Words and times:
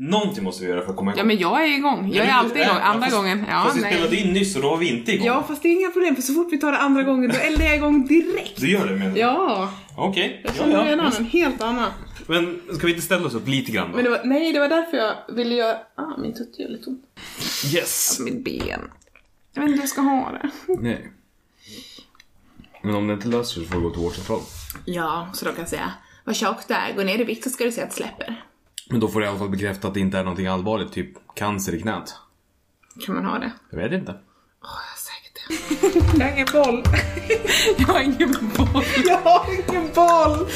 Någonting 0.00 0.44
måste 0.44 0.64
vi 0.64 0.70
göra 0.70 0.82
för 0.82 0.90
att 0.90 0.96
komma 0.96 1.10
igång. 1.10 1.18
Ja 1.18 1.24
men 1.24 1.38
jag 1.38 1.62
är 1.64 1.76
igång. 1.76 2.10
Jag 2.12 2.26
är 2.26 2.32
alltid 2.32 2.62
igång. 2.62 2.76
Andra 2.82 3.00
fast, 3.06 3.16
gången. 3.16 3.44
Ja, 3.48 3.62
fast 3.64 3.76
vi 3.76 3.80
spelade 3.80 4.16
in 4.16 4.32
nyss 4.32 4.56
och 4.56 4.62
då 4.62 4.70
var 4.70 4.76
vi 4.76 4.88
inte 4.88 5.12
igång. 5.12 5.26
Ja 5.26 5.42
fast 5.48 5.62
det 5.62 5.68
är 5.68 5.72
inga 5.72 5.90
problem 5.90 6.14
för 6.14 6.22
så 6.22 6.34
fort 6.34 6.48
vi 6.52 6.58
tar 6.58 6.72
det 6.72 6.78
andra 6.78 7.02
gången 7.02 7.30
då 7.30 7.36
eldar 7.36 7.64
jag 7.64 7.76
igång 7.76 8.06
direkt. 8.06 8.60
Du 8.60 8.70
gör 8.70 8.86
det 8.86 8.96
menar 8.96 9.14
du? 9.14 9.20
Ja, 9.20 9.70
Okej. 9.96 10.40
jag 10.44 10.50
Ja, 10.52 10.58
känner 10.58 10.74
ja, 10.86 10.92
redan 10.92 11.06
visst. 11.06 11.18
en 11.18 11.24
helt 11.26 11.62
annan. 11.62 11.90
Men 12.26 12.60
ska 12.74 12.86
vi 12.86 12.92
inte 12.92 13.04
ställa 13.04 13.26
oss 13.26 13.34
upp 13.34 13.48
lite 13.48 13.72
grann 13.72 13.90
då? 13.90 13.94
Men 13.96 14.04
det 14.04 14.10
var, 14.10 14.20
nej, 14.24 14.52
det 14.52 14.58
var 14.60 14.68
därför 14.68 14.96
jag 14.96 15.14
ville 15.34 15.54
göra... 15.54 15.76
Ah, 15.94 16.16
min 16.18 16.34
tutt 16.34 16.58
gör 16.58 16.68
lite 16.68 16.90
ont. 16.90 17.02
Yes! 17.74 18.20
Mitt 18.20 18.44
ben. 18.44 18.80
Jag 19.54 19.62
vet 19.62 19.68
inte 19.68 19.72
hur 19.72 19.78
jag 19.80 19.88
ska 19.88 20.00
ha 20.00 20.30
det. 20.32 20.50
Nej. 20.80 21.12
Men 22.82 22.94
om 22.94 23.06
det 23.06 23.14
inte 23.14 23.28
löser 23.28 23.54
sig 23.54 23.64
så 23.64 23.68
får 23.70 23.78
du 23.80 23.84
gå 23.84 23.90
till 23.90 24.02
vårdcentralen. 24.02 24.44
Ja, 24.84 25.28
så 25.34 25.44
då 25.44 25.50
kan 25.50 25.60
jag 25.60 25.68
säga 25.68 25.92
vad 26.24 26.36
tjockt 26.36 26.68
det 26.68 26.74
är. 26.74 26.92
Gå 26.96 27.02
ner 27.02 27.20
i 27.20 27.24
vikt 27.24 27.44
så 27.44 27.50
ska 27.50 27.64
du 27.64 27.72
se 27.72 27.82
att 27.82 27.90
det 27.90 27.96
släpper. 27.96 28.44
Men 28.90 29.00
då 29.00 29.08
får 29.08 29.20
du 29.20 29.26
i 29.26 29.28
alla 29.28 29.38
fall 29.38 29.48
bekräfta 29.50 29.88
att 29.88 29.94
det 29.94 30.00
inte 30.00 30.18
är 30.18 30.22
någonting 30.24 30.46
allvarligt, 30.46 30.92
typ 30.92 31.34
cancer 31.34 31.74
i 31.74 31.80
knät. 31.80 32.14
Kan 33.06 33.14
man 33.14 33.24
ha 33.24 33.38
det? 33.38 33.52
Jag 33.70 33.78
vet 33.78 33.92
inte. 33.92 34.12
Åh, 34.62 34.68
jag 34.84 34.90
har 34.90 34.98
säkert 34.98 35.34
det. 35.34 36.18
Jag 36.18 36.26
har 36.26 36.32
ingen 36.32 36.46
boll. 36.52 36.82
jag 37.78 37.86
har 37.86 38.00
ingen 38.02 38.32
boll. 38.56 38.84
Jag 39.06 39.18
har 39.18 39.46
ingen 39.54 39.90
boll. 39.94 40.48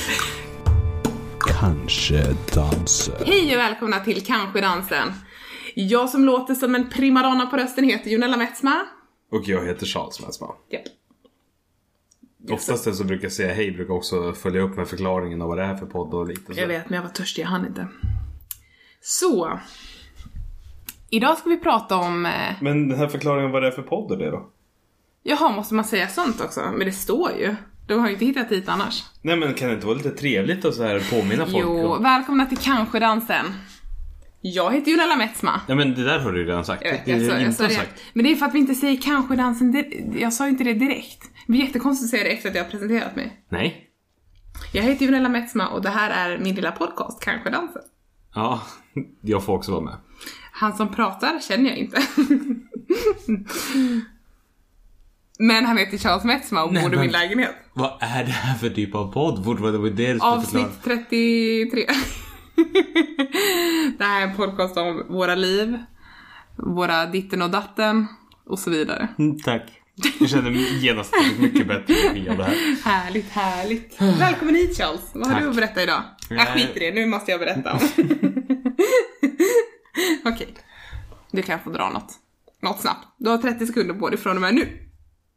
Kanske 1.60 2.36
danser. 2.54 3.24
Hej 3.26 3.54
och 3.54 3.60
välkomna 3.60 4.00
till 4.00 4.26
Kanske 4.26 4.60
dansen. 4.60 5.08
Jag 5.74 6.10
som 6.10 6.24
låter 6.24 6.54
som 6.54 6.74
en 6.74 6.90
primadonna 6.90 7.46
på 7.46 7.56
rösten 7.56 7.84
heter 7.84 8.10
Junella 8.10 8.36
Metsma. 8.36 8.86
Och 9.30 9.42
jag 9.48 9.66
heter 9.66 9.86
Charles 9.86 10.20
Mäsma. 10.20 10.46
Japp. 10.70 10.82
Oftast 12.50 12.84
den 12.84 12.94
som 12.94 13.06
brukar 13.06 13.28
säga 13.28 13.54
hej 13.54 13.70
brukar 13.72 13.94
också 13.94 14.32
följa 14.32 14.60
upp 14.60 14.76
med 14.76 14.88
förklaringen 14.88 15.42
av 15.42 15.48
vad 15.48 15.58
det 15.58 15.64
är 15.64 15.76
för 15.76 15.86
podd 15.86 16.14
och 16.14 16.26
lite 16.26 16.54
så. 16.54 16.60
Jag 16.60 16.66
vet, 16.66 16.90
men 16.90 16.96
jag 16.96 17.02
var 17.02 17.10
törstig, 17.10 17.42
jag 17.42 17.48
hann 17.48 17.66
inte. 17.66 17.88
Så. 19.04 19.60
Idag 21.10 21.38
ska 21.38 21.48
vi 21.48 21.58
prata 21.58 21.96
om... 21.96 22.26
Eh, 22.26 22.32
Men 22.60 22.88
den 22.88 22.98
här 22.98 23.08
förklaringen 23.08 23.50
vad 23.50 23.62
det 23.62 23.66
är 23.68 23.72
för 23.72 23.82
podd 23.82 24.12
är 24.12 24.16
det 24.16 24.30
då? 24.30 24.48
jaha, 25.24 25.52
måste 25.52 25.74
man 25.74 25.84
säga 25.84 26.08
sånt 26.08 26.40
också? 26.40 26.60
Men 26.60 26.86
det 26.86 26.92
står 26.92 27.30
ju. 27.32 27.54
De 27.88 28.00
har 28.00 28.06
ju 28.06 28.12
inte 28.12 28.24
hittat 28.24 28.52
hit 28.52 28.68
annars. 28.68 29.04
Nej 29.22 29.36
men 29.36 29.54
kan 29.54 29.68
det 29.68 29.74
inte 29.74 29.86
vara 29.86 29.96
lite 29.96 30.10
trevligt 30.10 30.64
att 30.64 30.74
så 30.74 30.82
här 30.82 31.02
påminna 31.10 31.44
folk 31.46 31.56
Jo, 31.64 31.86
om? 31.86 32.02
välkomna 32.02 32.46
till 32.46 32.58
Kanske 32.58 32.98
dansen. 32.98 33.46
Jag 34.40 34.72
heter 34.74 34.90
Junella 34.90 35.16
Metsma. 35.16 35.60
Ja 35.68 35.74
men 35.74 35.94
det 35.94 36.04
där 36.04 36.18
har 36.18 36.32
du 36.32 36.40
ju 36.40 36.46
redan 36.46 36.64
sagt. 36.64 36.82
Jag 36.84 37.00
det 37.04 37.10
jag 37.10 37.20
är 37.20 37.28
sa, 37.28 37.32
jag 37.32 37.42
inte 37.42 37.52
sa 37.54 37.62
det. 37.64 37.70
sagt. 37.74 38.02
Men 38.12 38.24
det 38.24 38.32
är 38.32 38.36
för 38.36 38.46
att 38.46 38.54
vi 38.54 38.58
inte 38.58 38.74
säger 38.74 39.00
Kanske 39.02 39.36
dansen 39.36 39.84
Jag 40.18 40.32
sa 40.32 40.44
ju 40.44 40.50
inte 40.50 40.64
det 40.64 40.74
direkt. 40.74 41.22
Det 41.46 41.52
blir 41.52 41.60
jättekonstigt 41.60 42.04
att 42.06 42.10
säga 42.10 42.24
det 42.24 42.30
efter 42.36 42.48
att 42.48 42.54
jag 42.54 42.64
har 42.64 42.70
presenterat 42.70 43.16
mig. 43.16 43.44
Nej. 43.48 43.88
Jag 44.72 44.82
heter 44.82 45.04
Junella 45.04 45.28
Metsma 45.28 45.68
och 45.68 45.82
det 45.82 45.90
här 45.90 46.10
är 46.10 46.38
min 46.38 46.54
lilla 46.54 46.72
podcast, 46.72 47.24
Kanske 47.24 47.50
dansen. 47.50 47.82
Ja, 48.34 48.62
jag 49.20 49.44
får 49.44 49.56
också 49.56 49.72
vara 49.72 49.80
med. 49.80 49.94
Han 50.52 50.76
som 50.76 50.94
pratar 50.94 51.40
känner 51.40 51.70
jag 51.70 51.78
inte. 51.78 52.02
Men 55.38 55.64
han 55.64 55.78
heter 55.78 55.98
Charles 55.98 56.24
Metsma 56.24 56.64
och 56.64 56.72
Nej, 56.72 56.82
bor 56.82 56.94
i 56.94 56.98
min 56.98 57.10
lägenhet. 57.10 57.54
Vad 57.72 57.98
är 58.00 58.24
det 58.24 58.30
här 58.30 58.58
för 58.58 58.70
typ 58.70 58.94
av 58.94 59.12
podd? 59.12 59.44
Det 59.56 59.60
var 59.78 59.90
det. 59.90 60.22
Avsnitt 60.22 60.82
33. 60.84 61.86
det 63.98 64.04
här 64.04 64.22
är 64.22 64.26
en 64.26 64.36
podcast 64.36 64.76
om 64.76 65.06
våra 65.08 65.34
liv, 65.34 65.78
våra 66.56 67.06
ditten 67.06 67.42
och 67.42 67.50
datten 67.50 68.06
och 68.46 68.58
så 68.58 68.70
vidare. 68.70 69.08
Mm, 69.18 69.38
tack. 69.38 69.82
Jag 70.20 70.28
känner 70.30 70.50
mig 70.50 70.84
genast 70.84 71.14
mycket 71.38 71.66
bättre 71.66 71.94
av 72.30 72.36
det 72.36 72.44
här. 72.44 72.82
Härligt, 72.84 73.30
härligt. 73.30 74.00
Välkommen 74.00 74.54
hit 74.54 74.76
Charles. 74.76 75.10
Vad 75.14 75.26
har 75.26 75.34
Tack. 75.34 75.42
du 75.42 75.48
att 75.48 75.56
berätta 75.56 75.82
idag? 75.82 76.02
Nej. 76.36 76.46
skiter 76.46 76.82
i 76.82 76.90
det, 76.90 76.94
nu 77.00 77.06
måste 77.06 77.30
jag 77.30 77.40
berätta. 77.40 77.78
Okej. 80.24 80.54
Du 81.30 81.42
kan 81.42 81.58
få 81.58 81.70
dra 81.70 81.90
något. 81.90 82.12
Något 82.60 82.80
snabbt. 82.80 83.06
Du 83.18 83.30
har 83.30 83.38
30 83.38 83.66
sekunder 83.66 83.94
på 83.94 84.08
dig 84.08 84.18
från 84.18 84.36
och 84.36 84.40
med 84.40 84.54
nu. 84.54 84.68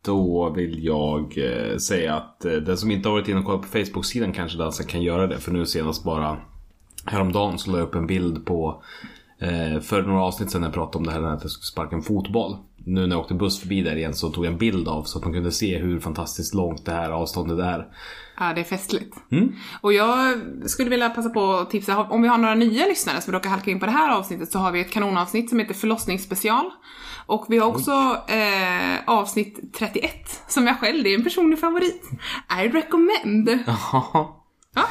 Då 0.06 0.50
vill 0.50 0.86
jag 0.86 1.38
eh, 1.38 1.78
säga 1.78 2.16
att 2.16 2.46
eh, 2.46 2.54
den 2.54 2.78
som 2.78 2.92
inte 2.92 3.10
har 3.10 3.14
varit 3.14 3.28
inne 3.28 3.40
och 3.40 3.46
kollat 3.46 3.62
på 3.62 3.68
Facebook-sidan 3.68 4.34
kanske 4.34 4.58
dansen 4.58 4.86
kan 4.86 5.02
göra 5.02 5.28
det. 5.28 5.40
För 5.40 5.52
nu 5.52 5.66
senast 5.66 6.04
bara 6.04 6.38
häromdagen 7.06 7.58
så 7.58 7.72
la 7.72 7.78
jag 7.78 7.88
upp 7.88 7.96
en 7.96 8.08
bild 8.08 8.46
på 8.46 8.84
eh, 9.40 9.80
för 9.80 10.02
några 10.02 10.24
avsnitt 10.24 10.52
sedan 10.52 10.62
när 10.62 10.68
jag 10.68 10.74
pratade 10.74 10.98
om 10.98 11.04
det 11.04 11.12
här 11.12 11.24
att 11.24 11.42
jag 11.42 11.52
skulle 11.52 11.66
sparka 11.66 11.96
en 11.96 12.02
fotboll. 12.02 12.58
Nu 12.78 13.08
när 13.08 13.16
jag 13.16 13.20
åkte 13.20 13.34
buss 13.34 13.60
förbi 13.60 13.82
där 13.82 13.96
igen 13.96 14.14
så 14.14 14.30
tog 14.30 14.46
jag 14.46 14.52
en 14.52 14.60
bild 14.60 14.88
av 14.88 15.04
så 15.04 15.18
att 15.18 15.24
man 15.26 15.34
kunde 15.34 15.52
se 15.52 15.78
hur 15.78 16.00
fantastiskt 16.00 16.54
långt 16.54 16.86
det 16.86 16.92
här 16.92 17.12
avståndet 17.12 17.60
är. 17.60 17.88
Ja, 18.38 18.54
det 18.54 18.62
är 18.62 18.66
festligt. 18.66 19.16
Mm. 19.32 19.56
Och 19.82 19.94
jag 19.94 20.40
skulle 20.66 20.90
vilja 20.90 21.10
passa 21.10 21.30
på 21.30 21.54
att 21.54 21.70
tipsa, 21.70 21.98
om 21.98 22.22
vi 22.22 22.28
har 22.28 22.38
några 22.38 22.56
nya 22.56 22.86
lyssnare 22.86 23.22
som 23.22 23.34
råkar 23.34 23.50
halka 23.50 23.72
in 23.72 23.80
på 23.80 23.86
det 23.86 23.92
här 23.92 24.18
avsnittet 24.18 24.52
så 24.52 24.60
har 24.60 24.72
vi 24.72 24.82
ett 24.82 24.92
kanonavsnitt 24.92 25.50
som 25.50 25.60
heter 25.60 25.74
förlossningsspecial. 25.74 26.72
Och 27.26 27.46
vi 27.50 27.58
har 27.58 27.68
också 27.68 27.92
eh, 28.28 29.00
avsnitt 29.06 29.74
31 29.78 30.12
som 30.48 30.68
jag 30.68 30.80
själv, 30.80 31.04
det 31.04 31.10
är 31.10 31.18
en 31.18 31.24
personlig 31.24 31.60
favorit. 31.60 32.04
I 32.64 32.68
recommend. 32.68 33.60
Ja. 33.68 34.42
Ja. 34.76 34.84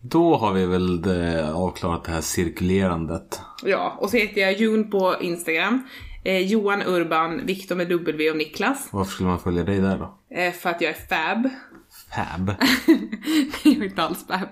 Då 0.00 0.36
har 0.36 0.52
vi 0.52 0.66
väl 0.66 1.02
det, 1.02 1.52
avklarat 1.52 2.04
det 2.04 2.10
här 2.12 2.20
cirkulerandet. 2.20 3.40
Ja, 3.64 3.96
och 3.98 4.10
så 4.10 4.16
heter 4.16 4.40
jag 4.40 4.52
Jun 4.52 4.90
på 4.90 5.14
Instagram. 5.20 5.82
Eh, 6.24 6.38
Johan 6.38 6.82
Urban, 6.82 7.46
Viktor 7.46 7.76
med 7.76 7.88
W 7.88 8.30
och 8.30 8.36
Niklas. 8.36 8.88
Varför 8.90 9.12
skulle 9.12 9.28
man 9.28 9.38
följa 9.38 9.64
dig 9.64 9.78
där 9.78 9.98
då? 9.98 10.36
Eh, 10.36 10.52
för 10.52 10.70
att 10.70 10.80
jag 10.80 10.90
är 10.90 11.06
fab. 11.08 11.48
Fab. 12.14 12.48
jag 13.64 13.76
är 13.76 13.84
inte 13.84 14.02
alls 14.02 14.26
fab. 14.26 14.48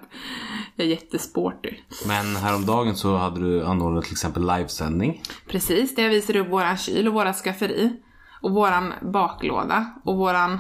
Jag 0.77 0.87
är 0.87 0.91
jättesporty. 0.91 1.75
Men 2.07 2.37
häromdagen 2.37 2.97
så 2.97 3.17
hade 3.17 3.41
du 3.41 3.65
anordnat 3.67 4.05
till 4.05 4.13
exempel 4.13 4.47
livesändning. 4.47 5.23
Precis, 5.49 5.95
där 5.95 6.03
jag 6.03 6.11
visade 6.11 6.41
upp 6.41 6.49
våran 6.49 6.77
kyl 6.77 7.09
och 7.09 7.15
våra 7.15 7.33
skafferi. 7.33 8.01
Och 8.41 8.53
våran 8.53 8.93
baklåda. 9.13 9.93
Och 10.05 10.17
våran 10.17 10.53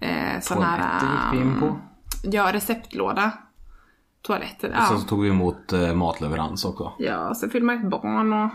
eh, 0.00 0.40
sån 0.40 0.62
här... 0.62 0.78
Toaletter 0.78 1.06
gick 1.06 1.42
vi 1.42 1.48
in 1.48 1.60
på. 1.60 1.80
Ja, 2.22 2.52
receptlåda. 2.52 3.32
Toaletter, 4.22 4.76
Och 4.78 4.82
sen 4.82 5.00
så 5.00 5.06
tog 5.06 5.22
vi 5.22 5.28
emot 5.28 5.72
eh, 5.72 5.94
matleverans 5.94 6.64
också. 6.64 6.92
Ja, 6.98 7.34
så 7.34 7.48
fyllde 7.48 7.66
man 7.66 7.76
ett 7.76 7.90
barn 7.90 8.32
och... 8.32 8.50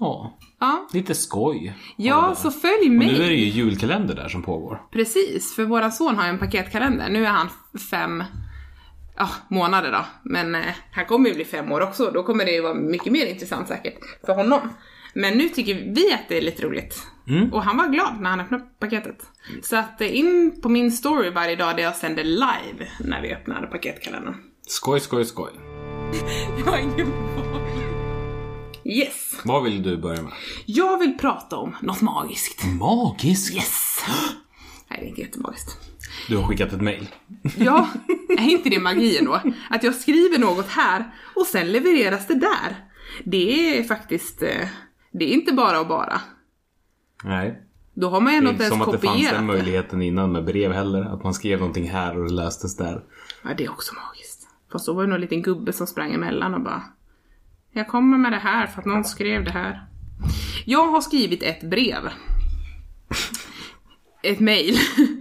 Ja, 0.00 0.38
Ja, 0.60 0.88
lite 0.92 1.14
skoj. 1.14 1.74
ja 1.96 2.34
så 2.34 2.50
följ 2.50 2.86
Och 2.86 2.90
mig. 2.92 3.06
nu 3.06 3.14
är 3.24 3.28
det 3.28 3.34
ju 3.34 3.46
julkalender 3.46 4.14
där 4.14 4.28
som 4.28 4.42
pågår. 4.42 4.82
Precis, 4.92 5.54
för 5.54 5.64
våran 5.64 5.92
son 5.92 6.16
har 6.16 6.24
ju 6.24 6.30
en 6.30 6.38
paketkalender. 6.38 7.08
Nu 7.08 7.24
är 7.26 7.30
han 7.30 7.48
fem 7.90 8.24
ja, 9.16 9.28
månader 9.48 9.92
då. 9.92 10.04
Men 10.22 10.54
eh, 10.54 10.60
han 10.92 11.06
kommer 11.06 11.28
ju 11.28 11.34
bli 11.34 11.44
fem 11.44 11.72
år 11.72 11.80
också. 11.80 12.10
Då 12.14 12.22
kommer 12.22 12.44
det 12.44 12.50
ju 12.52 12.60
vara 12.60 12.74
mycket 12.74 13.12
mer 13.12 13.26
intressant 13.26 13.68
säkert 13.68 13.98
för 14.26 14.34
honom. 14.34 14.60
Men 15.14 15.38
nu 15.38 15.48
tycker 15.48 15.74
vi 15.74 16.12
att 16.12 16.28
det 16.28 16.36
är 16.38 16.42
lite 16.42 16.62
roligt. 16.62 17.02
Och 17.52 17.62
han 17.62 17.76
var 17.76 17.88
glad 17.88 18.20
när 18.20 18.30
han 18.30 18.40
öppnade 18.40 18.64
paketet. 18.80 19.22
Så 19.62 19.76
att 19.76 20.00
eh, 20.00 20.16
in 20.18 20.60
på 20.62 20.68
min 20.68 20.92
story 20.92 21.30
varje 21.30 21.56
dag 21.56 21.76
där 21.76 21.82
jag 21.82 21.96
sänder 21.96 22.24
live 22.24 22.88
när 23.00 23.22
vi 23.22 23.34
öppnade 23.34 23.66
paketkalendern. 23.66 24.34
Skoj, 24.66 25.00
skoj, 25.00 25.24
skoj. 25.24 25.50
Jag 26.64 26.72
har 26.72 26.78
ingen. 26.78 27.12
Yes. 28.84 29.40
Vad 29.44 29.62
vill 29.62 29.82
du 29.82 29.96
börja 29.96 30.22
med? 30.22 30.32
Jag 30.66 30.98
vill 30.98 31.18
prata 31.18 31.56
om 31.56 31.76
något 31.82 32.00
magiskt. 32.00 32.64
Magiskt! 32.80 33.54
Yes. 33.54 34.04
Nej, 34.90 34.98
det 35.00 35.06
är 35.06 35.08
inte 35.08 35.20
jättemagiskt. 35.20 35.76
Du 36.28 36.36
har 36.36 36.48
skickat 36.48 36.72
ett 36.72 36.80
mail. 36.80 37.08
Ja, 37.56 37.88
är 38.38 38.48
inte 38.50 38.68
det 38.68 38.78
magi 38.80 39.18
ändå? 39.18 39.40
Att 39.70 39.82
jag 39.82 39.94
skriver 39.94 40.38
något 40.38 40.68
här 40.68 41.14
och 41.36 41.46
sen 41.46 41.72
levereras 41.72 42.26
det 42.26 42.34
där. 42.34 42.84
Det 43.24 43.78
är 43.78 43.82
faktiskt, 43.84 44.42
eh, 44.42 44.68
det 45.12 45.24
är 45.24 45.28
inte 45.34 45.52
bara 45.52 45.80
och 45.80 45.86
bara. 45.86 46.20
Nej. 47.24 47.62
Då 47.94 48.08
har 48.10 48.20
man 48.20 48.32
ju 48.34 48.40
Det 48.40 48.48
ändå 48.48 48.50
är 48.50 48.52
inte 48.52 48.64
inte 48.64 48.74
ens 48.76 48.84
som 48.86 48.94
att 48.94 49.00
det 49.00 49.06
fanns 49.06 49.16
kopierat 49.16 49.34
den 49.38 49.46
det. 49.46 49.52
möjligheten 49.52 50.02
innan 50.02 50.32
med 50.32 50.44
brev 50.44 50.72
heller. 50.72 51.02
Att 51.14 51.24
man 51.24 51.34
skrev 51.34 51.58
någonting 51.58 51.90
här 51.90 52.18
och 52.18 52.24
det 52.28 52.32
lästes 52.34 52.76
där. 52.76 53.02
Ja, 53.42 53.50
det 53.58 53.64
är 53.64 53.70
också 53.70 53.94
magiskt. 53.94 54.48
Fast 54.72 54.86
då 54.86 54.92
var 54.92 55.02
det 55.02 55.08
nog 55.08 55.14
en 55.14 55.20
liten 55.20 55.42
gubbe 55.42 55.72
som 55.72 55.86
sprang 55.86 56.12
emellan 56.14 56.54
och 56.54 56.60
bara 56.60 56.82
Jag 57.72 57.88
kommer 57.88 58.18
med 58.18 58.32
det 58.32 58.38
här 58.38 58.66
för 58.66 58.80
att 58.80 58.86
någon 58.86 59.04
skrev 59.04 59.44
det 59.44 59.50
här. 59.50 59.84
Jag 60.64 60.86
har 60.86 61.00
skrivit 61.00 61.42
ett 61.42 61.70
brev. 61.70 62.08
Ett 64.22 64.40
mail. 64.40 64.78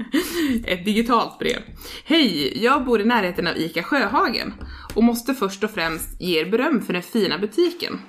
Ett 0.66 0.86
digitalt 0.86 1.40
brev. 1.40 1.60
Hej! 2.06 2.64
Jag 2.64 2.86
bor 2.86 3.02
i 3.02 3.06
närheten 3.06 3.48
av 3.48 3.58
ICA 3.58 3.84
Sjöhagen 3.84 4.54
och 4.94 5.04
måste 5.04 5.34
först 5.34 5.64
och 5.64 5.72
främst 5.72 6.22
ge 6.22 6.40
er 6.40 6.46
beröm 6.52 6.82
för 6.82 6.94
den 6.94 7.02
fina 7.04 7.38
butiken. 7.38 8.00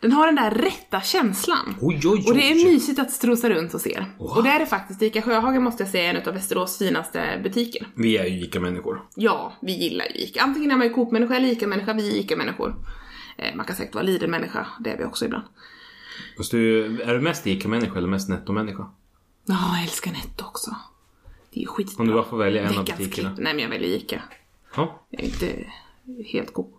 Den 0.00 0.12
har 0.12 0.26
den 0.26 0.34
där 0.36 0.50
rätta 0.50 1.00
känslan. 1.00 1.74
Oj, 1.80 2.00
oj, 2.04 2.24
Och 2.26 2.34
det 2.34 2.50
är 2.50 2.54
oj. 2.54 2.64
mysigt 2.64 2.98
att 2.98 3.10
strosa 3.10 3.50
runt 3.50 3.72
hos 3.72 3.86
er. 3.86 4.06
Och 4.18 4.42
det 4.42 4.48
är 4.50 4.58
det 4.58 4.66
faktiskt. 4.66 5.02
ICA 5.02 5.22
Sjöhagen 5.22 5.62
måste 5.62 5.82
jag 5.82 5.90
säga 5.90 6.10
är 6.10 6.14
en 6.14 6.28
av 6.28 6.34
Västerås 6.34 6.78
finaste 6.78 7.40
butiker. 7.42 7.86
Vi 7.94 8.16
är 8.18 8.24
ju 8.24 8.40
ICA-människor. 8.44 9.02
Ja, 9.16 9.52
vi 9.62 9.72
gillar 9.72 10.04
ju 10.04 10.10
ICA. 10.20 10.40
Antingen 10.42 10.70
är 10.70 10.76
man 10.76 10.86
ju 10.86 10.92
Coop-människa 10.92 11.34
eller 11.36 11.48
ICA-människa, 11.48 11.92
vi 11.92 12.10
är 12.10 12.20
ICA-människor. 12.20 12.74
Eh, 13.36 13.54
man 13.54 13.66
kan 13.66 13.76
säkert 13.76 13.94
vara 13.94 14.04
Lidl-människa, 14.04 14.66
det 14.80 14.90
är 14.90 14.98
vi 14.98 15.04
också 15.04 15.24
ibland. 15.24 15.44
Fast 16.36 16.50
du, 16.50 16.84
är 17.02 17.14
du 17.14 17.20
mest 17.20 17.46
ICA-människa 17.46 17.98
eller 17.98 18.08
mest 18.08 18.28
netto-människa? 18.28 18.90
Ja, 19.44 19.74
jag 19.74 19.82
älskar 19.82 20.10
Netto 20.10 20.44
också. 20.44 20.76
Det 21.52 21.60
är 21.60 21.62
ju 21.62 21.66
skitbra. 21.66 22.02
Om 22.02 22.08
du 22.08 22.14
bara 22.14 22.24
får 22.24 22.36
välja 22.36 22.62
en 22.62 22.68
av 22.68 22.72
Veckans 22.72 22.98
butikerna. 22.98 23.28
klipp. 23.28 23.44
Nej, 23.44 23.54
men 23.54 23.62
jag 23.62 23.70
väljer 23.70 23.88
ICA. 23.88 24.22
Ja. 24.76 25.06
Jag 25.10 25.20
är 25.20 25.24
inte 25.24 25.66
helt 26.32 26.52
koko. 26.52 26.78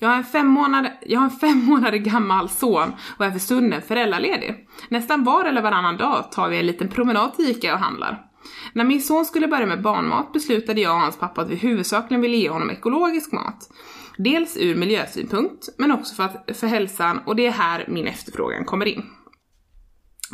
Jag 0.00 0.08
har, 0.08 0.16
en 0.16 0.24
fem 0.24 0.46
månader, 0.46 0.98
jag 1.06 1.20
har 1.20 1.24
en 1.24 1.36
fem 1.38 1.64
månader 1.64 1.98
gammal 1.98 2.48
son 2.48 2.92
och 3.18 3.24
är 3.24 3.30
för 3.30 3.38
stunden 3.38 3.82
föräldraledig. 3.82 4.68
Nästan 4.88 5.24
var 5.24 5.44
eller 5.44 5.62
varannan 5.62 5.96
dag 5.96 6.32
tar 6.32 6.48
vi 6.48 6.58
en 6.58 6.66
liten 6.66 6.88
promenad 6.88 7.36
till 7.36 7.50
Ica 7.50 7.74
och 7.74 7.80
handlar. 7.80 8.25
När 8.72 8.84
min 8.84 9.02
son 9.02 9.24
skulle 9.24 9.48
börja 9.48 9.66
med 9.66 9.82
barnmat 9.82 10.32
beslutade 10.32 10.80
jag 10.80 10.94
och 10.94 11.00
hans 11.00 11.18
pappa 11.18 11.40
att 11.40 11.50
vi 11.50 11.56
huvudsakligen 11.56 12.20
ville 12.20 12.36
ge 12.36 12.50
honom 12.50 12.70
ekologisk 12.70 13.32
mat. 13.32 13.70
Dels 14.18 14.56
ur 14.56 14.74
miljösynpunkt, 14.74 15.68
men 15.78 15.92
också 15.92 16.14
för, 16.14 16.22
att, 16.22 16.56
för 16.56 16.66
hälsan 16.66 17.18
och 17.26 17.36
det 17.36 17.46
är 17.46 17.50
här 17.50 17.84
min 17.88 18.06
efterfrågan 18.06 18.64
kommer 18.64 18.86
in. 18.86 19.02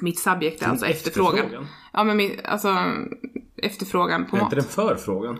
Mitt 0.03 0.19
subjekt 0.19 0.63
är 0.63 0.67
alltså 0.67 0.87
efterfrågan. 0.87 1.39
efterfrågan? 1.39 1.67
Ja 1.93 2.05
men 2.05 2.17
min, 2.17 2.41
alltså 2.45 2.77
efterfrågan 3.57 4.27
på 4.27 4.37
Är 4.37 4.41
mat. 4.41 4.53
inte 4.53 4.57
den 4.57 4.71
förfrågan? 4.71 5.39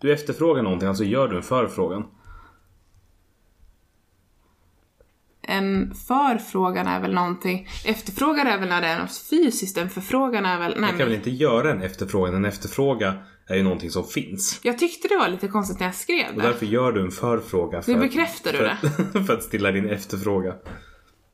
Du 0.00 0.12
efterfrågar 0.12 0.62
någonting, 0.62 0.88
alltså 0.88 1.04
gör 1.04 1.28
du 1.28 1.36
en 1.36 1.42
förfrågan. 1.42 2.04
En 5.42 5.94
förfrågan 5.94 6.86
är 6.86 7.00
väl 7.00 7.14
någonting, 7.14 7.68
efterfrågan 7.84 8.46
är 8.46 8.58
väl 8.58 8.68
när 8.68 8.80
det 8.80 8.86
är 8.86 8.98
något 8.98 9.22
fysiskt, 9.30 9.78
en 9.78 9.90
förfrågan 9.90 10.46
är 10.46 10.58
väl, 10.58 10.70
nej 10.70 10.80
Man 10.80 10.88
kan 10.88 10.98
men, 10.98 11.06
väl 11.06 11.16
inte 11.16 11.30
göra 11.30 11.70
en 11.70 11.82
efterfrågan? 11.82 12.34
En 12.34 12.44
efterfråga 12.44 13.14
är 13.48 13.56
ju 13.56 13.62
någonting 13.62 13.90
som 13.90 14.04
finns. 14.04 14.60
Jag 14.62 14.78
tyckte 14.78 15.08
det 15.08 15.16
var 15.16 15.28
lite 15.28 15.48
konstigt 15.48 15.80
när 15.80 15.86
jag 15.86 15.94
skrev 15.94 16.28
Och 16.34 16.42
det. 16.42 16.48
därför 16.48 16.66
gör 16.66 16.92
du 16.92 17.00
en 17.00 17.10
förfråga. 17.10 17.82
För 17.82 17.92
Nu 17.92 17.98
bekräftar 17.98 18.52
du 18.52 18.58
för, 18.58 18.64
det. 19.12 19.24
för 19.26 19.34
att 19.34 19.42
stilla 19.42 19.72
din 19.72 19.90
efterfråga. 19.90 20.54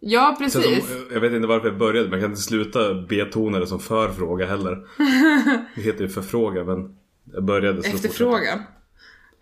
Ja, 0.01 0.37
precis. 0.39 0.89
som, 0.89 1.09
jag 1.13 1.21
vet 1.21 1.33
inte 1.33 1.49
varför 1.49 1.69
jag 1.69 1.79
började, 1.79 2.09
men 2.09 2.13
jag 2.19 2.21
kan 2.21 2.31
inte 2.31 2.43
sluta 2.43 2.95
betona 2.95 3.59
det 3.59 3.67
som 3.67 3.81
förfråga 3.81 4.47
heller. 4.47 4.79
Det 5.75 5.83
heter 5.83 6.03
ju 6.03 6.09
förfråga, 6.09 6.65
men 6.65 6.97
jag 7.33 7.45
började 7.45 7.83
så 7.83 7.89
Efterfrågan. 7.97 8.63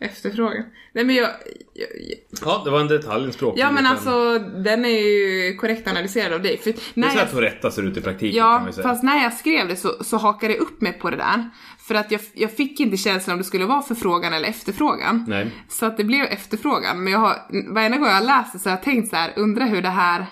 Efterfrågan. 0.00 0.64
Nej 0.93 1.04
men 1.04 1.14
jag, 1.14 1.31
jag, 1.75 1.88
jag 2.08 2.19
Ja, 2.44 2.62
det 2.64 2.70
var 2.70 2.81
en 2.81 2.88
detalj, 2.88 3.25
en 3.25 3.32
språklig 3.32 3.62
Ja 3.62 3.70
men 3.70 3.87
alltså, 3.87 4.38
den 4.38 4.84
är 4.84 4.88
ju 4.88 5.54
korrekt 5.56 5.88
analyserad 5.88 6.32
av 6.32 6.43
dig. 6.43 6.58
För 6.58 6.70
Det 6.72 6.78
är 6.78 7.00
när 7.00 7.08
så 7.10 7.16
jag, 7.16 7.25
att 7.25 7.31
få 7.31 7.40
rätta 7.40 7.70
ser 7.70 7.82
ut 7.82 7.96
i 7.96 8.00
praktiken 8.00 8.40
kan 8.40 8.52
ja, 8.52 8.58
man 8.58 8.66
ju 8.66 8.72
säga. 8.72 8.88
fast 8.88 9.02
när 9.02 9.22
jag 9.22 9.32
skrev 9.32 9.69
det 9.69 9.76
så, 9.76 10.04
så 10.04 10.16
hakade 10.16 10.52
jag 10.52 10.62
upp 10.62 10.81
mig 10.81 10.93
på 10.93 11.10
det 11.10 11.16
där. 11.16 11.50
För 11.78 11.94
att 11.94 12.10
jag, 12.10 12.20
jag 12.34 12.52
fick 12.52 12.81
inte 12.81 12.96
känslan 12.96 13.34
om 13.34 13.38
det 13.38 13.44
skulle 13.44 13.64
vara 13.64 13.82
förfrågan 13.82 14.32
eller 14.32 14.48
efterfrågan. 14.48 15.25
Nej. 15.28 15.50
Så 15.69 15.87
att 15.87 15.96
det 15.96 16.04
blev 16.04 16.25
efterfrågan. 16.25 17.04
Men 17.04 17.12
jag 17.12 17.20
har, 17.20 17.37
varenda 17.75 17.98
gång 17.98 18.08
jag 18.08 18.25
läst 18.25 18.52
det 18.52 18.58
så 18.58 18.69
har 18.69 18.76
jag 18.76 18.84
tänkt 18.84 19.10
så 19.10 19.16
här, 19.16 19.32
undrar 19.37 19.66
hur 19.66 19.82
det 19.82 19.88
här 19.88 20.26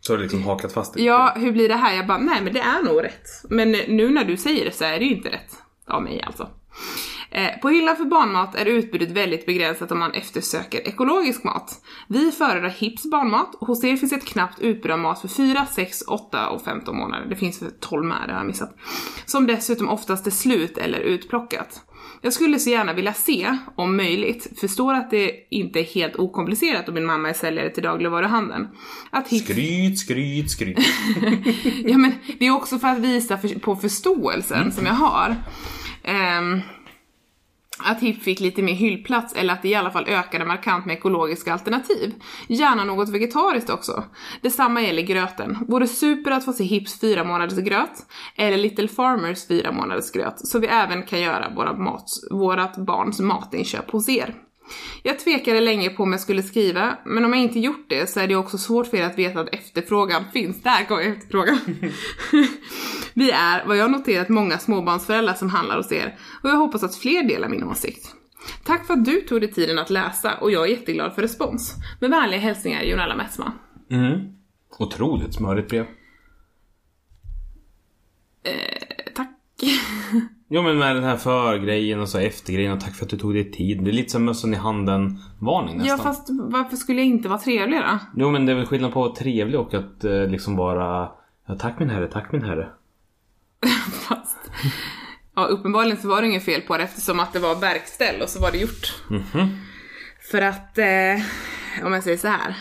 Så 0.00 0.12
har 0.12 0.16
du 0.16 0.22
liksom 0.22 0.42
hakat 0.42 0.72
fast 0.72 0.94
det. 0.94 1.02
Ja, 1.02 1.34
hur 1.36 1.52
blir 1.52 1.68
det 1.68 1.76
här? 1.76 1.96
Jag 1.96 2.06
bara, 2.06 2.18
nej 2.18 2.40
men 2.42 2.52
det 2.54 2.60
är 2.60 2.82
nog 2.82 3.04
rätt. 3.04 3.28
Men 3.48 3.70
nu 3.70 4.10
när 4.10 4.24
du 4.24 4.36
säger 4.36 4.64
det 4.64 4.70
så 4.70 4.84
är 4.84 4.98
det 4.98 5.04
ju 5.04 5.16
inte 5.16 5.28
rätt. 5.28 5.50
Av 5.86 6.02
mig 6.02 6.22
alltså. 6.26 6.48
Eh, 7.34 7.58
På 7.62 7.68
hyllan 7.68 7.96
för 7.96 8.04
barnmat 8.04 8.54
är 8.54 8.66
utbudet 8.66 9.10
väldigt 9.10 9.46
begränsat 9.46 9.92
om 9.92 9.98
man 9.98 10.12
eftersöker 10.12 10.88
ekologisk 10.88 11.44
mat. 11.44 11.84
Vi 12.08 12.32
föredrar 12.32 12.68
Hips 12.68 13.10
barnmat 13.10 13.54
och 13.54 13.66
hos 13.66 13.84
er 13.84 13.96
finns 13.96 14.12
ett 14.12 14.24
knappt 14.24 14.60
utbud 14.60 14.92
av 14.92 14.98
mat 14.98 15.20
för 15.20 15.28
4, 15.28 15.66
6, 15.72 16.02
8 16.02 16.48
och 16.48 16.62
15 16.62 16.96
månader. 16.96 17.26
Det 17.26 17.36
finns 17.36 17.58
för 17.58 17.70
12 17.80 18.04
med, 18.04 18.16
det 18.26 18.32
har 18.32 18.40
jag 18.40 18.46
missat. 18.46 18.76
Som 19.26 19.46
dessutom 19.46 19.88
oftast 19.88 20.26
är 20.26 20.30
slut 20.30 20.78
eller 20.78 20.98
utplockat. 20.98 21.82
Jag 22.20 22.32
skulle 22.32 22.58
så 22.58 22.70
gärna 22.70 22.92
vilja 22.92 23.12
se, 23.12 23.58
om 23.76 23.96
möjligt, 23.96 24.60
förstår 24.60 24.94
att 24.94 25.10
det 25.10 25.32
inte 25.50 25.80
är 25.80 25.84
helt 25.84 26.16
okomplicerat 26.16 26.88
om 26.88 26.94
min 26.94 27.04
mamma 27.04 27.28
är 27.28 27.32
säljare 27.32 27.70
till 27.70 27.82
dagligvaruhandeln. 27.82 28.68
Att 29.10 29.28
Hips 29.28 29.44
Skryt, 29.44 29.98
skryt, 29.98 30.50
skryt. 30.50 30.78
Ja 31.84 31.98
men 31.98 32.12
det 32.38 32.46
är 32.46 32.50
också 32.50 32.78
för 32.78 32.88
att 32.88 32.98
visa 32.98 33.38
på 33.60 33.76
förståelsen 33.76 34.72
som 34.72 34.86
jag 34.86 34.94
har. 34.94 35.36
Ehm, 36.04 36.60
att 37.78 38.00
Hipp 38.00 38.22
fick 38.22 38.40
lite 38.40 38.62
mer 38.62 38.72
hyllplats 38.72 39.34
eller 39.34 39.52
att 39.54 39.62
det 39.62 39.68
i 39.68 39.74
alla 39.74 39.90
fall 39.90 40.08
ökade 40.08 40.44
markant 40.44 40.86
med 40.86 40.96
ekologiska 40.96 41.52
alternativ. 41.52 42.14
Gärna 42.48 42.84
något 42.84 43.08
vegetariskt 43.08 43.70
också. 43.70 44.04
Detsamma 44.40 44.82
gäller 44.82 45.02
gröten. 45.02 45.58
Vore 45.68 45.86
super 45.86 46.30
att 46.30 46.44
få 46.44 46.52
se 46.52 46.64
Hipps 46.64 47.00
fyra 47.00 47.24
månaders 47.24 47.58
gröt 47.58 48.06
eller 48.36 48.56
Little 48.56 48.88
Farmers 48.88 49.46
fyra 49.48 49.72
månaders 49.72 50.10
gröt 50.12 50.46
så 50.46 50.58
vi 50.58 50.66
även 50.66 51.02
kan 51.02 51.20
göra 51.20 51.52
våra 51.56 51.72
mat, 51.76 52.06
vårat 52.30 52.76
barns 52.76 53.20
matinköp 53.20 53.90
hos 53.90 54.08
er. 54.08 54.34
Jag 55.02 55.18
tvekade 55.18 55.60
länge 55.60 55.90
på 55.90 56.02
om 56.02 56.12
jag 56.12 56.20
skulle 56.20 56.42
skriva, 56.42 56.98
men 57.04 57.24
om 57.24 57.32
jag 57.32 57.42
inte 57.42 57.58
gjort 57.58 57.86
det 57.88 58.10
så 58.10 58.20
är 58.20 58.28
det 58.28 58.36
också 58.36 58.58
svårt 58.58 58.86
för 58.86 58.96
er 58.96 59.04
att 59.04 59.18
veta 59.18 59.40
att 59.40 59.54
efterfrågan 59.54 60.24
finns. 60.32 60.62
Där 60.62 60.84
kommer 60.84 61.02
efterfrågan. 61.02 61.58
Vi 63.14 63.30
är, 63.30 63.66
vad 63.66 63.76
jag 63.76 63.90
noterat, 63.90 64.28
många 64.28 64.58
småbarnsföräldrar 64.58 65.34
som 65.34 65.50
handlar 65.50 65.76
hos 65.76 65.92
er 65.92 66.18
och 66.42 66.50
jag 66.50 66.56
hoppas 66.56 66.82
att 66.82 66.96
fler 66.96 67.28
delar 67.28 67.48
min 67.48 67.64
åsikt. 67.64 68.14
Tack 68.64 68.86
för 68.86 68.94
att 68.94 69.04
du 69.04 69.20
tog 69.20 69.40
dig 69.40 69.52
tiden 69.52 69.78
att 69.78 69.90
läsa 69.90 70.34
och 70.34 70.50
jag 70.50 70.64
är 70.64 70.68
jätteglad 70.68 71.14
för 71.14 71.22
respons. 71.22 71.74
Med 72.00 72.10
vänliga 72.10 72.40
hälsningar 72.40 72.82
Jonella 72.82 73.16
Metsma. 73.16 73.52
Mm. 73.90 74.20
Otroligt 74.78 75.34
smörigt 75.34 75.68
brev. 75.68 75.86
Eh, 78.42 79.12
tack. 79.14 79.30
Jo 80.54 80.62
men 80.62 80.78
med 80.78 80.96
den 80.96 81.04
här 81.04 81.16
för-grejen 81.16 82.00
och 82.00 82.08
så 82.08 82.18
efter-grejen 82.18 82.72
och 82.72 82.80
tack 82.80 82.94
för 82.94 83.04
att 83.04 83.10
du 83.10 83.18
tog 83.18 83.34
dig 83.34 83.50
tid. 83.50 83.84
Det 83.84 83.90
är 83.90 83.92
lite 83.92 84.10
som 84.10 84.24
mössan 84.24 84.54
i 84.54 84.56
handen-varning 84.56 85.76
nästan. 85.76 85.98
Ja 85.98 86.02
fast 86.04 86.28
varför 86.30 86.76
skulle 86.76 87.00
jag 87.00 87.06
inte 87.06 87.28
vara 87.28 87.38
trevlig 87.38 87.80
då? 87.80 87.98
Jo 88.16 88.30
men 88.30 88.46
det 88.46 88.52
är 88.52 88.56
väl 88.56 88.66
skillnad 88.66 88.92
på 88.92 89.04
att 89.04 89.10
vara 89.10 89.16
trevlig 89.16 89.60
och 89.60 89.74
att 89.74 90.04
eh, 90.04 90.26
liksom 90.26 90.56
vara 90.56 91.08
Ja 91.48 91.54
tack 91.58 91.78
min 91.78 91.90
herre, 91.90 92.06
tack 92.06 92.32
min 92.32 92.42
herre. 92.42 92.68
Fast... 94.08 94.36
Ja, 95.36 95.44
uppenbarligen 95.44 95.96
så 95.96 96.08
var 96.08 96.22
det 96.22 96.28
inget 96.28 96.44
fel 96.44 96.60
på 96.60 96.76
det 96.76 96.84
eftersom 96.84 97.20
att 97.20 97.32
det 97.32 97.38
var 97.38 97.54
verkställ 97.54 98.22
och 98.22 98.28
så 98.28 98.40
var 98.40 98.52
det 98.52 98.58
gjort. 98.58 98.94
För 100.30 100.42
att, 100.42 100.78
eh, 100.78 101.84
om 101.86 101.92
jag 101.92 102.02
säger 102.02 102.18
så 102.18 102.28
här. 102.28 102.56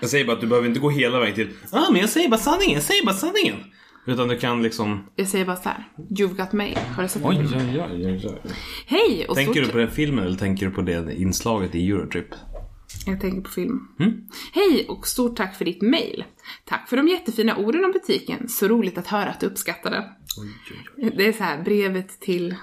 Jag 0.00 0.10
säger 0.10 0.24
bara 0.24 0.32
att 0.32 0.40
du 0.40 0.46
behöver 0.46 0.68
inte 0.68 0.80
gå 0.80 0.90
hela 0.90 1.20
vägen 1.20 1.34
till 1.34 1.50
Ja 1.72 1.86
ah, 1.86 1.90
men 1.90 2.00
jag 2.00 2.10
säger 2.10 2.28
bara 2.28 2.40
sanningen, 2.40 2.74
jag 2.74 2.82
säger 2.82 3.06
bara 3.06 3.16
sanningen. 3.16 3.56
Utan 4.08 4.28
du 4.28 4.38
kan 4.38 4.62
liksom 4.62 5.04
Jag 5.16 5.28
säger 5.28 5.44
bara 5.44 5.56
så 5.56 5.68
här. 5.68 5.88
You've 5.96 6.36
got 6.36 6.52
mail. 6.52 6.78
Har 6.96 7.02
du 7.02 7.08
sett 7.08 7.24
Oj, 7.24 7.36
den? 7.36 7.46
oj, 7.46 7.82
oj, 7.90 8.06
oj, 8.06 8.26
oj. 8.44 8.52
Hej! 8.86 9.26
Och 9.28 9.34
Tänker 9.34 9.52
stort... 9.52 9.64
du 9.64 9.72
på 9.72 9.78
den 9.78 9.90
filmen 9.90 10.24
eller 10.24 10.36
tänker 10.36 10.66
du 10.66 10.72
på 10.72 10.82
det 10.82 11.20
inslaget 11.20 11.74
i 11.74 11.90
Eurotrip? 11.90 12.26
Jag 13.06 13.20
tänker 13.20 13.40
på 13.40 13.50
film. 13.50 13.88
Hej 14.52 14.86
och 14.88 15.06
stort 15.06 15.36
tack 15.36 15.56
för 15.56 15.64
ditt 15.64 15.82
mail. 15.82 16.24
Tack 16.64 16.88
för 16.88 16.96
de 16.96 17.08
jättefina 17.08 17.56
orden 17.56 17.84
om 17.84 17.92
butiken. 17.92 18.48
Så 18.48 18.68
roligt 18.68 18.98
att 18.98 19.06
höra 19.06 19.30
att 19.30 19.40
du 19.40 19.46
uppskattar 19.46 19.90
det. 19.90 20.04
Oj, 20.40 20.48
oj, 20.70 20.86
oj. 20.96 21.12
Det 21.16 21.26
är 21.26 21.32
så 21.32 21.44
här 21.44 21.62
brevet 21.62 22.20
till 22.20 22.54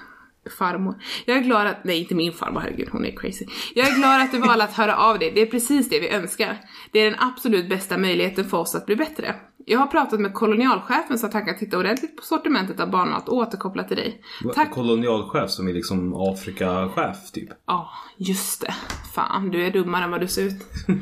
farmor. 0.58 0.94
Jag 1.26 1.36
är 1.36 1.42
glad 1.42 1.66
att, 1.66 1.84
nej 1.84 1.98
inte 1.98 2.14
min 2.14 2.32
farmor, 2.32 2.60
herregud 2.60 2.88
hon 2.92 3.04
är 3.04 3.16
crazy. 3.16 3.46
Jag 3.74 3.88
är 3.88 3.94
glad 3.96 4.22
att 4.22 4.32
du 4.32 4.38
valde 4.38 4.64
att 4.64 4.72
höra 4.72 4.96
av 4.96 5.18
dig, 5.18 5.32
det 5.34 5.42
är 5.42 5.46
precis 5.46 5.88
det 5.88 6.00
vi 6.00 6.08
önskar. 6.08 6.60
Det 6.92 7.00
är 7.00 7.10
den 7.10 7.20
absolut 7.20 7.68
bästa 7.68 7.98
möjligheten 7.98 8.44
för 8.44 8.58
oss 8.58 8.74
att 8.74 8.86
bli 8.86 8.96
bättre. 8.96 9.34
Jag 9.68 9.78
har 9.78 9.86
pratat 9.86 10.20
med 10.20 10.34
kolonialchefen 10.34 11.18
så 11.18 11.26
att 11.26 11.32
han 11.32 11.44
kan 11.44 11.56
titta 11.58 11.78
ordentligt 11.78 12.16
på 12.16 12.22
sortimentet 12.22 12.80
av 12.80 12.90
barnmat 12.90 13.28
och 13.28 13.36
återkoppla 13.36 13.84
till 13.84 13.96
dig. 13.96 14.20
Tack 14.54 14.70
Kolonialchef 14.70 15.50
som 15.50 15.68
är 15.68 15.72
liksom 15.72 16.14
Afrikachef 16.14 17.30
typ. 17.32 17.48
Ja, 17.66 17.90
just 18.16 18.60
det. 18.60 18.74
Fan, 19.14 19.50
du 19.50 19.66
är 19.66 19.70
dummare 19.70 20.04
än 20.04 20.10
vad 20.10 20.20
du 20.20 20.28
ser 20.28 20.42
ut. 20.42 20.62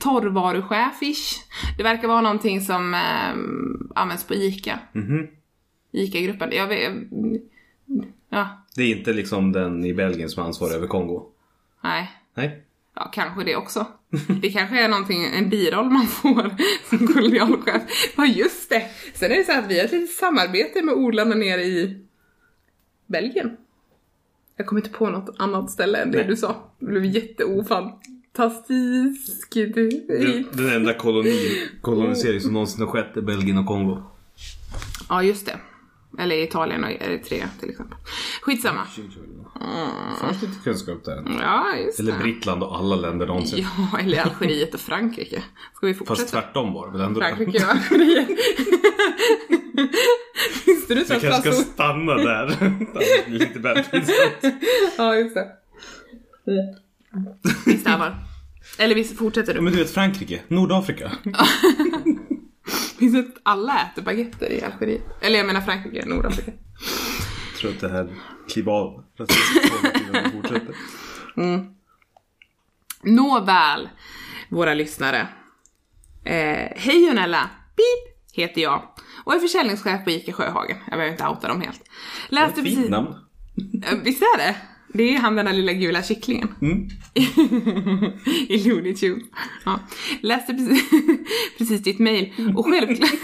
Torrvaruchef-ish. 0.00 1.36
Det 1.76 1.82
verkar 1.82 2.08
vara 2.08 2.20
någonting 2.20 2.60
som 2.60 2.94
eh, 2.94 4.00
används 4.00 4.24
på 4.24 4.34
ICA. 4.34 4.78
Mhm. 4.92 5.26
ICA-gruppen. 5.92 6.52
Jag 6.52 6.66
vet... 6.66 6.92
Ja, 8.28 8.48
Det 8.76 8.82
är 8.82 8.96
inte 8.98 9.12
liksom 9.12 9.52
den 9.52 9.84
i 9.84 9.94
Belgien 9.94 10.28
som 10.28 10.42
är 10.42 10.46
ansvarig 10.46 10.74
över 10.74 10.86
Kongo. 10.86 11.26
nej. 11.82 12.12
Nej. 12.34 12.60
Ja, 12.96 13.10
kanske 13.12 13.44
det 13.44 13.56
också. 13.56 13.86
Det 14.42 14.50
kanske 14.50 14.80
är 14.80 14.88
någonting, 14.88 15.24
en 15.24 15.50
biroll 15.50 15.90
man 15.90 16.06
får 16.06 16.54
som 16.88 17.06
kolonialchef. 17.06 17.82
Ja, 18.16 18.26
just 18.26 18.70
det. 18.70 18.82
Sen 19.14 19.32
är 19.32 19.36
det 19.36 19.44
så 19.44 19.52
att 19.52 19.66
vi 19.68 19.78
har 19.78 19.84
ett 19.84 19.92
litet 19.92 20.10
samarbete 20.10 20.82
med 20.82 20.94
odlarna 20.94 21.34
nere 21.34 21.62
i 21.62 21.96
Belgien. 23.06 23.56
Jag 24.56 24.66
kommer 24.66 24.80
inte 24.80 24.98
på 24.98 25.10
något 25.10 25.36
annat 25.38 25.70
ställe 25.70 25.98
än 25.98 26.10
det 26.10 26.18
Nej. 26.18 26.26
du 26.26 26.36
sa. 26.36 26.70
Det 26.78 26.86
blev 26.86 27.04
jätteofantastiskt. 27.04 29.54
Den, 29.54 30.46
den 30.52 30.72
enda 30.72 30.94
koloni, 30.94 31.68
kolonisering 31.80 32.40
som 32.40 32.52
någonsin 32.52 32.80
har 32.80 32.88
skett 32.88 33.16
är 33.16 33.20
Belgien 33.20 33.58
och 33.58 33.66
Kongo. 33.66 34.02
Ja, 35.08 35.22
just 35.22 35.46
det. 35.46 35.56
Eller 36.18 36.36
Italien 36.36 36.84
och 36.84 36.90
Eritrea 36.90 37.48
till 37.60 37.70
exempel. 37.70 37.98
Skitsamma. 38.42 38.86
Fanns 40.20 40.42
lite 40.42 40.54
kunskap 40.64 41.04
där. 41.04 41.22
Ja, 41.40 41.76
just 41.76 42.00
Eller 42.00 42.12
det. 42.12 42.18
Brittland 42.18 42.62
och 42.62 42.76
alla 42.76 42.96
länder 42.96 43.26
någonsin. 43.26 43.66
Ja, 43.92 43.98
eller 43.98 44.20
Algeriet 44.20 44.74
och 44.74 44.80
Frankrike. 44.80 45.42
Ska 45.74 45.86
vi 45.86 45.94
Fast 45.94 46.08
fortsätta? 46.08 46.30
tvärtom 46.30 46.72
var 46.72 46.86
det 46.86 46.92
väl 46.92 47.00
ändå. 47.00 47.20
Frankrike 47.20 47.64
och 47.64 47.70
Algeriet. 47.70 48.28
Visste 50.66 50.94
du 50.94 51.04
så 51.04 51.12
Vi 51.12 51.16
att 51.16 51.22
kanske 51.22 51.52
ska 51.52 51.62
stanna 51.62 52.14
där. 52.14 52.46
Det 52.94 53.26
blir 53.28 53.38
Lite 53.38 53.84
pinsamt. 53.90 54.54
Ja, 54.98 55.16
just 55.16 55.34
det. 55.34 55.48
Vi 57.66 57.78
stannar. 57.78 58.16
Eller 58.78 58.94
vi 58.94 59.04
fortsätter 59.04 59.54
nu. 59.54 59.60
Men 59.60 59.72
du 59.72 59.78
vet 59.78 59.90
Frankrike, 59.90 60.40
Nordafrika. 60.48 61.12
Finns 62.98 63.12
det 63.12 63.18
att 63.18 63.40
alla 63.42 63.80
äter 63.80 64.02
baguetter 64.02 64.52
i 64.52 64.62
Algeriet? 64.62 65.02
Eller 65.20 65.38
jag 65.38 65.46
menar 65.46 65.60
Frankrike, 65.60 66.06
Nordafrika. 66.06 66.52
Jag 67.52 67.60
tror 67.60 67.70
att 67.70 67.80
det 67.80 67.88
här 67.88 68.08
kliver 68.48 68.72
av 68.72 69.04
rasismen 69.18 70.32
fortsätter. 70.32 70.74
Nåväl, 73.02 73.88
våra 74.48 74.74
lyssnare. 74.74 75.28
Eh, 76.24 76.68
hej 76.76 77.06
Jonella! 77.06 77.50
Pip! 77.76 78.14
Heter 78.32 78.60
jag. 78.62 78.82
Och 79.24 79.34
är 79.34 79.38
försäljningschef 79.38 80.04
på 80.04 80.10
ICA 80.10 80.32
Sjöhagen. 80.32 80.76
Jag 80.86 80.90
behöver 80.98 81.12
inte 81.12 81.26
outa 81.26 81.48
dem 81.48 81.60
helt. 81.60 81.82
Läste 82.28 82.62
Fint 82.62 82.76
precis... 82.76 82.90
namn. 82.90 83.14
Eh, 83.84 83.98
Visst 84.04 84.22
är 84.22 84.38
det? 84.38 84.56
Det 84.96 85.14
är 85.14 85.18
han 85.18 85.36
den 85.36 85.44
där 85.46 85.52
lilla 85.52 85.72
gula 85.72 86.02
kycklingen. 86.02 86.48
Mm. 86.62 86.88
I 88.48 88.68
Looney 88.68 88.94
Tunes. 88.94 89.22
Ja. 89.64 89.80
Läste 90.20 90.54
precis, 90.54 90.90
precis 91.58 91.82
ditt 91.82 91.98
mail 91.98 92.32
och 92.56 92.64
självklart... 92.66 93.10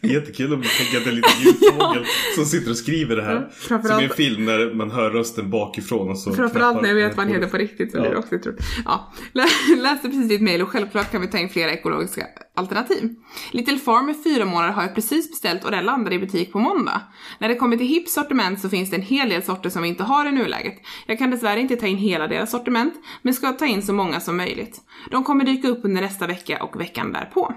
Det 0.00 0.08
är 0.08 0.12
jättekul 0.14 0.54
om 0.54 0.60
du 0.60 0.68
tänker 0.68 0.96
att 0.98 1.04
det 1.04 1.08
är 1.10 1.12
en 1.12 1.16
liten 1.16 1.40
ljudfågel 1.42 2.04
som 2.34 2.44
sitter 2.44 2.70
och 2.70 2.76
skriver 2.76 3.16
det 3.16 3.22
här. 3.22 3.48
framförallt- 3.52 3.88
Som 3.94 4.00
i 4.00 4.04
en 4.04 4.10
film 4.10 4.44
när 4.44 4.74
man 4.74 4.90
hör 4.90 5.10
rösten 5.10 5.50
bakifrån 5.50 6.10
och 6.10 6.18
så 6.18 6.32
Framförallt 6.32 6.82
när 6.82 6.88
jag 6.88 6.94
vet 6.94 7.16
vad 7.16 7.26
han 7.26 7.34
heter 7.34 7.48
på 7.48 7.56
riktigt 7.56 7.90
så 7.92 7.96
blir 8.00 8.08
det 8.10 8.14
Ja. 8.14 8.18
också 8.18 8.34
otroligt. 8.34 8.60
Ja. 8.84 9.12
Lä- 9.32 9.76
Läste 9.82 10.08
precis 10.08 10.28
ditt 10.28 10.40
mail 10.42 10.62
och 10.62 10.68
självklart 10.68 11.10
kan 11.12 11.20
vi 11.20 11.26
ta 11.28 11.38
in 11.38 11.48
flera 11.48 11.70
ekologiska 11.72 12.26
alternativ. 12.60 13.14
Little 13.50 13.78
Farm 13.78 14.08
i 14.08 14.14
fyra 14.24 14.44
månader 14.44 14.72
har 14.72 14.82
jag 14.82 14.94
precis 14.94 15.30
beställt 15.30 15.64
och 15.64 15.70
den 15.70 15.84
landar 15.84 16.12
i 16.12 16.18
butik 16.18 16.52
på 16.52 16.58
måndag. 16.58 17.02
När 17.38 17.48
det 17.48 17.54
kommer 17.54 17.76
till 17.76 17.86
Hips 17.86 18.14
sortiment 18.14 18.60
så 18.60 18.68
finns 18.68 18.90
det 18.90 18.96
en 18.96 19.02
hel 19.02 19.28
del 19.28 19.42
sorter 19.42 19.70
som 19.70 19.82
vi 19.82 19.88
inte 19.88 20.02
har 20.04 20.26
i 20.26 20.32
nuläget. 20.32 20.74
Jag 21.06 21.18
kan 21.18 21.30
dessvärre 21.30 21.60
inte 21.60 21.76
ta 21.76 21.86
in 21.86 21.96
hela 21.96 22.26
deras 22.26 22.50
sortiment, 22.50 22.94
men 23.22 23.34
ska 23.34 23.52
ta 23.52 23.66
in 23.66 23.82
så 23.82 23.92
många 23.92 24.20
som 24.20 24.36
möjligt. 24.36 24.80
De 25.10 25.24
kommer 25.24 25.44
dyka 25.44 25.68
upp 25.68 25.84
under 25.84 26.02
nästa 26.02 26.26
vecka 26.26 26.62
och 26.62 26.80
veckan 26.80 27.12
därpå. 27.12 27.54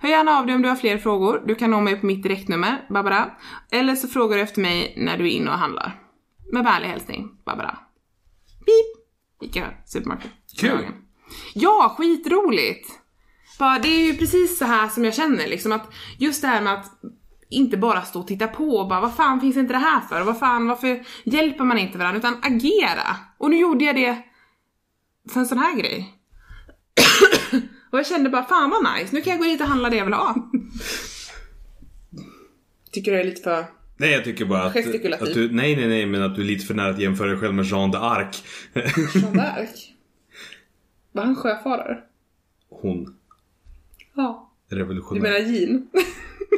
Hör 0.00 0.08
gärna 0.08 0.38
av 0.38 0.46
dig 0.46 0.54
om 0.54 0.62
du 0.62 0.68
har 0.68 0.76
fler 0.76 0.98
frågor. 0.98 1.42
Du 1.46 1.54
kan 1.54 1.70
nå 1.70 1.80
mig 1.80 2.00
på 2.00 2.06
mitt 2.06 2.22
direktnummer, 2.22 2.86
Barbara. 2.90 3.30
Eller 3.70 3.94
så 3.94 4.08
frågar 4.08 4.36
du 4.36 4.42
efter 4.42 4.60
mig 4.60 4.94
när 4.96 5.18
du 5.18 5.24
är 5.24 5.30
inne 5.30 5.50
och 5.50 5.58
handlar. 5.58 6.00
Med 6.52 6.64
vänlig 6.64 6.88
hälsning, 6.88 7.28
Barbara. 7.44 7.78
Pip! 8.58 9.02
Ica 9.50 9.66
Supermarket. 9.86 10.30
Kul. 10.60 10.86
Ja, 11.54 11.94
skitroligt! 11.98 13.01
Bara, 13.58 13.78
det 13.78 13.88
är 13.88 14.12
ju 14.12 14.16
precis 14.16 14.58
så 14.58 14.64
här 14.64 14.88
som 14.88 15.04
jag 15.04 15.14
känner 15.14 15.46
liksom 15.46 15.72
att 15.72 15.92
just 16.18 16.42
det 16.42 16.48
här 16.48 16.60
med 16.60 16.74
att 16.74 16.86
inte 17.48 17.76
bara 17.76 18.02
stå 18.02 18.20
och 18.20 18.26
titta 18.26 18.48
på 18.48 18.64
och 18.64 18.88
bara 18.88 19.00
vad 19.00 19.14
fan 19.14 19.40
finns 19.40 19.56
inte 19.56 19.72
det 19.72 19.78
här 19.78 20.00
för? 20.00 20.22
Vad 20.22 20.38
fan, 20.38 20.66
varför 20.66 21.04
hjälper 21.24 21.64
man 21.64 21.78
inte 21.78 21.98
varandra? 21.98 22.18
Utan 22.18 22.36
agera! 22.42 23.16
Och 23.38 23.50
nu 23.50 23.56
gjorde 23.56 23.84
jag 23.84 23.96
det 23.96 24.22
för 25.32 25.40
en 25.40 25.46
sån 25.46 25.58
här 25.58 25.76
grej. 25.76 26.14
och 27.90 27.98
jag 27.98 28.06
kände 28.06 28.30
bara 28.30 28.44
fan 28.44 28.70
vad 28.70 28.94
nice, 28.94 29.14
nu 29.14 29.20
kan 29.20 29.30
jag 29.30 29.40
gå 29.40 29.44
dit 29.44 29.60
och 29.60 29.66
handla 29.66 29.90
det 29.90 29.96
jag 29.96 30.04
vill 30.04 30.14
ha. 30.14 30.34
Tycker 32.92 33.10
du 33.10 33.16
jag 33.16 33.26
är 33.26 33.30
lite 33.30 33.42
för... 33.42 33.64
Nej 33.96 34.12
jag 34.12 34.24
tycker 34.24 34.44
bara 34.44 34.62
att, 34.62 35.22
att 35.22 35.34
du, 35.34 35.52
nej 35.52 35.76
nej 35.76 35.88
nej 35.88 36.06
men 36.06 36.22
att 36.22 36.34
du 36.34 36.42
är 36.42 36.46
lite 36.46 36.66
för 36.66 36.74
nära 36.74 36.90
att 36.90 36.98
jämföra 36.98 37.28
dig 37.28 37.38
själv 37.38 37.54
med 37.54 37.64
Jean 37.64 37.94
d'Arc. 37.94 38.44
Jean 39.14 39.34
d'Arc? 39.34 39.92
Var 41.12 41.24
han 41.24 41.36
sjöfarare? 41.36 41.98
Hon. 42.70 43.16
Ja. 44.14 44.50
Du 44.68 44.76
Revolutionär. 44.76 45.20
menar 45.22 45.38
Jean? 45.38 45.88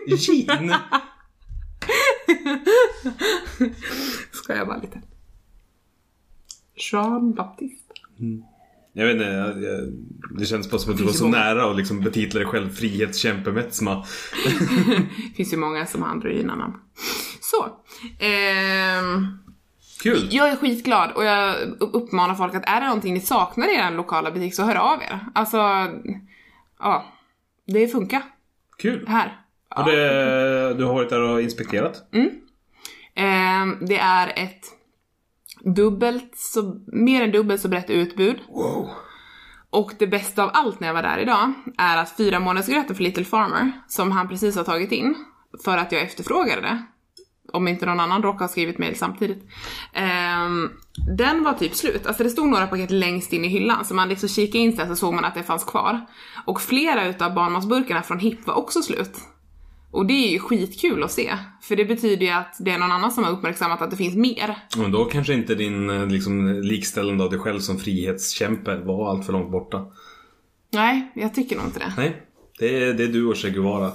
Jean? 0.06 0.74
Ska 4.32 4.56
jag 4.56 4.66
bara 4.66 4.76
lite. 4.80 5.00
Jean 6.92 7.34
Baptiste. 7.34 7.92
Jag 8.92 9.06
vet 9.06 9.12
inte, 9.14 9.24
jag, 9.24 9.62
jag, 9.62 9.80
det 10.38 10.46
känns 10.46 10.70
bara 10.70 10.78
som 10.78 10.92
att 10.92 10.98
du 10.98 11.04
var 11.04 11.12
så 11.12 11.24
många. 11.24 11.38
nära 11.38 11.66
och 11.66 11.74
liksom 11.74 12.00
betitla 12.00 12.40
dig 12.40 12.48
själv 12.48 12.70
frihetskämpe 12.70 13.52
Metzma. 13.52 14.04
Det 14.44 15.34
finns 15.36 15.52
ju 15.52 15.56
många 15.56 15.86
som 15.86 16.02
har 16.02 16.08
androgyna 16.08 16.54
namn. 16.54 16.74
Så. 17.40 17.66
Ehm, 18.24 19.26
Kul! 20.02 20.28
jag 20.30 20.48
är 20.48 20.56
skitglad 20.56 21.10
och 21.12 21.24
jag 21.24 21.56
uppmanar 21.80 22.34
folk 22.34 22.54
att 22.54 22.64
är 22.68 22.80
det 22.80 22.86
någonting 22.86 23.14
ni 23.14 23.20
saknar 23.20 23.68
i 23.68 23.74
er 23.74 23.90
lokala 23.90 24.30
butik 24.30 24.54
så 24.54 24.62
hör 24.64 24.74
av 24.76 25.02
er. 25.02 25.18
Alltså, 25.34 25.56
ja. 26.78 27.04
Det 27.66 27.88
funkar 27.88 28.22
Kul! 28.78 29.04
här. 29.08 29.40
Och 29.76 29.84
det, 29.84 30.74
du 30.74 30.84
har 30.84 30.94
varit 30.94 31.10
där 31.10 31.20
och 31.20 31.42
inspekterat? 31.42 32.02
Ehm, 33.14 33.86
det 33.86 33.98
är 33.98 34.32
ett 34.36 34.64
dubbelt 35.76 36.32
så, 36.36 36.80
mer 36.86 37.22
än 37.22 37.30
dubbelt 37.30 37.60
så 37.60 37.68
brett 37.68 37.90
utbud. 37.90 38.40
Wow! 38.48 38.90
Och 39.70 39.92
det 39.98 40.06
bästa 40.06 40.44
av 40.44 40.50
allt 40.52 40.80
när 40.80 40.88
jag 40.88 40.94
var 40.94 41.02
där 41.02 41.18
idag 41.18 41.52
är 41.78 41.96
att 41.96 42.16
fyra 42.16 42.40
månadsgröten 42.40 42.96
för 42.96 43.02
Little 43.02 43.24
Farmer, 43.24 43.72
som 43.88 44.12
han 44.12 44.28
precis 44.28 44.56
har 44.56 44.64
tagit 44.64 44.92
in, 44.92 45.14
för 45.64 45.78
att 45.78 45.92
jag 45.92 46.02
efterfrågade 46.02 46.60
det, 46.60 46.82
om 47.54 47.68
inte 47.68 47.86
någon 47.86 48.00
annan 48.00 48.22
råkar 48.22 48.38
ha 48.38 48.48
skrivit 48.48 48.78
mail 48.78 48.96
samtidigt, 48.96 49.48
ehm, 49.92 50.70
den 51.16 51.44
var 51.44 51.52
typ 51.52 51.74
slut. 51.74 52.06
Alltså 52.06 52.22
det 52.22 52.30
stod 52.30 52.48
några 52.48 52.66
paket 52.66 52.90
längst 52.90 53.32
in 53.32 53.44
i 53.44 53.48
hyllan, 53.48 53.84
så 53.84 53.94
man 53.94 54.08
liksom 54.08 54.28
kikade 54.28 54.58
in 54.58 54.76
sig 54.76 54.88
så 54.88 54.96
såg 54.96 55.14
man 55.14 55.24
att 55.24 55.34
det 55.34 55.42
fanns 55.42 55.64
kvar. 55.64 56.00
Och 56.44 56.60
flera 56.60 57.06
utav 57.08 57.34
barnmatsburkarna 57.34 58.02
från 58.02 58.18
Hipp 58.18 58.46
var 58.46 58.54
också 58.54 58.82
slut. 58.82 59.16
Och 59.90 60.06
det 60.06 60.12
är 60.12 60.30
ju 60.30 60.38
skitkul 60.38 61.02
att 61.02 61.12
se, 61.12 61.38
för 61.62 61.76
det 61.76 61.84
betyder 61.84 62.26
ju 62.26 62.32
att 62.32 62.56
det 62.58 62.70
är 62.70 62.78
någon 62.78 62.92
annan 62.92 63.12
som 63.12 63.24
har 63.24 63.30
uppmärksammat 63.30 63.82
att 63.82 63.90
det 63.90 63.96
finns 63.96 64.16
mer. 64.16 64.56
Men 64.76 64.92
då 64.92 65.04
kanske 65.04 65.34
inte 65.34 65.54
din 65.54 65.90
eh, 65.90 66.06
liksom, 66.06 66.60
likställande 66.62 67.24
av 67.24 67.30
dig 67.30 67.38
själv 67.38 67.60
som 67.60 67.78
frihetskämpe 67.78 68.76
var 68.76 69.10
allt 69.10 69.26
för 69.26 69.32
långt 69.32 69.50
borta. 69.50 69.86
Nej, 70.72 71.12
jag 71.14 71.34
tycker 71.34 71.56
nog 71.56 71.64
inte 71.64 71.78
det. 71.78 71.92
Nej, 71.96 72.22
det 72.58 72.82
är, 72.82 72.94
det 72.94 73.04
är 73.04 73.08
du 73.08 73.26
och 73.26 73.36
Che 73.36 73.50
Guevara. 73.50 73.92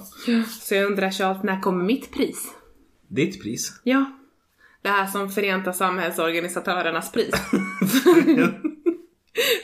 Så 0.62 0.76
jag 0.76 0.86
undrar 0.86 1.12
Charles, 1.12 1.44
när 1.44 1.62
kommer 1.62 1.84
mitt 1.84 2.14
pris? 2.14 2.54
Ditt 3.10 3.42
pris. 3.44 3.74
Ja. 3.84 4.06
Det 4.82 4.90
här 4.90 5.08
som 5.08 5.30
Förenta 5.30 5.74
samhällsorganisatörernas 5.74 7.12
pris. 7.12 7.32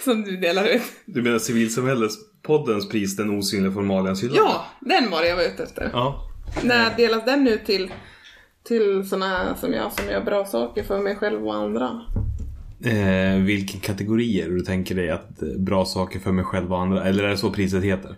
som 0.04 0.24
du 0.24 0.38
delar 0.38 0.68
ut. 0.68 0.82
Du 1.06 1.22
menar 1.22 1.40
civilsamhällespoddens 1.40 2.90
pris, 2.90 3.16
den 3.16 3.30
osynliga 3.30 3.74
formalianshyllan? 3.74 4.36
Ja, 4.38 4.66
den 4.80 5.12
var 5.12 5.22
det 5.22 5.28
jag 5.28 5.36
var 5.36 5.44
ute 5.44 5.64
efter. 5.64 5.90
Ja. 5.94 6.30
När 6.64 6.98
delas 6.98 7.26
den 7.26 7.48
ut 7.48 7.66
till, 7.66 7.94
till 8.64 9.10
såna 9.10 9.56
som 9.56 9.74
jag 9.74 9.92
som 9.92 10.10
gör 10.10 10.24
bra 10.24 10.46
saker 10.46 10.84
för 10.84 11.00
mig 11.02 11.16
själv 11.16 11.48
och 11.48 11.56
andra? 11.56 12.02
Eh, 12.86 13.42
vilken 13.42 13.80
kategori 13.80 14.42
är 14.42 14.50
det 14.50 14.56
du 14.56 14.62
tänker 14.62 14.96
dig 14.96 15.10
att 15.10 15.42
eh, 15.42 15.48
bra 15.58 15.86
saker 15.86 16.20
för 16.20 16.32
mig 16.32 16.46
själv 16.46 16.74
och 16.74 16.80
andra? 16.82 17.04
Eller 17.06 17.24
är 17.24 17.30
det 17.30 17.38
så 17.38 17.52
priset 17.52 17.84
heter? 17.84 18.16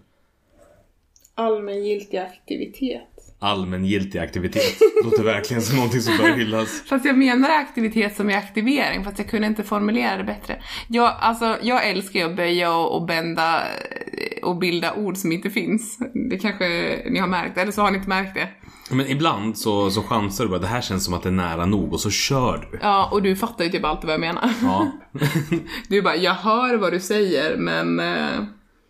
Allmängiltig 1.35 2.17
aktivitet. 2.17 3.16
Allmängiltig 3.39 4.19
aktivitet. 4.19 4.79
Låter 5.03 5.23
verkligen 5.23 5.61
som 5.61 5.75
någonting 5.75 6.01
som 6.01 6.17
bör 6.17 6.35
hyllas. 6.35 6.83
Fast 6.89 7.05
jag 7.05 7.17
menar 7.17 7.49
aktivitet 7.49 8.15
som 8.15 8.29
är 8.29 8.37
aktivering, 8.37 9.03
fast 9.03 9.19
jag 9.19 9.29
kunde 9.29 9.47
inte 9.47 9.63
formulera 9.63 10.17
det 10.17 10.23
bättre. 10.23 10.61
Jag, 10.87 11.15
alltså, 11.19 11.57
jag 11.61 11.89
älskar 11.89 12.19
ju 12.19 12.25
att 12.25 12.35
böja 12.35 12.73
och, 12.73 12.95
och 12.95 13.05
bända 13.05 13.59
eh, 13.59 14.43
och 14.43 14.57
bilda 14.57 14.93
ord 14.93 15.17
som 15.17 15.31
inte 15.31 15.49
finns. 15.49 15.99
Det 16.29 16.37
kanske 16.37 16.65
ni 17.09 17.19
har 17.19 17.27
märkt, 17.27 17.57
eller 17.57 17.71
så 17.71 17.81
har 17.81 17.91
ni 17.91 17.97
inte 17.97 18.09
märkt 18.09 18.33
det. 18.33 18.49
Men 18.91 19.07
ibland 19.07 19.57
så, 19.57 19.91
så 19.91 20.03
chansar 20.03 20.43
du 20.43 20.49
bara, 20.49 20.59
det 20.59 20.67
här 20.67 20.81
känns 20.81 21.05
som 21.05 21.13
att 21.13 21.23
det 21.23 21.29
är 21.29 21.33
nära 21.33 21.65
nog 21.65 21.93
och 21.93 21.99
så 21.99 22.09
kör 22.09 22.67
du. 22.71 22.79
Ja, 22.81 23.09
och 23.11 23.21
du 23.21 23.35
fattar 23.35 23.63
ju 23.63 23.69
typ 23.69 23.85
alltid 23.85 24.05
vad 24.05 24.13
jag 24.13 24.21
menar. 24.21 24.49
Ja. 24.61 24.91
Du 25.87 26.01
bara, 26.01 26.15
jag 26.15 26.33
hör 26.33 26.75
vad 26.77 26.93
du 26.93 26.99
säger, 26.99 27.57
men... 27.57 27.99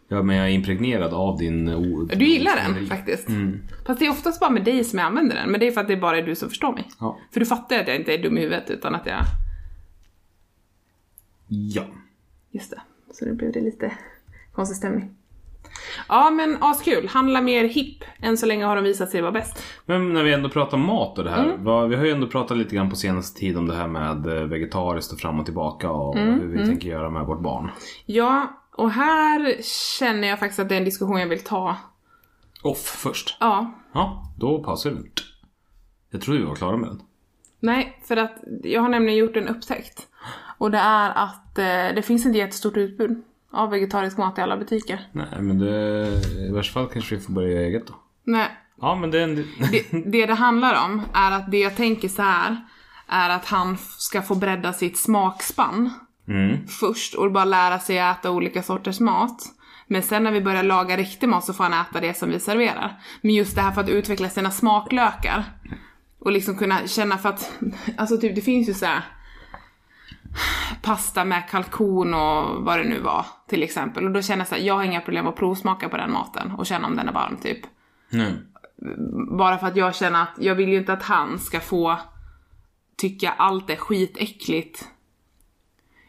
ja, 0.08 0.24
men 0.24 0.36
jag 0.36 0.46
är 0.46 0.52
impregnerad 0.52 1.14
av 1.14 1.38
din 1.38 1.70
ord. 1.70 2.14
du 2.18 2.26
gillar 2.26 2.56
den 2.56 2.88
faktiskt. 2.88 3.30
Mm. 3.30 3.62
Fast 3.86 4.00
det 4.00 4.06
är 4.06 4.12
oftast 4.12 4.40
bara 4.40 4.50
med 4.50 4.64
dig 4.64 4.84
som 4.84 5.00
jag 5.00 5.06
använder 5.06 5.36
den, 5.36 5.52
men 5.52 5.60
det 5.60 5.68
är 5.68 5.72
för 5.72 5.82
att 5.82 5.88
det 5.88 5.98
bara 5.98 6.18
är 6.18 6.22
du 6.22 6.36
som 6.36 6.50
förstår 6.50 6.74
mig. 6.74 6.88
Ja. 7.00 7.18
För 7.32 7.40
du 7.40 7.46
fattar 7.46 7.76
ju 7.76 7.82
att 7.82 7.88
jag 7.88 7.98
inte 7.98 8.14
är 8.14 8.24
dum 8.24 8.38
i 8.38 8.42
huvudet, 8.42 8.70
utan 8.70 8.96
att 8.96 9.06
jag... 9.06 9.24
Ja. 11.48 11.84
Just 12.52 12.72
det. 12.72 12.82
Så 13.14 13.26
nu 13.26 13.34
blev 13.34 13.52
det 13.52 13.62
lite 13.62 13.92
konstig 14.52 14.78
stämning. 14.78 15.18
Ja, 16.10 16.30
men 16.30 16.58
askul. 16.62 17.08
Handla 17.08 17.42
mer 17.42 17.64
hipp. 17.64 18.04
Än 18.22 18.38
så 18.38 18.46
länge 18.46 18.66
har 18.66 18.76
de 18.76 18.84
visat 18.84 19.10
sig 19.10 19.22
vara 19.22 19.32
bäst. 19.32 19.64
Men 19.86 20.14
när 20.14 20.24
vi 20.24 20.34
ändå 20.34 20.50
pratar 20.50 20.78
mat 20.78 21.18
och 21.18 21.24
det 21.24 21.30
här. 21.30 21.56
Vad, 21.60 21.90
vi 21.90 21.96
har 21.96 22.06
ju 22.06 22.12
ändå 22.12 22.28
pratat 22.28 22.58
lite 22.58 22.76
grann 22.76 22.90
på 22.90 22.96
senaste 22.96 23.40
tid 23.40 23.58
om 23.58 23.68
det 23.68 23.76
här 23.76 23.88
med 23.88 24.28
eh, 24.28 24.44
vegetariskt 24.44 25.14
och 25.14 25.20
fram 25.20 25.40
och 25.40 25.46
tillbaka 25.46 25.92
och 25.92 26.18
hur 26.18 26.48
vi 26.48 26.66
tänker 26.66 26.90
göra 26.90 27.10
med 27.10 27.26
vårt 27.26 27.42
barn. 27.42 27.72
Ja, 28.06 28.48
och 28.78 28.92
här 28.92 29.62
känner 30.00 30.28
jag 30.28 30.40
faktiskt 30.40 30.60
att 30.60 30.70
det 30.70 30.76
är 30.76 30.80
en 30.80 30.86
diskussion 30.86 31.20
jag 31.20 31.28
vill 31.28 31.44
ta. 31.44 31.78
Off 32.64 32.80
först. 32.80 33.38
Ja. 33.40 33.72
Ja, 33.94 34.34
då 34.38 34.64
pausar 34.64 34.92
vi. 34.92 35.12
Jag 36.12 36.22
trodde 36.22 36.40
vi 36.40 36.46
var 36.46 36.56
klara 36.56 36.78
med 36.78 36.90
den. 36.90 37.02
Nej, 37.60 38.02
för 38.08 38.18
att 38.18 38.38
jag 38.64 38.82
har 38.82 38.90
nämligen 38.90 39.18
gjort 39.20 39.36
en 39.36 39.48
upptäckt. 39.48 40.08
Och 40.58 40.72
det 40.72 40.78
är 40.78 41.10
att 41.10 41.58
eh, 41.58 41.96
det 41.96 42.02
finns 42.06 42.26
inte 42.26 42.38
jättestort 42.38 42.78
utbud 42.78 43.24
av 43.52 43.70
vegetarisk 43.70 44.18
mat 44.18 44.38
i 44.38 44.42
alla 44.42 44.58
butiker. 44.58 45.08
Nej, 45.12 45.42
men 45.42 45.60
det, 45.60 46.08
i 46.48 46.52
värsta 46.52 46.74
fall 46.74 46.88
kanske 46.94 47.16
vi 47.16 47.22
får 47.22 47.34
börja 47.34 47.50
göra 47.50 47.64
eget 47.64 47.88
då. 47.88 47.94
Nej, 48.24 48.48
Ja, 48.82 48.96
men 48.96 49.12
det 49.12 49.20
är 49.20 49.24
en... 49.24 49.36
det, 49.36 50.12
det 50.12 50.26
det 50.26 50.34
handlar 50.34 50.86
om 50.86 51.02
är 51.14 51.32
att 51.32 51.52
det 51.52 51.58
jag 51.58 51.76
tänker 51.76 52.08
så 52.08 52.22
här 52.22 52.58
är 53.08 53.30
att 53.30 53.46
han 53.46 53.78
ska 53.78 54.22
få 54.22 54.36
bredda 54.36 54.74
sitt 54.74 54.98
smakspann 54.98 55.90
Mm. 56.28 56.68
först 56.68 57.14
och 57.14 57.32
bara 57.32 57.46
lära 57.46 57.80
sig 57.80 57.98
äta 57.98 58.32
olika 58.32 58.64
sorters 58.64 59.00
mat. 59.00 59.44
Men 59.88 60.04
sen 60.04 60.24
när 60.24 60.32
vi 60.32 60.42
börjar 60.42 60.64
laga 60.64 60.98
riktig 60.98 61.30
mat 61.30 61.46
så 61.46 61.54
får 61.54 61.64
han 61.64 61.74
äta 61.74 62.00
det 62.00 62.14
som 62.14 62.30
vi 62.30 62.40
serverar. 62.40 63.02
Men 63.22 63.34
just 63.34 63.56
det 63.56 63.62
här 63.62 63.72
för 63.72 63.82
att 63.82 63.90
utveckla 63.90 64.30
sina 64.30 64.52
smaklökar. 64.52 65.44
Och 66.20 66.32
liksom 66.32 66.58
kunna 66.58 66.88
känna 66.88 67.18
för 67.18 67.30
att, 67.30 67.60
alltså 67.98 68.18
typ 68.18 68.36
det 68.36 68.42
finns 68.42 68.70
ju 68.70 68.74
så 68.74 68.86
här. 68.86 69.02
pasta 70.82 71.26
med 71.26 71.50
kalkon 71.50 72.14
och 72.14 72.64
vad 72.66 72.80
det 72.80 72.84
nu 72.84 73.00
var 73.00 73.26
till 73.48 73.64
exempel. 73.64 74.06
Och 74.06 74.12
då 74.12 74.22
känner 74.22 74.40
jag 74.40 74.48
så 74.48 74.56
här, 74.56 74.62
jag 74.62 74.74
har 74.74 74.84
inga 74.84 75.02
problem 75.02 75.28
att 75.28 75.36
provsmaka 75.36 75.90
på 75.90 75.98
den 75.98 76.12
maten 76.12 76.52
och 76.52 76.66
känna 76.66 76.88
om 76.88 76.96
den 76.96 77.08
är 77.08 77.14
varm 77.14 77.38
typ. 77.38 77.60
Nej. 78.10 78.34
Bara 79.38 79.58
för 79.58 79.68
att 79.68 79.76
jag 79.76 79.96
känner 79.96 80.22
att 80.22 80.36
jag 80.40 80.56
vill 80.56 80.70
ju 80.70 80.78
inte 80.78 80.94
att 80.94 81.04
han 81.04 81.40
ska 81.40 81.60
få 81.60 82.00
tycka 82.98 83.30
allt 83.38 83.70
är 83.70 83.76
skitäckligt. 83.76 84.88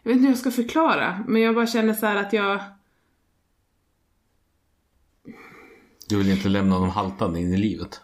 Jag 0.08 0.14
vet 0.14 0.16
inte 0.16 0.26
hur 0.26 0.32
jag 0.32 0.38
ska 0.38 0.50
förklara, 0.50 1.24
men 1.26 1.42
jag 1.42 1.54
bara 1.54 1.66
känner 1.66 1.94
så 1.94 2.06
här 2.06 2.16
att 2.16 2.32
jag... 2.32 2.60
Du 6.08 6.16
vill 6.18 6.30
inte 6.30 6.48
lämna 6.48 6.74
honom 6.74 6.90
haltande 6.90 7.40
in 7.40 7.54
i 7.54 7.56
livet. 7.56 8.00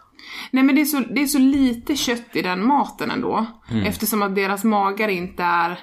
Nej 0.51 0.63
men 0.63 0.75
det 0.75 0.81
är 0.81 0.85
så, 0.85 0.99
det 0.99 1.21
är 1.21 1.27
så 1.27 1.39
lite 1.39 1.95
kött 1.95 2.35
i 2.35 2.41
den 2.41 2.67
maten 2.67 3.11
ändå. 3.11 3.45
Eftersom 3.85 4.21
att 4.21 4.35
deras 4.35 4.63
magar 4.63 5.07
inte 5.07 5.43
är, 5.43 5.79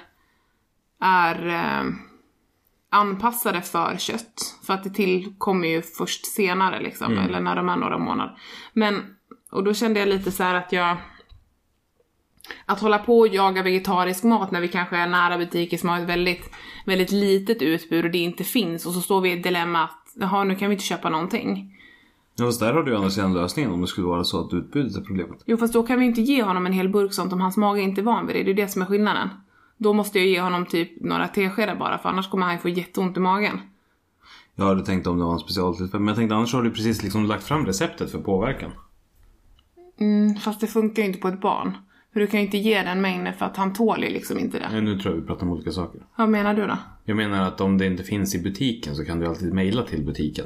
är 1.01 1.47
eh, 1.47 1.91
anpassade 2.91 3.61
för 3.61 3.97
kött. 3.97 4.59
För 4.65 4.73
att 4.73 4.83
det 4.83 4.89
tillkommer 4.89 5.67
ju 5.67 5.81
först 5.81 6.25
senare 6.25 6.81
liksom, 6.81 7.17
eller 7.17 7.39
när 7.39 7.55
de 7.55 7.69
är 7.69 7.75
några 7.75 7.97
månader. 7.97 8.37
Men, 8.73 9.15
och 9.51 9.63
då 9.63 9.73
kände 9.73 9.99
jag 9.99 10.09
lite 10.09 10.31
så 10.31 10.43
här 10.43 10.55
att 10.55 10.71
jag... 10.71 10.97
Att 12.65 12.79
hålla 12.79 12.99
på 12.99 13.19
och 13.19 13.27
jaga 13.27 13.63
vegetarisk 13.63 14.23
mat 14.23 14.51
när 14.51 14.61
vi 14.61 14.67
kanske 14.67 14.97
är 14.97 15.07
nära 15.07 15.37
butiker 15.37 15.77
som 15.77 15.89
har 15.89 15.99
ett 15.99 16.09
väldigt, 16.09 16.49
väldigt 16.85 17.11
litet 17.11 17.61
utbud 17.61 18.05
och 18.05 18.11
det 18.11 18.17
inte 18.17 18.43
finns 18.43 18.85
och 18.85 18.93
så 18.93 19.01
står 19.01 19.21
vi 19.21 19.29
i 19.29 19.37
ett 19.37 19.43
dilemma 19.43 19.83
att 19.83 20.13
jaha, 20.15 20.43
nu 20.43 20.55
kan 20.55 20.69
vi 20.69 20.73
inte 20.73 20.85
köpa 20.85 21.09
någonting. 21.09 21.77
Ja, 22.35 22.45
fast 22.45 22.59
där 22.59 22.73
har 22.73 22.83
du 22.83 22.91
ju 22.91 22.97
andra 22.97 23.09
sidan 23.09 23.33
lösningen 23.33 23.71
om 23.71 23.81
det 23.81 23.87
skulle 23.87 24.07
vara 24.07 24.23
så 24.23 24.45
att 24.45 24.53
utbudet 24.53 24.97
är 24.97 25.01
problemet. 25.01 25.43
Jo 25.45 25.57
fast 25.57 25.73
då 25.73 25.83
kan 25.83 25.99
vi 25.99 26.05
inte 26.05 26.21
ge 26.21 26.43
honom 26.43 26.65
en 26.65 26.73
hel 26.73 26.89
burk 26.89 27.13
sånt 27.13 27.33
om 27.33 27.41
hans 27.41 27.57
mage 27.57 27.81
inte 27.81 28.01
är 28.01 28.03
van 28.03 28.27
vid 28.27 28.35
det. 28.35 28.43
Det 28.43 28.51
är 28.51 28.55
det 28.55 28.67
som 28.67 28.81
är 28.81 28.85
skillnaden. 28.85 29.29
Då 29.77 29.93
måste 29.93 30.19
jag 30.19 30.27
ge 30.27 30.41
honom 30.41 30.65
typ 30.65 31.01
några 31.01 31.27
teskedar 31.27 31.75
bara 31.75 31.97
för 31.97 32.09
annars 32.09 32.29
kommer 32.29 32.45
han 32.45 32.59
få 32.59 32.69
jätteont 32.69 33.17
i 33.17 33.19
magen. 33.19 33.61
Jag 34.55 34.65
hade 34.65 34.85
tänkt 34.85 35.07
om 35.07 35.17
det 35.17 35.23
var 35.23 35.33
en 35.33 35.39
specialtillfälle, 35.39 35.99
men 35.99 36.07
jag 36.07 36.17
tänkte 36.17 36.35
annars 36.35 36.53
har 36.53 36.63
du 36.63 36.71
precis 36.71 37.03
liksom 37.03 37.25
lagt 37.25 37.43
fram 37.43 37.65
receptet 37.65 38.11
för 38.11 38.19
påverkan. 38.19 38.71
Mm, 39.99 40.35
fast 40.35 40.61
det 40.61 40.67
funkar 40.67 41.01
ju 41.01 41.07
inte 41.07 41.19
på 41.19 41.27
ett 41.27 41.41
barn. 41.41 41.77
För 42.13 42.19
du 42.19 42.27
kan 42.27 42.39
ju 42.39 42.45
inte 42.45 42.57
ge 42.57 42.83
den 42.83 43.01
mängden 43.01 43.33
för 43.33 43.45
att 43.45 43.57
han 43.57 43.73
tål 43.73 44.03
ju 44.03 44.09
liksom 44.09 44.39
inte 44.39 44.59
det. 44.59 44.69
Nej, 44.71 44.81
nu 44.81 44.99
tror 44.99 45.13
jag 45.15 45.21
vi 45.21 45.27
pratar 45.27 45.43
om 45.45 45.51
olika 45.51 45.71
saker. 45.71 46.01
Vad 46.15 46.29
menar 46.29 46.53
du 46.53 46.67
då? 46.67 46.77
Jag 47.05 47.17
menar 47.17 47.47
att 47.47 47.61
om 47.61 47.77
det 47.77 47.85
inte 47.85 48.03
finns 48.03 48.35
i 48.35 48.39
butiken 48.43 48.95
så 48.95 49.05
kan 49.05 49.19
du 49.19 49.27
alltid 49.27 49.53
mejla 49.53 49.83
till 49.83 50.05
butiken. 50.05 50.45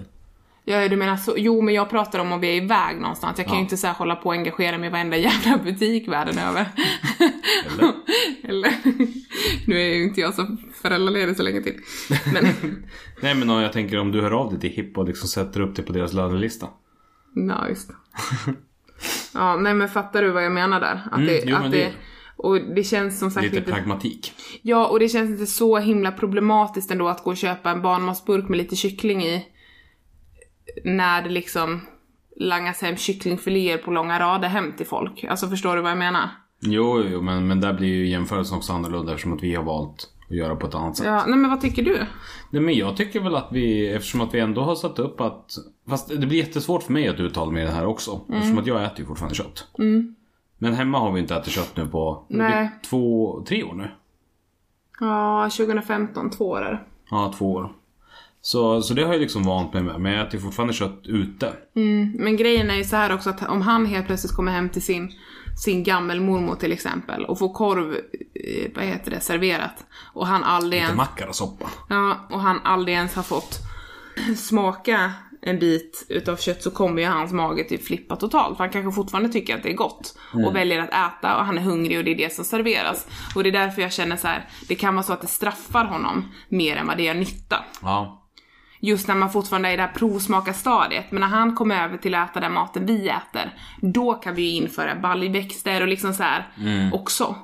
Ja, 0.70 0.88
du 0.88 0.96
menar 0.96 1.18
så. 1.18 1.34
Jo, 1.38 1.62
men 1.62 1.74
jag 1.74 1.90
pratar 1.90 2.20
om 2.20 2.32
om 2.32 2.40
vi 2.40 2.48
är 2.58 2.62
iväg 2.64 3.02
någonstans. 3.02 3.38
Jag 3.38 3.48
kan 3.48 3.56
ju 3.56 3.60
Ja. 3.60 3.64
inte 3.64 3.78
så 3.78 3.88
här 3.88 3.94
hålla 3.94 4.16
på 4.16 4.26
och 4.26 4.34
engagera 4.34 4.78
mig 4.78 4.88
i 4.88 4.92
varenda 4.92 5.18
jävla 5.18 5.58
butik 5.58 6.08
världen 6.08 6.38
över. 6.38 6.66
Eller? 7.68 7.94
Eller? 8.50 8.72
nu 9.68 9.76
är 9.82 9.96
ju 9.96 10.04
inte 10.04 10.22
jag 10.22 10.34
så 10.34 10.58
föräldraledig 10.82 11.38
så 11.38 11.44
länge 11.44 11.62
till. 11.62 11.76
Men, 12.34 12.46
Nej 13.22 13.36
men 13.36 13.50
jag 13.50 13.74
tänker 13.74 14.00
om 14.00 14.12
du 14.12 14.22
hör 14.22 14.32
av 14.32 14.52
dig 14.52 14.60
till 14.60 14.70
Hipp 14.70 14.98
och 14.98 15.08
liksom 15.08 15.28
sätter 15.30 15.62
upp 15.62 15.76
det 15.76 15.82
på 15.84 15.94
deras 15.94 16.14
lönelista. 16.14 16.68
ja, 17.34 17.70
just. 17.70 17.92
Ja, 19.34 19.56
nej 19.56 19.74
men 19.74 19.90
fattar 19.90 20.22
du 20.22 20.32
vad 20.32 20.46
jag 20.46 20.52
menar 20.52 20.80
där? 20.80 21.02
Att 21.06 21.14
Mm, 21.14 21.26
det, 21.28 21.44
jo, 21.46 21.56
att 21.56 21.72
det, 21.72 21.78
det- 21.78 21.94
och 22.36 22.62
det 22.76 22.84
känns 22.84 23.20
som 23.20 23.32
sagt 23.32 23.44
Lite 23.44 23.58
inte... 23.58 23.72
pragmatik. 23.72 24.34
Ja, 24.62 24.88
och 24.88 25.00
det 25.00 25.10
känns 25.10 25.30
inte 25.30 25.46
så 25.48 25.78
himla 25.78 26.12
problematiskt 26.12 26.92
ändå 26.92 27.08
att 27.08 27.24
gå 27.24 27.30
och 27.30 27.38
köpa 27.38 27.72
en 27.72 27.82
barnmatsburk 27.82 28.50
med 28.50 28.58
lite 28.58 28.76
kyckling 28.76 29.24
i. 29.24 29.46
När 30.84 31.22
det 31.22 31.30
liksom 31.30 31.82
langas 32.40 32.82
hem 32.82 32.96
kycklingfiléer 32.98 33.78
på 33.78 33.92
långa 33.92 34.20
rader 34.20 34.48
hem 34.48 34.74
till 34.78 34.86
folk. 34.86 35.24
Alltså 35.24 35.48
förstår 35.48 35.76
du 35.76 35.82
vad 35.82 35.92
jag 35.92 35.98
menar? 35.98 36.30
Jo, 36.62 37.04
jo 37.12 37.22
men, 37.22 37.48
men 37.48 37.62
där 37.62 37.74
blir 37.74 37.88
ju 37.88 38.08
jämförelsen 38.10 38.58
också 38.58 38.74
annorlunda 38.74 39.12
eftersom 39.12 39.34
att 39.34 39.44
vi 39.44 39.56
har 39.56 39.64
valt 39.64 40.08
att 40.30 40.36
göra 40.36 40.56
på 40.56 40.68
ett 40.68 40.76
annat 40.76 40.98
sätt. 40.98 41.06
Ja, 41.06 41.26
nej 41.28 41.38
men 41.38 41.50
vad 41.50 41.62
tycker 41.62 41.84
du? 41.84 42.06
Nej 42.50 42.62
men 42.62 42.74
jag 42.74 42.98
tycker 42.98 43.20
väl 43.20 43.36
att 43.36 43.48
vi, 43.52 43.88
eftersom 43.88 44.22
att 44.22 44.34
vi 44.34 44.40
ändå 44.40 44.62
har 44.62 44.76
satt 44.76 45.00
upp 45.00 45.22
att 45.22 45.58
Fast 45.90 46.10
det 46.10 46.28
blir 46.28 46.38
jättesvårt 46.38 46.84
för 46.84 46.94
mig 46.94 47.08
att 47.08 47.20
uttala 47.20 47.52
mig 47.52 47.64
i 47.64 47.66
det 47.66 47.72
här 47.72 47.86
också. 47.86 48.22
Eftersom 48.30 48.58
att 48.58 48.68
jag 48.68 48.84
äter 48.84 49.00
ju 49.00 49.06
fortfarande 49.06 49.36
kött. 49.36 49.68
Men 50.58 50.74
hemma 50.74 51.00
har 51.00 51.12
vi 51.12 51.20
inte 51.20 51.36
ätit 51.36 51.54
kött 51.54 51.72
nu 51.76 51.88
på 51.88 52.26
Nej. 52.28 52.70
två, 52.90 53.44
tre 53.48 53.64
år 53.64 53.74
nu. 53.74 53.92
Ja, 55.00 55.50
2015, 55.58 56.30
två 56.30 56.46
år 56.50 56.62
är 56.62 56.72
det. 56.72 56.80
Ja, 57.10 57.34
två 57.38 57.52
år. 57.52 57.72
Så, 58.42 58.82
så 58.82 58.94
det 58.94 59.04
har 59.04 59.14
jag 59.14 59.22
liksom 59.22 59.44
vant 59.44 59.74
mig 59.74 59.84
med. 59.84 60.02
Men 60.02 60.12
jag 60.12 60.28
äter 60.28 60.38
fortfarande 60.38 60.74
kött 60.74 61.02
ute. 61.04 61.54
Men 62.18 62.38
grejen 62.38 62.70
är 62.70 62.76
ju 62.76 62.84
så 62.84 62.96
här 62.96 63.14
också 63.14 63.30
att 63.30 63.50
om 63.50 63.62
han 63.62 63.86
helt 63.86 64.06
plötsligt 64.08 64.36
kommer 64.36 64.52
hem 64.52 64.70
till 64.70 64.82
sin, 64.82 65.12
sin 65.64 65.84
gammelmormor 65.84 66.56
till 66.56 66.72
exempel 66.72 67.26
och 67.26 67.40
får 67.40 67.54
korv, 67.54 67.94
eh, 67.94 68.72
vad 68.76 68.86
heter 68.86 69.12
det, 69.12 69.20
serverat. 69.20 69.86
Och 70.14 70.28
han 70.28 70.44
aldrig 70.44 70.82
ens, 70.82 70.98
makarossoppa. 70.98 71.70
ja, 71.90 72.28
och 72.30 72.42
han 72.42 72.62
aldrig 72.64 72.98
ens 72.98 73.16
har 73.16 73.24
fått 73.24 73.60
smaka 74.38 75.14
en 75.42 75.60
bit 75.60 76.06
utav 76.10 76.36
kött 76.38 76.64
så 76.64 76.72
kommer 76.72 77.02
ju 77.02 77.08
hans 77.08 77.32
mage 77.32 77.64
typ 77.64 77.86
flippa 77.86 78.16
totalt. 78.16 78.58
För 78.58 78.64
han 78.64 78.74
kanske 78.74 78.92
fortfarande 78.92 79.30
tycker 79.30 79.56
att 79.56 79.64
det 79.64 79.70
är 79.70 79.76
gott 79.76 80.18
och 80.46 80.56
väljer 80.56 80.80
att 80.80 80.90
äta 80.90 81.38
och 81.38 81.46
han 81.46 81.58
är 81.58 81.62
hungrig 81.62 81.98
och 81.98 82.04
det 82.04 82.12
är 82.12 82.18
det 82.18 82.34
som 82.34 82.46
serveras. 82.46 83.08
Och 83.36 83.44
det 83.44 83.50
är 83.50 83.54
därför 83.54 83.82
jag 83.82 83.94
känner 83.94 84.16
så 84.16 84.28
här, 84.28 84.50
det 84.68 84.76
kan 84.76 84.96
vara 84.96 85.04
så 85.04 85.14
att 85.14 85.22
det 85.22 85.28
straffar 85.28 85.86
honom 85.86 86.32
mer 86.50 86.76
än 86.76 86.88
vad 86.88 86.98
det 86.98 87.04
gör 87.04 87.14
nytta. 87.14 87.64
Ja. 87.82 88.27
Just 88.80 89.08
när 89.08 89.16
man 89.16 89.32
fortfarande 89.32 89.70
är 89.70 89.74
i 89.74 89.76
det 89.76 89.82
här 89.82 89.94
provsmaka-stadiet. 89.94 91.12
Men 91.12 91.22
när 91.22 91.28
han 91.28 91.56
kommer 91.56 91.84
över 91.84 91.98
till 91.98 92.16
att 92.16 92.30
äta 92.30 92.40
den 92.40 92.54
maten 92.54 92.86
vi 92.86 93.10
äter, 93.10 93.54
då 93.82 94.14
kan 94.14 94.36
vi 94.36 94.42
ju 94.42 94.52
införa 94.52 94.96
baljväxter 94.96 95.82
och 95.82 95.88
liksom 95.88 96.14
så 96.14 96.24
här 96.24 96.48
också. 96.94 97.36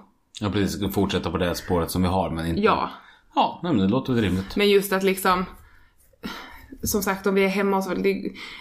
Ja 0.42 0.50
precis, 0.50 0.94
fortsätta 0.94 1.32
på 1.32 1.38
det 1.38 1.56
spåret 1.56 1.92
som 1.92 2.02
vi 2.02 2.08
har 2.08 2.30
men 2.30 2.46
inte... 2.46 2.62
Ja. 2.62 2.90
Ja, 3.36 3.60
nej, 3.64 3.74
men 3.74 3.82
det 3.82 3.92
låter 3.92 4.14
väl 4.14 4.24
rimligt. 4.24 4.56
Men 4.56 4.70
just 4.70 4.94
att 4.94 5.04
liksom 5.04 5.46
som 6.84 7.04
sagt 7.04 7.28
om 7.28 7.36
vi 7.36 7.44
är 7.44 7.48
hemma 7.48 7.78
hos 7.78 7.88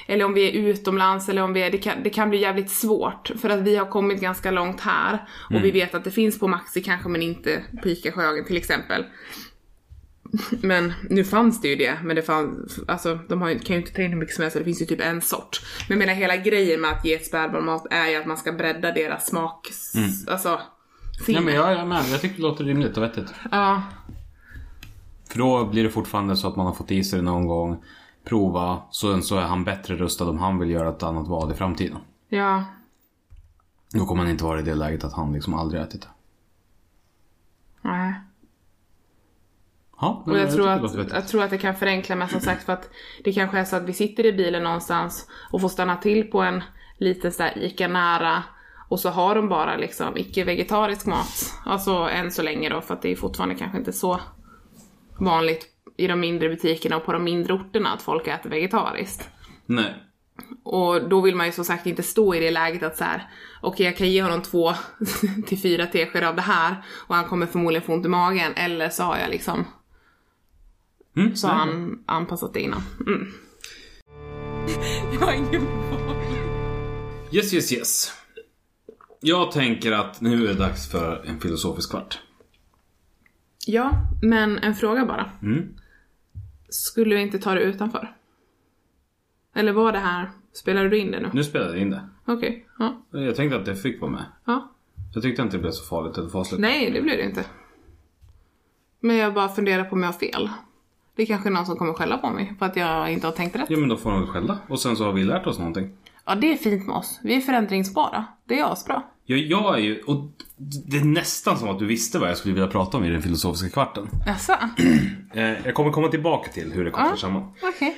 eller 0.07 0.25
om 0.25 0.35
vi 0.35 0.49
är 0.49 0.53
utomlands 0.53 1.29
eller 1.29 1.43
om 1.43 1.53
vi 1.53 1.63
är, 1.63 1.71
det 1.71 1.79
kan, 1.79 2.03
det 2.03 2.11
kan 2.11 2.31
bli 2.31 2.41
jävligt 2.41 2.71
svårt 2.71 3.31
för 3.41 3.51
att 3.51 3.61
vi 3.61 3.77
har 3.77 3.87
kommit 3.87 4.21
ganska 4.21 4.51
långt 4.51 4.81
här 4.81 5.29
och 5.51 5.65
vi 5.65 5.71
vet 5.71 5.95
att 5.95 6.05
det 6.05 6.11
finns 6.11 6.39
på 6.39 6.49
Maxi 6.49 6.83
kanske 6.83 7.09
men 7.09 7.23
inte 7.23 7.63
på 7.83 7.89
ICA 7.89 8.13
Sjöhagen 8.13 8.45
till 8.45 8.57
exempel. 8.57 9.05
Men 10.63 10.93
nu 11.11 11.25
fanns 11.25 11.61
det 11.61 11.69
ju 11.69 11.77
det, 11.77 11.99
men 12.05 12.17
det 12.17 12.23
fanns, 12.23 12.79
alltså 12.89 13.19
de 13.29 13.43
har, 13.43 13.55
kan 13.55 13.77
ju 13.77 13.83
inte 13.83 13.93
ta 13.95 14.03
in 14.03 14.11
hur 14.11 14.19
mycket 14.19 14.35
som 14.35 14.43
helst, 14.43 14.57
det 14.59 14.65
finns 14.65 14.83
ju 14.83 14.87
typ 14.87 15.01
en 15.01 15.21
sort. 15.21 15.61
Men 15.89 15.99
jag 15.99 16.07
menar 16.07 16.21
hela 16.21 16.37
grejen 16.37 16.81
med 16.81 16.91
att 16.91 17.05
ge 17.05 17.15
ett 17.15 17.27
spädbarn 17.27 17.65
mat 17.65 17.87
är 17.91 18.09
ju 18.09 18.17
att 18.17 18.27
man 18.27 18.37
ska 18.37 18.53
bredda 18.53 18.93
deras 18.93 19.27
smak, 19.27 19.69
alltså 20.29 20.61
sinne. 21.27 21.41
Nej 21.41 21.45
men 21.45 21.55
jag 21.55 21.73
är 21.73 21.85
med, 21.87 22.05
jag 22.11 22.21
tycker 22.21 22.37
det 22.37 22.43
låter 22.43 22.65
rimligt 22.65 22.97
och 22.97 23.03
vettigt. 23.03 23.35
Ja, 23.51 23.83
För 25.29 25.39
då 25.39 25.65
blir 25.67 25.85
det 25.85 25.91
fortfarande 25.91 26.37
så 26.37 26.49
att 26.49 26.57
man 26.57 26.67
har 26.67 26.75
fått 26.75 26.91
i 26.91 27.05
sig 27.05 27.19
det 27.19 27.25
någon 27.25 27.47
gång, 27.47 27.85
prova, 28.25 28.83
så, 28.91 29.21
så 29.21 29.37
är 29.37 29.43
han 29.43 29.65
bättre 29.65 29.97
rustad 29.97 30.25
om 30.31 30.39
han 30.39 30.59
vill 30.59 30.71
göra 30.71 30.89
ett 30.89 31.03
annat 31.03 31.29
val 31.29 31.53
i 31.53 31.55
framtiden. 31.55 31.99
ja, 32.29 32.65
Då 33.93 34.07
kommer 34.07 34.23
han 34.23 34.31
inte 34.31 34.45
vara 34.45 34.61
i 34.61 34.63
det 34.63 34.75
läget 34.75 35.05
att 35.05 35.13
han 35.13 35.33
liksom 35.33 35.55
aldrig 35.55 35.83
ätit 35.83 36.03
det. 36.03 36.09
nej. 37.83 38.15
Ja, 40.03 40.23
Och 40.27 40.39
jag 40.39 40.51
tror, 40.51 40.89
tycker 40.89 40.97
det 40.97 41.03
att, 41.03 41.13
jag 41.13 41.29
tror 41.29 41.43
att 41.43 41.51
det 41.51 41.59
kan 41.59 41.75
förenkla 41.75 42.17
med 42.17 42.31
som 42.31 42.41
sagt 42.41 42.65
för 42.65 42.73
att 42.73 42.91
det 43.25 43.33
kanske 43.33 43.59
är 43.59 43.65
så 43.65 43.77
att 43.77 43.83
vi 43.83 43.93
sitter 43.93 44.27
i 44.27 44.33
bilen 44.33 44.63
någonstans 44.63 45.29
och 45.51 45.61
får 45.61 45.69
stanna 45.69 45.97
till 45.97 46.31
på 46.31 46.41
en 46.41 46.63
liten 46.99 47.33
så 47.33 47.43
här 47.43 47.59
ICA 47.59 47.89
nära 47.89 48.43
och 48.89 49.01
så 49.01 49.11
har 49.11 49.35
de 49.35 49.49
bara 49.49 49.77
liksom 49.77 50.17
icke-vegetarisk 50.17 51.07
mat. 51.07 51.55
Alltså 51.65 51.93
än 51.93 52.31
så 52.31 52.43
länge 52.43 52.69
då 52.69 52.81
för 52.81 52.95
att 52.95 53.03
det 53.03 53.13
är 53.13 53.17
fortfarande 53.17 53.55
kanske 53.55 53.79
inte 53.79 53.93
så 53.93 54.21
vanligt 55.21 55.67
i 55.97 56.07
de 56.07 56.21
mindre 56.21 56.49
butikerna 56.49 56.97
och 56.97 57.05
på 57.05 57.13
de 57.13 57.25
mindre 57.25 57.53
orterna 57.53 57.93
att 57.93 58.03
folk 58.03 58.27
äter 58.27 58.51
vegetariskt. 58.51 59.29
Nej. 59.67 59.95
Och 60.65 61.09
då 61.09 61.21
vill 61.21 61.37
man 61.37 61.47
ju 61.47 61.53
som 61.53 61.65
sagt 61.65 61.87
inte 61.87 62.03
stå 62.03 62.35
i 62.35 62.41
det 62.41 62.51
läget 62.51 62.83
att 62.83 62.97
så 62.97 63.05
här, 63.05 63.29
okej 63.61 63.87
jag 63.87 63.97
kan 63.97 64.11
ge 64.11 64.23
honom 64.23 64.43
två 64.43 64.73
till 65.47 65.59
fyra 65.59 65.87
teskedar 65.87 66.29
av 66.29 66.37
det 66.37 66.43
här 66.43 66.85
och 67.07 67.15
han 67.15 67.25
kommer 67.25 67.47
förmodligen 67.47 67.87
få 67.87 67.93
ont 67.93 68.07
i 68.07 68.09
magen 68.09 68.53
eller 68.57 68.89
så 68.89 69.03
har 69.03 69.19
jag 69.19 69.31
liksom 69.31 69.65
Mm, 71.17 71.37
så 71.37 71.49
har 71.49 71.55
han 71.55 72.03
anpassat 72.07 72.55
det 72.55 72.61
innan. 72.61 72.83
Mm. 73.07 73.27
Jag 75.13 75.21
har 75.27 75.33
ingen. 75.33 75.67
Yes, 77.33 77.55
yes, 77.55 77.73
yes. 77.73 78.13
Jag 79.21 79.53
tänker 79.53 79.93
att 79.93 80.21
nu 80.21 80.45
är 80.45 80.49
det 80.49 80.55
dags 80.55 80.91
för 80.91 81.25
en 81.27 81.41
filosofisk 81.41 81.91
kvart. 81.91 82.19
Ja, 83.67 83.91
men 84.23 84.59
en 84.59 84.75
fråga 84.75 85.07
bara. 85.07 85.31
Mm. 85.43 85.75
Skulle 86.69 87.15
vi 87.15 87.21
inte 87.21 87.39
ta 87.39 87.55
det 87.55 87.61
utanför? 87.61 88.17
Eller 89.55 89.73
var 89.73 89.93
det 89.93 89.99
här, 89.99 90.31
spelade 90.53 90.89
du 90.89 90.99
in 90.99 91.11
det 91.11 91.21
nu? 91.21 91.31
Nu 91.33 91.45
spelar 91.45 91.67
jag 91.69 91.79
in 91.79 91.91
det. 91.91 92.09
Okej, 92.25 92.67
ja. 92.79 93.03
Jag 93.11 93.37
tänkte 93.37 93.57
att 93.59 93.65
det 93.65 93.77
fick 93.77 94.01
vara 94.01 94.11
med. 94.11 94.25
ja. 94.45 94.69
Jag 95.15 95.23
tyckte 95.23 95.43
inte 95.43 95.57
det 95.57 95.61
blev 95.61 95.71
så 95.71 95.85
farligt 95.85 96.19
eller 96.19 96.29
fasligt. 96.29 96.61
Nej, 96.61 96.91
det 96.91 97.03
blev 97.03 97.17
det 97.17 97.25
inte. 97.25 97.45
Men 99.01 99.17
jag 99.17 99.35
bara 99.35 99.49
funderar 99.49 99.85
på 99.85 99.95
om 99.97 100.03
jag 100.03 100.13
har 100.13 100.19
fel. 100.19 100.51
Det 101.17 101.23
är 101.23 101.27
kanske 101.27 101.51
någon 101.51 101.67
som 101.67 101.77
kommer 101.77 101.93
skälla 101.93 102.19
på 102.19 102.31
mig 102.31 102.55
för 102.59 102.67
att 102.67 102.77
jag 102.77 103.13
inte 103.13 103.27
har 103.27 103.33
tänkt 103.33 103.57
rätt. 103.57 103.71
Ja 103.71 103.79
men 103.79 103.89
då 103.89 103.97
får 103.97 104.11
de 104.11 104.21
väl 104.21 104.29
skälla. 104.29 104.59
Och 104.69 104.81
sen 104.81 104.97
så 104.97 105.05
har 105.05 105.13
vi 105.13 105.25
lärt 105.25 105.47
oss 105.47 105.59
någonting. 105.59 105.91
Ja, 106.27 106.35
det 106.35 106.53
är 106.53 106.57
fint 106.57 106.87
med 106.87 106.97
oss. 106.97 107.21
Vi 107.23 107.35
är 107.37 107.41
förändringsbara. 107.41 108.25
Det 108.45 108.59
är 108.59 108.73
asbra. 108.73 109.03
Jag, 109.25 109.39
jag 109.39 109.75
är 109.75 109.79
ju, 109.83 110.01
och 110.03 110.31
det 110.87 110.97
är 110.99 111.05
nästan 111.05 111.59
som 111.59 111.69
att 111.69 111.79
du 111.79 111.87
visste 111.87 112.19
vad 112.19 112.29
jag 112.31 112.37
skulle 112.39 112.55
vilja 112.55 112.69
prata 112.69 112.97
om 112.97 113.05
i 113.05 113.09
den 113.11 113.23
filosofiska 113.23 113.69
kvarten. 113.69 114.09
Jaså? 114.27 114.53
Eh, 115.35 115.43
jag 115.65 115.75
kommer 115.75 115.91
komma 115.91 116.09
tillbaka 116.09 116.51
till 116.53 116.73
hur 116.73 116.85
det 116.85 116.91
kopplar 116.91 117.11
Ja. 117.11 117.17
samman. 117.17 117.43
Okej. 117.63 117.97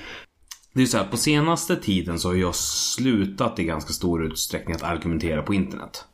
Det 0.72 0.82
är 0.82 0.86
så 0.86 0.98
här, 0.98 1.04
på 1.04 1.16
senaste 1.16 1.76
tiden 1.76 2.18
så 2.18 2.28
har 2.28 2.34
jag 2.34 2.54
slutat 2.54 3.58
i 3.58 3.64
ganska 3.64 3.92
stor 3.92 4.24
utsträckning 4.26 4.76
att 4.76 4.82
argumentera 4.82 5.42
på 5.42 5.54
internet. 5.54 6.04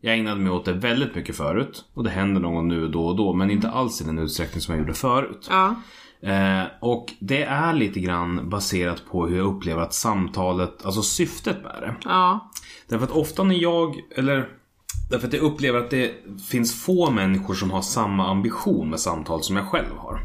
Jag 0.00 0.14
ägnade 0.14 0.40
mig 0.40 0.52
åt 0.52 0.64
det 0.64 0.72
väldigt 0.72 1.14
mycket 1.14 1.36
förut 1.36 1.84
och 1.94 2.04
det 2.04 2.10
händer 2.10 2.40
någon 2.40 2.68
nu 2.68 2.88
då 2.88 3.06
och 3.06 3.16
då 3.16 3.32
men 3.32 3.50
inte 3.50 3.70
alls 3.70 4.00
i 4.00 4.04
den 4.04 4.18
utsträckning 4.18 4.60
som 4.60 4.74
jag 4.74 4.80
gjorde 4.80 4.94
förut. 4.94 5.46
Ja. 5.50 5.74
Eh, 6.22 6.62
och 6.80 7.12
det 7.20 7.42
är 7.42 7.72
lite 7.72 8.00
grann 8.00 8.48
baserat 8.48 9.02
på 9.10 9.26
hur 9.26 9.36
jag 9.36 9.46
upplever 9.46 9.82
att 9.82 9.94
samtalet, 9.94 10.84
alltså 10.84 11.02
syftet 11.02 11.62
med 11.62 11.76
det. 11.80 11.94
Ja. 12.04 12.50
Därför 12.88 13.04
att 13.04 13.12
ofta 13.12 13.42
när 13.42 13.62
jag, 13.62 13.96
eller 14.16 14.48
därför 15.10 15.26
att 15.26 15.32
jag 15.32 15.42
upplever 15.42 15.78
att 15.78 15.90
det 15.90 16.12
finns 16.48 16.84
få 16.84 17.10
människor 17.10 17.54
som 17.54 17.70
har 17.70 17.82
samma 17.82 18.30
ambition 18.30 18.90
med 18.90 19.00
samtal 19.00 19.42
som 19.42 19.56
jag 19.56 19.68
själv 19.68 19.96
har. 19.96 20.20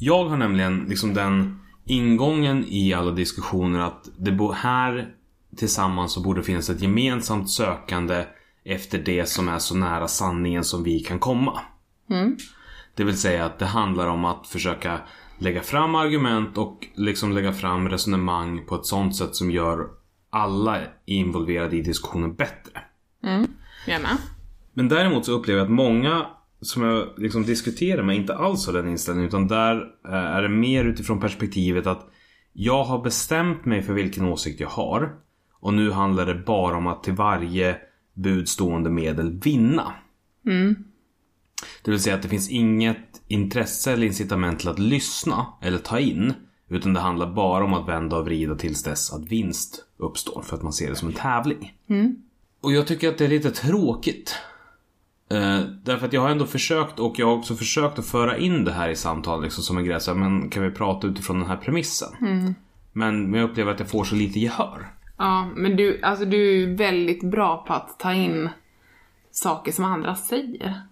Jag 0.00 0.24
har 0.24 0.36
nämligen 0.36 0.86
liksom 0.88 1.14
den 1.14 1.60
ingången 1.84 2.64
i 2.68 2.94
alla 2.94 3.10
diskussioner 3.10 3.80
att 3.80 4.08
det 4.16 4.54
här 4.54 5.14
tillsammans 5.56 6.12
så 6.12 6.20
borde 6.20 6.42
finnas 6.42 6.70
ett 6.70 6.82
gemensamt 6.82 7.50
sökande 7.50 8.24
efter 8.64 8.98
det 8.98 9.28
som 9.28 9.48
är 9.48 9.58
så 9.58 9.74
nära 9.74 10.08
sanningen 10.08 10.64
som 10.64 10.82
vi 10.82 11.00
kan 11.00 11.18
komma. 11.18 11.60
Det 12.94 13.04
vill 13.04 13.18
säga 13.18 13.44
att 13.44 13.58
det 13.58 13.66
handlar 13.66 14.06
om 14.06 14.24
att 14.24 14.46
försöka 14.46 15.00
lägga 15.38 15.60
fram 15.60 15.94
argument 15.94 16.58
och 16.58 16.86
liksom 16.94 17.32
lägga 17.32 17.52
fram 17.52 17.88
resonemang 17.88 18.66
på 18.66 18.74
ett 18.74 18.86
sånt 18.86 19.16
sätt 19.16 19.36
som 19.36 19.50
gör 19.50 19.88
alla 20.30 20.80
involverade 21.04 21.76
i 21.76 21.82
diskussionen 21.82 22.34
bättre. 22.34 22.80
Gärna. 23.86 24.08
Men 24.74 24.88
däremot 24.88 25.26
så 25.26 25.32
upplever 25.32 25.58
jag 25.58 25.64
att 25.64 25.72
många 25.72 26.26
som 26.60 26.82
jag 26.82 27.08
liksom 27.16 27.42
diskuterar 27.42 28.02
med 28.02 28.16
inte 28.16 28.34
alls 28.34 28.66
har 28.66 28.72
den 28.72 28.88
inställningen 28.88 29.28
utan 29.28 29.48
där 29.48 29.76
eh, 30.08 30.14
är 30.14 30.42
det 30.42 30.48
mer 30.48 30.84
utifrån 30.84 31.20
perspektivet 31.20 31.86
att 31.86 32.08
jag 32.52 32.84
har 32.84 33.02
bestämt 33.02 33.64
mig 33.64 33.82
för 33.82 33.92
vilken 33.92 34.24
åsikt 34.24 34.60
jag 34.60 34.68
har 34.68 35.16
och 35.62 35.74
nu 35.74 35.90
handlar 35.90 36.26
det 36.26 36.34
bara 36.34 36.76
om 36.76 36.86
att 36.86 37.02
till 37.02 37.12
varje 37.12 37.76
budstående 38.14 38.90
medel 38.90 39.40
vinna. 39.40 39.92
Det 41.82 41.90
vill 41.90 42.00
säga 42.00 42.16
att 42.16 42.22
det 42.22 42.28
finns 42.28 42.50
inget 42.50 43.22
intresse 43.28 43.92
eller 43.92 44.06
incitament 44.06 44.58
till 44.58 44.68
att 44.68 44.78
lyssna 44.78 45.46
eller 45.60 45.78
ta 45.78 45.98
in. 45.98 46.34
Utan 46.68 46.92
det 46.94 47.00
handlar 47.00 47.34
bara 47.34 47.64
om 47.64 47.74
att 47.74 47.88
vända 47.88 48.16
och 48.16 48.24
vrida 48.24 48.54
tills 48.54 48.82
dess 48.82 49.12
att 49.12 49.24
vinst 49.28 49.84
uppstår. 49.96 50.42
För 50.42 50.56
att 50.56 50.62
man 50.62 50.72
ser 50.72 50.90
det 50.90 50.96
som 50.96 51.08
en 51.08 51.14
tävling. 51.14 51.74
Och 52.60 52.72
jag 52.72 52.86
tycker 52.86 53.08
att 53.08 53.18
det 53.18 53.24
är 53.24 53.28
lite 53.28 53.50
tråkigt. 53.50 54.34
Eh, 55.30 55.60
därför 55.84 56.06
att 56.06 56.12
jag 56.12 56.20
har 56.20 56.30
ändå 56.30 56.46
försökt 56.46 56.98
och 56.98 57.18
jag 57.18 57.26
har 57.26 57.34
också 57.34 57.54
försökt 57.54 57.98
att 57.98 58.06
föra 58.06 58.38
in 58.38 58.64
det 58.64 58.72
här 58.72 58.88
i 58.88 58.96
samtal 58.96 59.42
liksom, 59.42 59.64
som 59.64 59.78
en 59.78 59.84
grej. 59.84 60.00
Så 60.00 60.12
här, 60.14 60.18
men 60.18 60.50
kan 60.50 60.62
vi 60.62 60.70
prata 60.70 61.06
utifrån 61.06 61.38
den 61.38 61.48
här 61.48 61.56
premissen? 61.56 62.08
Men, 62.92 63.30
men 63.30 63.40
jag 63.40 63.50
upplever 63.50 63.72
att 63.72 63.80
jag 63.80 63.88
får 63.88 64.04
så 64.04 64.14
lite 64.14 64.40
gehör. 64.40 64.88
Ja, 65.22 65.48
men 65.54 65.76
du, 65.76 66.00
alltså 66.02 66.24
du 66.24 66.62
är 66.62 66.76
väldigt 66.76 67.22
bra 67.22 67.64
på 67.66 67.72
att 67.72 67.98
ta 67.98 68.12
in 68.12 68.48
saker 69.30 69.72
som 69.72 69.84
andra 69.84 70.14
säger. 70.14 70.82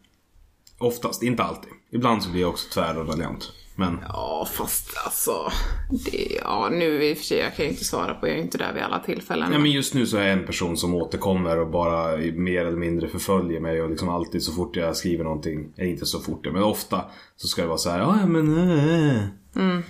Oftast, 0.79 1.23
inte 1.23 1.43
alltid. 1.43 1.71
Ibland 1.91 2.23
så 2.23 2.31
blir 2.31 2.41
jag 2.41 2.51
också 2.51 2.69
tvär 2.75 2.99
och 2.99 3.09
raljant. 3.09 3.53
Men 3.77 3.99
Ja, 4.09 4.49
fast 4.53 4.97
alltså... 5.05 5.33
Det, 6.05 6.39
ja, 6.43 6.69
nu 6.73 7.05
i 7.05 7.13
och 7.13 7.19
för 7.19 7.25
sig, 7.25 7.39
jag 7.39 7.57
kan 7.57 7.65
ju 7.65 7.71
inte 7.71 7.85
svara 7.85 8.15
på, 8.15 8.29
jag 8.29 8.37
är 8.37 8.43
inte 8.43 8.59
där 8.59 8.73
vid 8.73 8.83
alla 8.83 8.99
tillfällen. 8.99 9.53
Ja, 9.53 9.59
men 9.59 9.71
just 9.71 9.95
nu 9.95 10.07
så 10.07 10.17
är 10.17 10.23
jag 10.23 10.33
en 10.33 10.47
person 10.47 10.77
som 10.77 10.95
återkommer 10.95 11.59
och 11.59 11.71
bara 11.71 12.17
mer 12.17 12.67
eller 12.67 12.79
mindre 12.79 13.09
förföljer 13.09 13.61
mig 13.61 13.83
och 13.83 13.91
liksom 13.91 14.09
alltid 14.09 14.43
så 14.43 14.53
fort 14.53 14.77
jag 14.77 14.97
skriver 14.97 15.25
någonting, 15.25 15.73
eller 15.77 15.89
inte 15.89 16.07
så 16.07 16.21
fort 16.21 16.47
men 16.53 16.63
ofta 16.63 17.05
så 17.37 17.49
ska 17.49 17.63
det 17.63 17.69
vara 17.69 17.79
så 17.79 17.91
här, 17.91 17.99
ja 17.99 18.27
men 18.27 18.59
äh. 19.57 19.81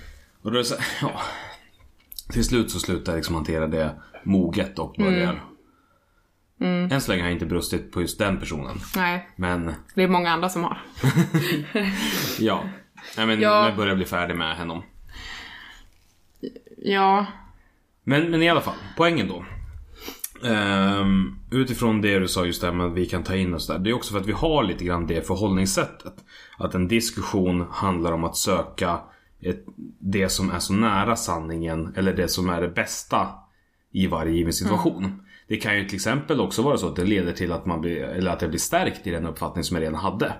Och 0.42 0.50
då 0.50 0.56
är 0.56 0.58
det 0.58 0.64
så 0.64 0.74
här, 0.74 0.86
ja. 1.08 1.20
Till 2.32 2.44
slut 2.44 2.70
så 2.70 2.78
slutar 2.78 3.12
jag 3.12 3.16
liksom 3.16 3.34
hantera 3.34 3.66
det 3.66 3.94
moget 4.24 4.78
och 4.78 4.94
börjar. 4.98 5.44
Än 6.62 7.00
så 7.00 7.10
länge 7.10 7.22
har 7.22 7.28
jag 7.28 7.36
inte 7.36 7.46
brustit 7.46 7.92
på 7.92 8.00
just 8.00 8.18
den 8.18 8.38
personen. 8.40 8.76
Nej, 8.96 9.28
Men 9.36 9.74
det 9.94 10.02
är 10.02 10.08
många 10.08 10.30
andra 10.30 10.48
som 10.48 10.64
har. 10.64 10.78
ja. 12.38 12.64
Nej, 13.16 13.26
men 13.26 13.40
Ja. 13.40 13.64
jag 13.66 13.76
börjar 13.76 13.94
bli 13.94 14.04
färdig 14.04 14.36
med 14.36 14.56
henne. 14.56 14.82
Ja, 16.76 17.26
Men, 18.04 18.30
men 18.30 18.42
i 18.42 18.48
alla 18.48 18.60
fall, 18.60 18.74
poängen 18.96 19.28
då. 19.28 19.44
Ehm, 20.48 21.38
utifrån 21.50 22.00
det 22.00 22.18
du 22.18 22.28
sa 22.28 22.44
just 22.44 22.60
där 22.60 22.72
med 22.72 22.86
att 22.86 22.94
vi 22.94 23.06
kan 23.06 23.22
ta 23.22 23.36
in 23.36 23.54
oss 23.54 23.66
där. 23.66 23.78
Det 23.78 23.90
är 23.90 23.94
också 23.94 24.12
för 24.12 24.20
att 24.20 24.26
vi 24.26 24.32
har 24.32 24.62
lite 24.64 24.84
grann 24.84 25.06
det 25.06 25.26
förhållningssättet. 25.26 26.14
Att 26.58 26.74
en 26.74 26.88
diskussion 26.88 27.66
handlar 27.70 28.12
om 28.12 28.24
att 28.24 28.36
söka 28.36 29.00
ett, 29.40 29.64
det 29.98 30.28
som 30.28 30.50
är 30.50 30.58
så 30.58 30.72
nära 30.72 31.16
sanningen. 31.16 31.94
Eller 31.96 32.12
det 32.14 32.28
som 32.28 32.48
är 32.48 32.60
det 32.60 32.68
bästa 32.68 33.28
i 33.92 34.06
varje 34.06 34.32
given 34.32 34.52
situation. 34.52 35.22
Det 35.48 35.56
kan 35.56 35.76
ju 35.78 35.84
till 35.84 35.94
exempel 35.94 36.40
också 36.40 36.62
vara 36.62 36.76
så 36.78 36.88
att 36.88 36.96
det 36.96 37.04
leder 37.04 37.32
till 37.32 37.52
att 37.52 37.66
man 37.66 37.80
blir, 37.80 38.02
eller 38.02 38.30
att 38.30 38.42
jag 38.42 38.50
blir 38.50 38.60
stärkt 38.60 39.06
i 39.06 39.10
den 39.10 39.26
uppfattning 39.26 39.64
som 39.64 39.76
jag 39.76 39.82
redan 39.82 39.94
hade. 40.00 40.32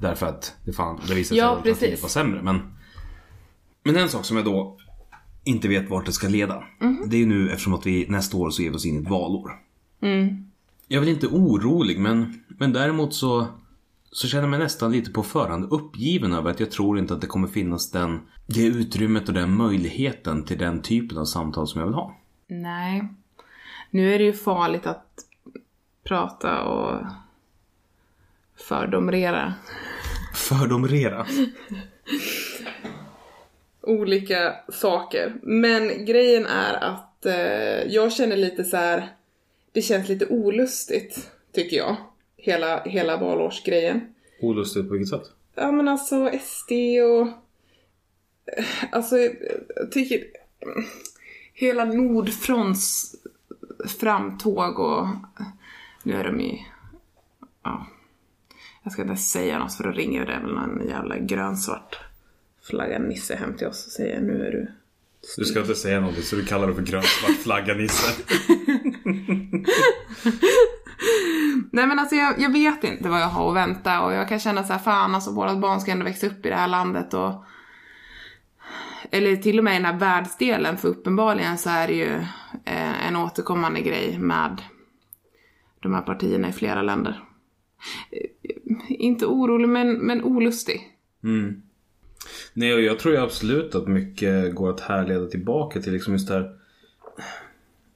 Därför 0.00 0.26
att 0.26 0.56
det, 0.64 0.72
fan, 0.72 1.00
det 1.08 1.14
visade 1.14 1.24
sig 1.24 1.38
Ja, 1.38 1.44
att 1.50 1.56
alternativet 1.56 1.90
precis. 1.90 2.02
var 2.02 2.08
sämre. 2.08 2.42
Men, 2.42 2.60
men 3.84 3.96
en 3.96 4.08
sak 4.08 4.24
som 4.24 4.36
jag 4.36 4.46
då 4.46 4.76
inte 5.44 5.68
vet 5.68 5.90
vart 5.90 6.06
det 6.06 6.12
ska 6.12 6.28
leda. 6.28 6.64
Det 7.06 7.16
är 7.16 7.20
ju 7.20 7.26
nu 7.26 7.50
eftersom 7.50 7.74
att 7.74 7.86
vi 7.86 8.06
nästa 8.08 8.36
år 8.36 8.50
så 8.50 8.62
ger 8.62 8.70
vi 8.70 8.76
oss 8.76 8.86
in 8.86 8.98
i 8.98 9.02
ett 9.02 9.10
valår. 9.10 9.52
Jag 10.88 10.96
är 10.96 11.00
väl 11.00 11.08
inte 11.08 11.26
orolig 11.26 11.98
men, 11.98 12.42
men 12.48 12.72
däremot 12.72 13.14
så, 13.14 13.46
så 14.10 14.28
känner 14.28 14.42
jag 14.42 14.50
mig 14.50 14.58
nästan 14.58 14.92
lite 14.92 15.10
på 15.10 15.22
förhand 15.22 15.66
uppgiven 15.72 16.32
över 16.32 16.50
att 16.50 16.60
jag 16.60 16.70
tror 16.70 16.98
inte 16.98 17.14
att 17.14 17.20
det 17.20 17.26
kommer 17.26 17.48
finnas 17.48 17.90
den, 17.90 18.20
det 18.46 18.64
utrymmet 18.64 19.28
och 19.28 19.34
den 19.34 19.56
möjligheten 19.56 20.44
till 20.44 20.58
den 20.58 20.82
typen 20.82 21.18
av 21.18 21.24
samtal 21.24 21.68
som 21.68 21.80
jag 21.80 21.86
vill 21.88 21.94
ha. 21.94 22.16
Nej. 22.52 23.02
Nu 23.90 24.14
är 24.14 24.18
det 24.18 24.24
ju 24.24 24.32
farligt 24.32 24.86
att 24.86 25.06
prata 26.04 26.62
och 26.62 27.00
fördomrera 28.68 29.54
Fördomrera. 30.34 31.26
olika 33.80 34.54
saker. 34.68 35.34
Men 35.42 36.04
grejen 36.04 36.46
är 36.46 36.74
att 36.74 37.26
eh, 37.26 37.92
jag 37.92 38.12
känner 38.12 38.36
lite 38.36 38.64
så 38.64 38.76
här. 38.76 39.08
det 39.72 39.82
känns 39.82 40.08
lite 40.08 40.26
olustigt, 40.26 41.30
tycker 41.52 41.76
jag. 41.76 41.96
Hela, 42.36 42.82
hela 42.84 43.16
valårsgrejen. 43.16 44.14
Olustigt 44.40 44.88
på 44.88 44.92
vilket 44.94 45.08
sätt? 45.08 45.30
Ja 45.54 45.72
men 45.72 45.88
alltså 45.88 46.30
SD 46.42 46.70
och... 47.02 47.26
eh, 48.58 48.64
Alltså 48.92 49.16
jag 49.18 49.92
tycker... 49.92 50.18
Hela 51.52 51.84
Nordfronts 51.84 53.14
framtåg 54.00 54.78
och... 54.78 55.06
Nu 56.02 56.14
är 56.14 56.24
de 56.24 56.40
ju... 56.40 56.58
Ja. 57.62 57.86
Jag 58.82 58.92
ska 58.92 59.02
inte 59.02 59.16
säga 59.16 59.58
något 59.58 59.74
för 59.74 59.84
då 59.84 59.90
ringer 59.90 60.26
det 60.26 60.38
väl 60.38 60.54
någon 60.54 60.88
jävla 60.88 61.18
grönsvart 61.18 61.98
flaggad 62.62 63.02
nisse 63.02 63.34
hem 63.34 63.56
till 63.56 63.66
oss 63.66 63.86
och 63.86 63.92
säger 63.92 64.20
nu 64.20 64.46
är 64.46 64.50
du... 64.52 64.72
Du 65.36 65.44
ska 65.44 65.60
inte 65.60 65.74
säga 65.74 66.00
någonting 66.00 66.22
så 66.22 66.36
du 66.36 66.44
kallar 66.44 66.68
det 66.68 66.74
för 66.74 66.82
grönsvart 66.82 67.36
flagga-Nisse. 67.42 68.12
Nej 71.72 71.86
men 71.86 71.98
alltså 71.98 72.16
jag, 72.16 72.40
jag 72.40 72.52
vet 72.52 72.84
inte 72.84 73.08
vad 73.08 73.20
jag 73.20 73.26
har 73.26 73.48
att 73.48 73.56
vänta 73.56 74.02
och 74.02 74.12
jag 74.12 74.28
kan 74.28 74.40
känna 74.40 74.64
så 74.64 74.72
här, 74.72 74.80
fan 74.80 75.14
alltså 75.14 75.30
vårat 75.30 75.60
barn 75.60 75.80
ska 75.80 75.90
ändå 75.90 76.04
växa 76.04 76.26
upp 76.26 76.46
i 76.46 76.48
det 76.48 76.54
här 76.54 76.68
landet 76.68 77.14
och 77.14 77.44
eller 79.12 79.36
till 79.36 79.58
och 79.58 79.64
med 79.64 79.72
i 79.72 79.76
den 79.76 79.84
här 79.84 79.98
världsdelen 79.98 80.76
för 80.76 80.88
uppenbarligen 80.88 81.58
så 81.58 81.70
är 81.70 81.88
det 81.88 81.94
ju 81.94 82.14
eh, 82.64 83.06
en 83.06 83.16
återkommande 83.16 83.80
grej 83.80 84.18
med 84.18 84.62
de 85.80 85.94
här 85.94 86.02
partierna 86.02 86.48
i 86.48 86.52
flera 86.52 86.82
länder. 86.82 87.24
Eh, 88.10 88.70
inte 88.88 89.26
orolig 89.26 89.68
men, 89.68 90.06
men 90.06 90.24
olustig. 90.24 90.80
Nej, 92.52 92.74
och 92.74 92.80
jag 92.80 92.98
tror 92.98 93.14
ju 93.14 93.20
absolut 93.20 93.74
att 93.74 93.88
mycket 93.88 94.54
går 94.54 94.70
att 94.70 94.80
härleda 94.80 95.26
tillbaka 95.26 95.80
till 95.80 95.92
liksom 95.92 96.12
just 96.12 96.28
det 96.28 96.34
här. 96.34 96.58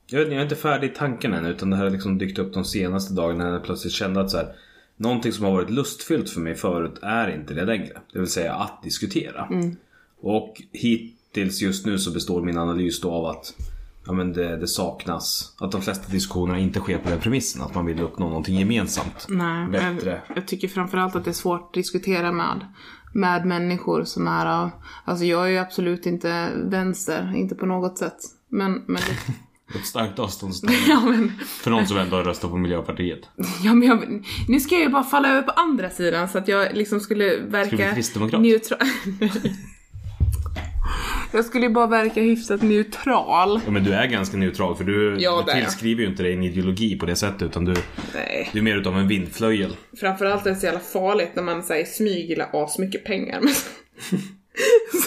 Jag, 0.06 0.18
vet, 0.18 0.28
jag 0.28 0.38
är 0.38 0.42
inte 0.42 0.56
färdig 0.56 0.90
i 0.90 0.94
tanken 0.94 1.34
än 1.34 1.46
utan 1.46 1.70
det 1.70 1.76
här 1.76 1.84
har 1.84 1.90
liksom 1.90 2.18
dykt 2.18 2.38
upp 2.38 2.54
de 2.54 2.64
senaste 2.64 3.14
dagarna 3.14 3.44
när 3.44 3.52
jag 3.52 3.64
plötsligt 3.64 3.92
kände 3.92 4.20
att 4.20 4.30
så 4.30 4.36
här, 4.36 4.54
Någonting 4.96 5.32
som 5.32 5.44
har 5.44 5.52
varit 5.52 5.70
lustfyllt 5.70 6.30
för 6.30 6.40
mig 6.40 6.54
förut 6.54 6.98
är 7.02 7.28
inte 7.28 7.54
det 7.54 7.64
längre. 7.64 8.00
Det 8.12 8.18
vill 8.18 8.28
säga 8.28 8.54
att 8.54 8.82
diskutera. 8.82 9.48
Och 10.26 10.62
hittills 10.72 11.62
just 11.62 11.86
nu 11.86 11.98
så 11.98 12.10
består 12.10 12.42
min 12.42 12.58
analys 12.58 13.00
då 13.00 13.10
av 13.10 13.26
att 13.26 13.54
ja, 14.06 14.12
men 14.12 14.32
det, 14.32 14.56
det 14.56 14.68
saknas. 14.68 15.54
Att 15.58 15.72
de 15.72 15.82
flesta 15.82 16.12
diskussionerna 16.12 16.58
inte 16.58 16.80
sker 16.80 16.98
på 16.98 17.10
den 17.10 17.20
premissen. 17.20 17.62
Att 17.62 17.74
man 17.74 17.86
vill 17.86 18.00
uppnå 18.00 18.28
någonting 18.28 18.58
gemensamt. 18.58 19.26
Nej, 19.28 19.68
Bättre. 19.68 20.22
Jag, 20.28 20.36
jag 20.36 20.48
tycker 20.48 20.68
framförallt 20.68 21.16
att 21.16 21.24
det 21.24 21.30
är 21.30 21.32
svårt 21.32 21.66
att 21.66 21.74
diskutera 21.74 22.32
med, 22.32 22.66
med 23.14 23.46
människor 23.46 24.04
som 24.04 24.26
är 24.26 24.46
av... 24.46 24.70
Alltså 25.04 25.24
jag 25.24 25.46
är 25.46 25.50
ju 25.50 25.58
absolut 25.58 26.06
inte 26.06 26.50
vänster, 26.56 27.32
inte 27.36 27.54
på 27.54 27.66
något 27.66 27.98
sätt. 27.98 28.18
Men, 28.48 28.72
men 28.72 28.96
det, 28.96 29.32
Ett 29.78 29.86
starkt 29.86 30.18
avståndstagande. 30.18 30.82
Ja 30.88 31.00
men, 31.00 31.32
För 31.46 31.70
någon 31.70 31.86
som 31.86 31.98
ändå 31.98 32.16
har 32.16 32.24
röstat 32.24 32.50
på 32.50 32.56
Miljöpartiet. 32.56 33.20
ja, 33.64 33.74
men 33.74 33.88
jag, 33.88 34.24
nu 34.48 34.60
ska 34.60 34.74
jag 34.74 34.84
ju 34.84 34.90
bara 34.90 35.04
falla 35.04 35.28
över 35.28 35.42
på 35.42 35.50
andra 35.50 35.90
sidan 35.90 36.28
så 36.28 36.38
att 36.38 36.48
jag 36.48 36.76
liksom 36.76 37.00
skulle 37.00 37.30
Ska 37.30 37.40
du 37.40 37.48
bli 37.48 37.58
verka 37.58 37.94
kristdemokrat? 37.94 38.42
neutral. 38.42 38.80
Jag 41.36 41.44
skulle 41.44 41.66
ju 41.66 41.72
bara 41.72 41.86
verka 41.86 42.20
hyfsat 42.20 42.62
neutral. 42.62 43.60
Ja, 43.64 43.70
men 43.70 43.84
du 43.84 43.92
är 43.94 44.06
ganska 44.06 44.36
neutral 44.36 44.76
för 44.76 44.84
du, 44.84 45.16
Ja, 45.18 45.44
du 45.46 45.52
tillskriver 45.52 46.02
ju 46.02 46.08
inte 46.08 46.22
dig 46.22 46.32
en 46.32 46.42
ideologi 46.42 46.98
på 46.98 47.06
det 47.06 47.16
sättet 47.16 47.42
utan 47.42 47.64
du, 47.64 47.74
Nej. 48.14 48.50
du 48.52 48.58
är 48.58 48.62
mer 48.62 48.76
utav 48.76 48.98
en 48.98 49.08
vindflöjel. 49.08 49.76
Framförallt 50.00 50.46
är 50.46 50.50
det 50.50 50.56
så 50.56 50.66
jävla 50.66 50.80
farligt 50.80 51.30
när 51.34 51.42
man 51.42 51.62
säger 51.62 51.84
smyg 51.84 52.28
gillar 52.30 52.48
asmycket 52.52 53.04
pengar. 53.04 53.40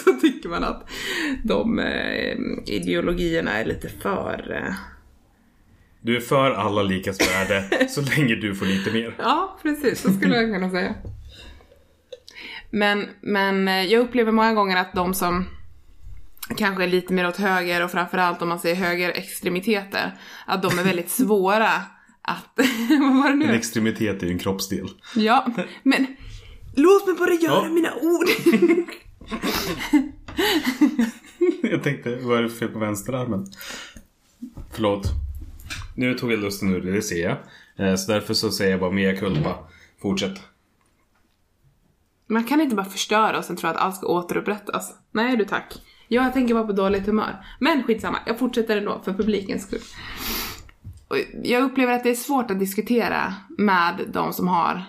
Så 0.04 0.12
tycker 0.12 0.48
man 0.48 0.64
att 0.64 0.88
de 1.44 1.78
eh, 1.78 2.36
ideologierna 2.74 3.52
är 3.52 3.64
lite 3.64 3.88
för... 3.88 4.52
Eh, 4.56 4.74
Du 6.00 6.16
är 6.16 6.20
för 6.20 6.50
alla 6.50 6.82
likas 6.82 7.18
värde 7.20 7.64
så 7.88 8.00
länge 8.00 8.34
du 8.34 8.54
får 8.54 8.66
lite 8.66 8.90
mer. 8.90 9.14
Ja, 9.18 9.58
precis. 9.62 10.00
Så 10.00 10.12
skulle 10.12 10.36
jag 10.36 10.54
kunna 10.54 10.70
säga. 10.70 10.94
Men, 12.70 13.08
men 13.20 13.68
eh, 13.68 13.84
jag 13.84 14.00
upplever 14.00 14.32
många 14.32 14.54
gånger 14.54 14.76
att 14.76 14.92
de 14.94 15.14
som 15.14 15.44
kanske 16.56 16.82
är 16.84 16.88
lite 16.88 17.12
mer 17.12 17.28
åt 17.28 17.36
höger 17.36 17.84
och 17.84 17.90
framförallt 17.90 18.42
om 18.42 18.48
man 18.48 18.58
säger 18.58 18.74
högerextremiteter, 18.76 20.14
att 20.46 20.62
de 20.62 20.78
är 20.78 20.84
väldigt 20.84 21.10
svåra 21.10 21.68
att... 22.22 22.44
Vad 23.00 23.16
var 23.16 23.24
det 23.26 23.32
En 23.32 23.38
nu? 23.38 23.54
extremitet 23.54 24.22
är 24.22 24.26
ju 24.26 24.32
en 24.32 24.38
kroppsdel. 24.38 24.88
Ja, 25.16 25.46
men 25.82 26.06
låt 26.76 27.06
mig 27.06 27.16
bara 27.18 27.32
göra 27.34 27.64
Ja. 27.66 27.72
mina 27.72 27.94
ord. 27.94 28.26
Jag 31.62 31.82
tänkte, 31.82 32.16
vad 32.16 32.38
är 32.38 32.42
det 32.42 32.48
för 32.48 32.56
fel 32.58 32.68
på 32.68 32.78
vänsterarmen? 32.78 33.46
Förlåt. 34.72 35.06
Nu 35.96 36.14
tog 36.14 36.32
jag 36.32 36.38
lusten 36.40 36.74
ur 36.74 36.80
det, 36.80 36.92
det 36.92 37.02
ser 37.02 37.22
jag. 37.28 37.36
Eh, 37.88 37.96
Så 37.96 38.12
därför 38.12 38.34
så 38.34 38.50
säger 38.50 38.70
jag 38.70 38.80
bara 38.80 38.90
mea 38.90 39.16
culpa. 39.16 39.58
Fortsätt. 40.02 40.40
Man 42.26 42.44
kan 42.44 42.60
inte 42.60 42.76
bara 42.76 42.86
förstöra 42.86 43.38
och 43.38 43.44
sen 43.44 43.56
tro 43.56 43.68
att 43.70 43.76
allt 43.76 43.96
ska 43.96 44.06
återupprättas. 44.06 44.92
Nej 45.12 45.36
du 45.36 45.44
tack. 45.44 45.74
Jag 46.12 46.32
tänker 46.32 46.54
bara 46.54 46.66
på 46.66 46.72
dåligt 46.72 47.06
humör. 47.06 47.44
Men 47.58 47.82
skitsamma, 47.82 48.18
jag 48.26 48.38
fortsätter 48.38 48.76
ändå 48.76 49.00
för 49.04 49.12
publikens 49.12 49.62
skull. 49.62 49.80
Jag 51.42 51.62
upplever 51.62 51.92
att 51.92 52.02
det 52.02 52.10
är 52.10 52.14
svårt 52.14 52.50
att 52.50 52.58
diskutera 52.58 53.34
med 53.58 53.94
de 54.12 54.32
som 54.32 54.48
har 54.48 54.84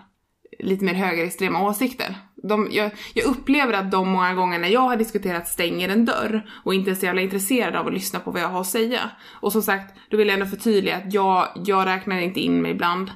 lite 0.59 0.85
mer 0.85 0.93
högerextrema 0.93 1.67
åsikter. 1.67 2.15
De, 2.35 2.69
jag, 2.71 2.91
jag 3.13 3.25
upplever 3.25 3.73
att 3.73 3.91
de 3.91 4.09
många 4.09 4.33
gånger 4.33 4.59
när 4.59 4.67
jag 4.67 4.81
har 4.81 4.95
diskuterat 4.95 5.47
stänger 5.47 5.89
en 5.89 6.05
dörr 6.05 6.49
och 6.63 6.73
inte 6.73 6.91
är 6.91 6.95
så 6.95 7.05
jävla 7.05 7.21
intresserade 7.21 7.79
av 7.79 7.87
att 7.87 7.93
lyssna 7.93 8.19
på 8.19 8.31
vad 8.31 8.41
jag 8.41 8.49
har 8.49 8.61
att 8.61 8.67
säga. 8.67 9.11
Och 9.29 9.51
som 9.51 9.61
sagt, 9.61 9.95
då 10.09 10.17
vill 10.17 10.27
jag 10.27 10.33
ändå 10.33 10.45
förtydliga 10.45 10.97
att 10.97 11.13
jag, 11.13 11.47
jag 11.65 11.87
räknar 11.87 12.19
inte 12.19 12.39
in 12.39 12.61
mig 12.61 12.73
bland 12.73 13.11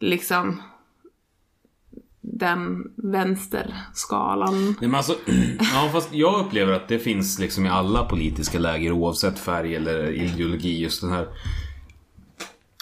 liksom 0.00 0.62
den 2.42 2.92
vänsterskalan. 2.96 4.64
Nej, 4.64 4.74
men 4.80 4.94
alltså, 4.94 5.16
ja, 5.74 5.90
fast 5.92 6.14
jag 6.14 6.46
upplever 6.46 6.72
att 6.72 6.88
det 6.88 6.98
finns 6.98 7.38
liksom 7.38 7.66
i 7.66 7.68
alla 7.68 8.04
politiska 8.04 8.58
läger 8.58 8.92
oavsett 8.92 9.38
färg 9.38 9.76
eller 9.76 10.10
ideologi 10.10 10.80
just 10.80 11.00
den 11.00 11.10
här 11.10 11.28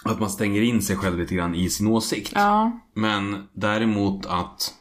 att 0.04 0.20
man 0.20 0.30
stänger 0.30 0.62
in 0.62 0.82
sig 0.82 0.96
själv 0.96 1.18
lite 1.18 1.34
grann 1.34 1.54
i 1.54 1.70
sin 1.70 1.86
åsikt. 1.86 2.32
Ja. 2.34 2.80
Men 2.94 3.48
däremot 3.52 4.26
att 4.26 4.74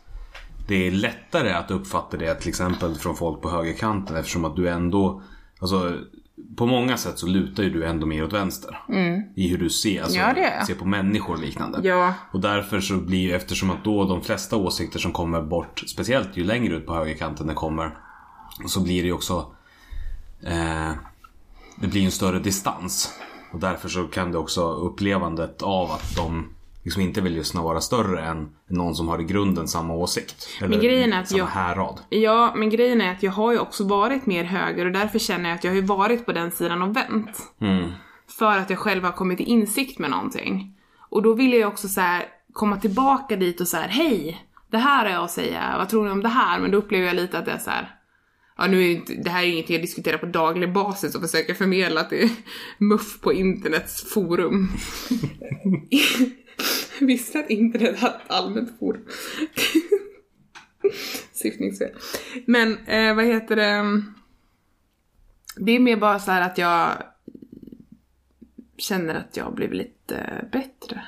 det 0.67 0.87
är 0.87 0.91
lättare 0.91 1.53
att 1.53 1.71
uppfatta 1.71 2.17
det 2.17 2.35
till 2.35 2.49
exempel 2.49 2.95
från 2.95 3.15
folk 3.15 3.41
på 3.41 3.49
högerkanten 3.49 4.15
eftersom 4.15 4.45
att 4.45 4.55
du 4.55 4.69
ändå 4.69 5.21
Alltså 5.59 5.97
på 6.55 6.65
många 6.65 6.97
sätt 6.97 7.19
så 7.19 7.27
lutar 7.27 7.63
ju 7.63 7.69
du 7.69 7.85
ändå 7.85 8.05
mer 8.05 8.23
åt 8.23 8.33
vänster. 8.33 8.79
I 9.35 9.47
hur 9.47 9.57
du 9.57 9.69
ser, 9.69 10.01
alltså, 10.03 10.19
Mm. 10.19 10.43
Ja, 10.59 10.65
ser 10.65 10.75
på 10.75 10.85
människor 10.85 11.33
och 11.33 11.39
liknande. 11.41 11.79
Ja. 11.83 12.13
Och 12.31 12.39
därför 12.39 12.79
så 12.79 12.97
blir 12.97 13.19
ju 13.19 13.31
eftersom 13.35 13.69
att 13.69 13.83
då 13.83 14.05
de 14.05 14.21
flesta 14.21 14.55
åsikter 14.55 14.99
som 14.99 15.11
kommer 15.11 15.41
bort, 15.41 15.83
speciellt 15.87 16.37
ju 16.37 16.43
längre 16.43 16.75
ut 16.75 16.85
på 16.85 16.93
högerkanten 16.93 17.47
det 17.47 17.53
kommer, 17.53 17.97
så 18.67 18.83
blir 18.83 19.01
det 19.01 19.07
ju 19.07 19.13
också 19.13 19.55
eh, 20.43 20.91
Det 21.75 21.87
blir 21.87 22.05
en 22.05 22.11
större 22.11 22.39
distans. 22.39 23.13
Och 23.51 23.59
därför 23.59 23.89
så 23.89 24.03
kan 24.03 24.31
det 24.31 24.37
också 24.37 24.71
upplevandet 24.71 25.61
av 25.61 25.91
att 25.91 26.15
de 26.15 26.49
liksom 26.83 27.01
inte 27.01 27.21
vill 27.21 27.33
lyssna 27.33 27.61
vara 27.61 27.81
större 27.81 28.25
än 28.25 28.49
någon 28.69 28.95
som 28.95 29.07
har 29.07 29.21
i 29.21 29.23
grunden 29.23 29.67
samma 29.67 29.93
åsikt. 29.93 30.47
Eller 30.61 30.81
grejen 30.81 31.13
är 31.13 31.21
att 31.21 31.27
samma 31.27 31.39
jag- 31.39 31.45
härad. 31.47 31.99
Ja, 32.09 32.53
men 32.55 32.69
grejen 32.69 33.01
är 33.01 33.11
att 33.11 33.23
jag 33.23 33.31
har 33.31 33.51
ju 33.51 33.59
också 33.59 33.83
varit 33.83 34.25
mer 34.25 34.43
höger 34.43 34.85
och 34.85 34.91
därför 34.91 35.19
känner 35.19 35.49
jag 35.49 35.55
att 35.55 35.63
jag 35.63 35.71
har 35.71 35.75
ju 35.75 35.81
varit 35.81 36.25
på 36.25 36.31
den 36.31 36.51
sidan 36.51 36.81
och 36.81 36.95
vänt. 36.95 37.37
Mm. 37.61 37.91
För 38.39 38.57
att 38.57 38.69
jag 38.69 38.79
själv 38.79 39.03
har 39.03 39.11
kommit 39.11 39.37
till 39.37 39.47
insikt 39.47 39.99
med 39.99 40.09
någonting. 40.11 40.75
Och 41.09 41.21
då 41.21 41.33
vill 41.33 41.53
jag 41.53 41.67
också 41.67 41.87
så 41.87 42.01
här 42.01 42.25
komma 42.53 42.77
tillbaka 42.77 43.35
dit 43.35 43.61
och 43.61 43.67
så 43.67 43.77
här: 43.77 43.87
hej! 43.87 44.45
Det 44.71 44.77
här 44.77 45.05
har 45.05 45.11
jag 45.11 45.23
att 45.23 45.31
säga, 45.31 45.75
vad 45.77 45.89
tror 45.89 46.05
ni 46.05 46.11
om 46.11 46.21
det 46.23 46.29
här? 46.29 46.59
Men 46.59 46.71
då 46.71 46.77
upplever 46.77 47.07
jag 47.07 47.15
lite 47.15 47.39
att 47.39 47.45
det 47.45 47.51
är 47.51 47.57
så 47.57 47.69
här. 47.69 47.95
Ja, 48.57 48.67
nu 48.67 48.81
är 48.83 48.91
inte, 48.91 49.13
det 49.13 49.29
här 49.29 49.41
är 49.41 49.45
ju 49.45 49.51
ingenting 49.53 49.75
jag 49.75 49.83
diskuterar 49.83 50.17
på 50.17 50.25
daglig 50.25 50.73
basis 50.73 51.15
och 51.15 51.21
försöker 51.21 51.53
förmedla 51.53 52.03
till 52.03 52.29
MUF 52.77 53.21
på 53.21 53.33
internets 53.33 54.13
forum. 54.13 54.67
Visste 56.99 57.39
att 57.39 57.49
internet 57.49 57.99
har 57.99 58.09
ett 58.09 58.21
allmänt 58.27 58.79
forum. 58.79 59.05
Syftningsfel. 61.33 61.91
Men 62.45 62.77
eh, 62.77 63.15
vad 63.15 63.25
heter 63.25 63.55
det? 63.55 64.03
Det 65.57 65.71
är 65.71 65.79
mer 65.79 65.97
bara 65.97 66.19
så 66.19 66.31
här 66.31 66.41
att 66.41 66.57
jag 66.57 67.03
känner 68.77 69.15
att 69.15 69.37
jag 69.37 69.55
blivit 69.55 69.77
lite 69.77 70.45
bättre. 70.51 71.07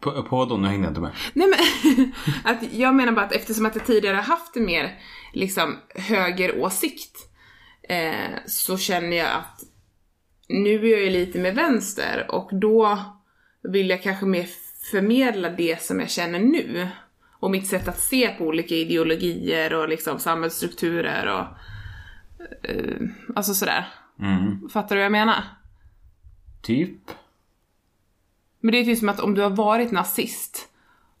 På, 0.00 0.22
på 0.22 0.44
då, 0.44 0.56
nu 0.56 0.68
hängde 0.68 0.84
jag 0.84 0.90
inte 0.90 1.00
med. 1.00 1.12
Nej 1.32 1.48
men, 1.48 2.12
att 2.44 2.72
jag 2.72 2.94
menar 2.94 3.12
bara 3.12 3.26
att 3.26 3.32
eftersom 3.32 3.66
att 3.66 3.74
jag 3.74 3.86
tidigare 3.86 4.16
har 4.16 4.22
haft 4.22 4.56
en 4.56 4.64
mer 4.64 4.98
liksom 5.32 5.78
högeråsikt 5.94 7.16
eh, 7.82 8.36
så 8.46 8.78
känner 8.78 9.16
jag 9.16 9.30
att 9.30 9.62
nu 10.48 10.86
är 10.86 10.90
jag 10.90 11.00
ju 11.00 11.10
lite 11.10 11.38
med 11.38 11.54
vänster 11.54 12.26
och 12.30 12.50
då 12.52 12.98
vill 13.62 13.90
jag 13.90 14.02
kanske 14.02 14.26
mer 14.26 14.46
förmedla 14.90 15.50
det 15.50 15.82
som 15.82 16.00
jag 16.00 16.10
känner 16.10 16.38
nu. 16.38 16.88
Och 17.32 17.50
mitt 17.50 17.66
sätt 17.66 17.88
att 17.88 18.00
se 18.00 18.28
på 18.28 18.44
olika 18.44 18.74
ideologier 18.74 19.74
och 19.74 19.88
liksom 19.88 20.18
samhällsstrukturer 20.18 21.26
och 21.26 21.46
eh, 22.68 22.96
alltså 23.34 23.54
sådär. 23.54 23.86
Mm. 24.20 24.68
Fattar 24.68 24.96
du 24.96 25.00
vad 25.00 25.04
jag 25.04 25.12
menar? 25.12 25.44
Typ. 26.62 27.10
Men 28.60 28.72
det 28.72 28.78
är 28.78 28.84
typ 28.84 28.98
som 28.98 29.08
att 29.08 29.20
om 29.20 29.34
du 29.34 29.42
har 29.42 29.50
varit 29.50 29.92
nazist 29.92 30.68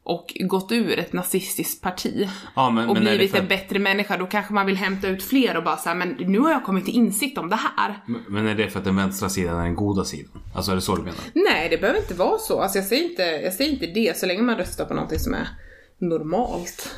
och 0.04 0.36
gått 0.40 0.72
ur 0.72 0.98
ett 0.98 1.12
nazistiskt 1.12 1.82
parti 1.82 2.28
Ja, 2.56 2.70
men, 2.70 2.88
och 2.88 2.94
men 2.94 3.02
blivit 3.04 3.30
för, 3.30 3.38
en 3.38 3.48
bättre 3.48 3.78
människa, 3.78 4.16
då 4.16 4.26
kanske 4.26 4.52
man 4.54 4.66
vill 4.66 4.76
hämta 4.76 5.08
ut 5.08 5.22
fler 5.22 5.56
och 5.56 5.64
bara 5.64 5.76
säga 5.76 5.94
men 5.94 6.08
nu 6.08 6.38
har 6.38 6.50
jag 6.50 6.64
kommit 6.64 6.84
till 6.84 6.94
insikt 6.94 7.38
om 7.38 7.48
det 7.48 7.58
här. 7.76 8.02
men 8.28 8.46
är 8.46 8.54
det 8.54 8.70
för 8.70 8.78
att 8.78 8.84
den 8.84 8.96
vänstra 8.96 9.28
sidan 9.28 9.58
är 9.58 9.62
den 9.64 9.74
goda 9.74 10.04
sidan? 10.04 10.42
Alltså 10.54 10.70
är 10.72 10.74
det 10.74 10.80
så 10.80 10.96
du 10.96 11.02
menar? 11.02 11.20
Nej, 11.34 11.68
det 11.68 11.78
behöver 11.78 12.00
inte 12.00 12.14
vara 12.14 12.38
så. 12.38 12.60
Alltså 12.60 12.78
jag 12.78 12.86
säger 12.86 13.10
inte, 13.10 13.22
jag 13.22 13.52
säger 13.52 13.72
inte 13.72 13.86
det 13.86 14.18
så 14.18 14.26
länge 14.26 14.42
man 14.42 14.56
röstar 14.56 14.84
på 14.84 14.94
någonting 14.94 15.18
som 15.18 15.34
är 15.34 15.48
normalt. 15.98 16.94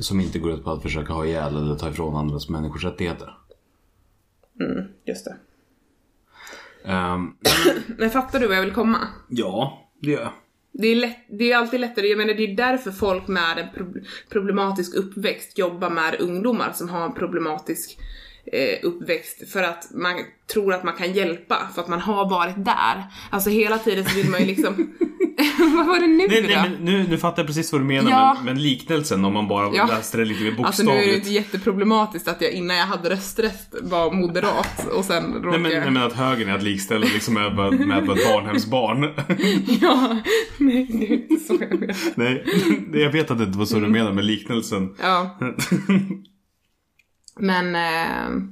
Som 0.00 0.20
inte 0.20 0.38
går 0.38 0.52
ut 0.52 0.64
på 0.64 0.70
att 0.70 0.82
försöka 0.82 1.12
ha 1.12 1.26
ihjäl 1.26 1.56
eller 1.56 1.74
ta 1.74 1.90
ifrån 1.90 2.16
andras 2.16 2.48
människors 2.48 2.84
rättigheter. 2.84 3.34
Mm, 4.60 4.88
just 5.04 5.24
det. 5.24 5.36
Ehm, 6.90 7.32
Men 7.98 8.10
fattar 8.10 8.40
du 8.40 8.46
vad 8.46 8.56
jag 8.56 8.62
vill 8.62 8.74
komma? 8.74 8.98
ja, 9.28 9.82
det 10.02 10.10
gör 10.10 10.20
jag. 10.20 10.32
Det 10.78 10.88
är, 10.88 10.96
lätt, 10.96 11.18
det 11.28 11.52
är 11.52 11.56
alltid 11.56 11.80
lättare, 11.80 12.06
jag 12.06 12.18
menar 12.18 12.34
det 12.34 12.50
är 12.52 12.56
därför 12.56 12.90
folk 12.90 13.28
med 13.28 13.58
en 13.58 14.04
problematisk 14.28 14.94
uppväxt 14.94 15.58
jobbar 15.58 15.90
med 15.90 16.20
ungdomar 16.20 16.72
som 16.72 16.88
har 16.88 17.04
en 17.04 17.14
problematisk 17.14 17.98
eh, 18.52 18.78
uppväxt 18.82 19.52
för 19.52 19.62
att 19.62 19.90
man 19.94 20.14
tror 20.52 20.74
att 20.74 20.84
man 20.84 20.94
kan 20.94 21.12
hjälpa 21.12 21.68
för 21.74 21.82
att 21.82 21.88
man 21.88 22.00
har 22.00 22.30
varit 22.30 22.64
där. 22.64 23.04
Alltså 23.30 23.50
hela 23.50 23.78
tiden 23.78 24.04
så 24.04 24.16
vill 24.16 24.30
man 24.30 24.40
ju 24.40 24.46
liksom... 24.46 24.94
vad 25.76 25.86
var 25.86 26.00
det 26.00 26.06
nu 26.06 26.26
Nej, 26.28 26.42
då? 26.42 26.48
nej, 26.48 26.70
men 26.70 26.84
nu, 26.84 27.06
nu 27.08 27.18
fattar 27.18 27.42
jag 27.42 27.46
precis 27.46 27.72
vad 27.72 27.80
du 27.80 27.84
menar, 27.84 28.10
Ja. 28.10 28.34
men, 28.36 28.44
men 28.44 28.62
liknelsen 28.62 29.24
om 29.24 29.32
man 29.32 29.48
bara 29.48 29.70
Ja. 29.76 29.86
läste 29.86 30.16
det 30.18 30.24
lite 30.24 30.42
mer 30.44 30.64
Alltså 30.64 30.82
nu 30.82 30.90
är 30.90 30.94
det 30.94 31.00
bokstavligt. 31.00 31.26
inte 31.26 31.30
jätteproblematiskt 31.34 32.28
att 32.28 32.40
jag 32.40 32.50
innan 32.52 32.76
jag 32.76 32.86
hade 32.86 33.10
rösträtt 33.10 33.74
var 33.82 34.10
moderat 34.12 34.86
och 34.86 35.04
sen 35.04 35.32
råkade 35.34 35.50
Nej 35.50 35.58
men, 35.58 35.82
nej 35.82 35.90
men 35.90 36.02
att 36.02 36.12
högern 36.12 36.48
är 36.48 36.54
att 36.54 36.62
likställa 36.62 37.06
liksom 37.14 37.34
med, 37.34 37.54
med, 37.56 37.86
med 37.86 37.98
ett 37.98 38.06
barnhemsbarn. 38.32 39.04
Ja, 39.80 40.16
nej 40.58 40.86
det 40.92 41.06
är 41.06 41.12
inte 41.30 41.36
så 41.44 41.56
jag 41.60 41.80
menar. 41.80 41.96
nej, 42.14 42.44
jag 43.02 43.10
vet 43.10 43.30
att 43.30 43.38
det 43.38 43.44
inte 43.44 43.58
var 43.58 43.66
så 43.66 43.78
du 43.80 43.88
menar 43.88 44.12
med 44.12 44.24
liknelsen. 44.24 44.94
Ja. 45.02 45.38
Men 47.40 47.74
eh, 47.76 48.42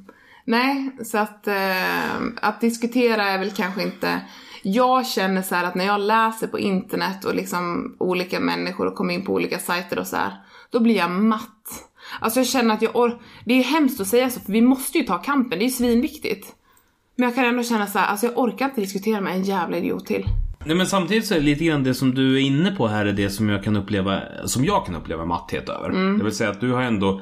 nej, 0.47 0.91
så 1.05 1.19
att, 1.19 1.47
eh, 1.47 2.17
att 2.43 2.61
diskutera 2.61 3.25
är 3.25 3.39
väl 3.39 3.51
kanske 3.51 3.83
inte... 3.83 4.21
Jag 4.63 5.07
känner 5.07 5.43
så 5.43 5.55
här 5.55 5.65
att 5.65 5.75
när 5.75 5.85
jag 5.85 6.01
läser 6.01 6.47
på 6.47 6.59
internet 6.59 7.25
och 7.25 7.35
liksom 7.35 7.95
olika 7.99 8.41
människor 8.41 8.87
och 8.87 8.95
kommer 8.95 9.15
in 9.15 9.25
på 9.25 9.33
olika 9.33 9.59
sajter 9.59 9.99
och 9.99 10.07
så 10.07 10.17
här, 10.17 10.33
då 10.71 10.81
blir 10.81 10.97
jag 10.97 11.11
matt. 11.11 11.89
Alltså 12.21 12.41
jag 12.41 12.47
känner 12.47 12.75
att 12.75 12.83
jag 12.83 12.97
or- 12.97 13.19
Det 13.45 13.55
är 13.55 13.63
hemskt 13.63 14.01
att 14.01 14.07
säga 14.07 14.31
så, 14.31 14.41
för 14.41 14.53
vi 14.53 14.61
måste 14.61 14.99
ju 14.99 15.05
ta 15.05 15.19
kampen, 15.19 15.59
det 15.59 15.65
är 15.65 15.67
ju 15.67 15.73
svinviktigt. 15.73 16.55
Men 17.17 17.25
jag 17.29 17.35
kan 17.35 17.45
ändå 17.45 17.63
känna 17.63 17.87
så 17.87 17.99
här, 17.99 18.07
alltså 18.07 18.27
jag 18.27 18.39
orkar 18.39 18.65
inte 18.65 18.81
diskutera 18.81 19.21
med 19.21 19.33
en 19.35 19.43
jävla 19.43 19.77
idiot 19.77 20.07
till. 20.07 20.25
Nej 20.65 20.77
men 20.77 20.87
samtidigt 20.87 21.27
så 21.27 21.35
är 21.35 21.39
det 21.39 21.45
lite 21.45 21.65
grann 21.65 21.83
det 21.83 21.95
som 21.95 22.15
du 22.15 22.37
är 22.37 22.41
inne 22.41 22.71
på 22.71 22.87
här 22.87 23.07
är 23.07 23.13
det 23.13 23.31
som 23.31 23.49
jag 23.49 23.65
kan 23.65 23.77
uppleva, 23.77 24.21
som 24.45 24.65
jag 24.65 24.87
kan 24.87 24.95
uppleva 24.95 25.25
matthet 25.25 25.69
över. 25.69 25.91
Det 26.19 26.25
vill 26.25 26.35
säga 26.35 26.51
att 26.51 26.61
du 26.61 26.73
har 26.73 26.83
ändå 26.83 27.21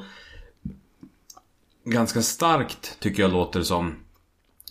ganska 1.85 2.21
starkt, 2.21 2.99
tycker 2.99 3.23
jag 3.23 3.31
låter 3.31 3.61
som, 3.61 3.95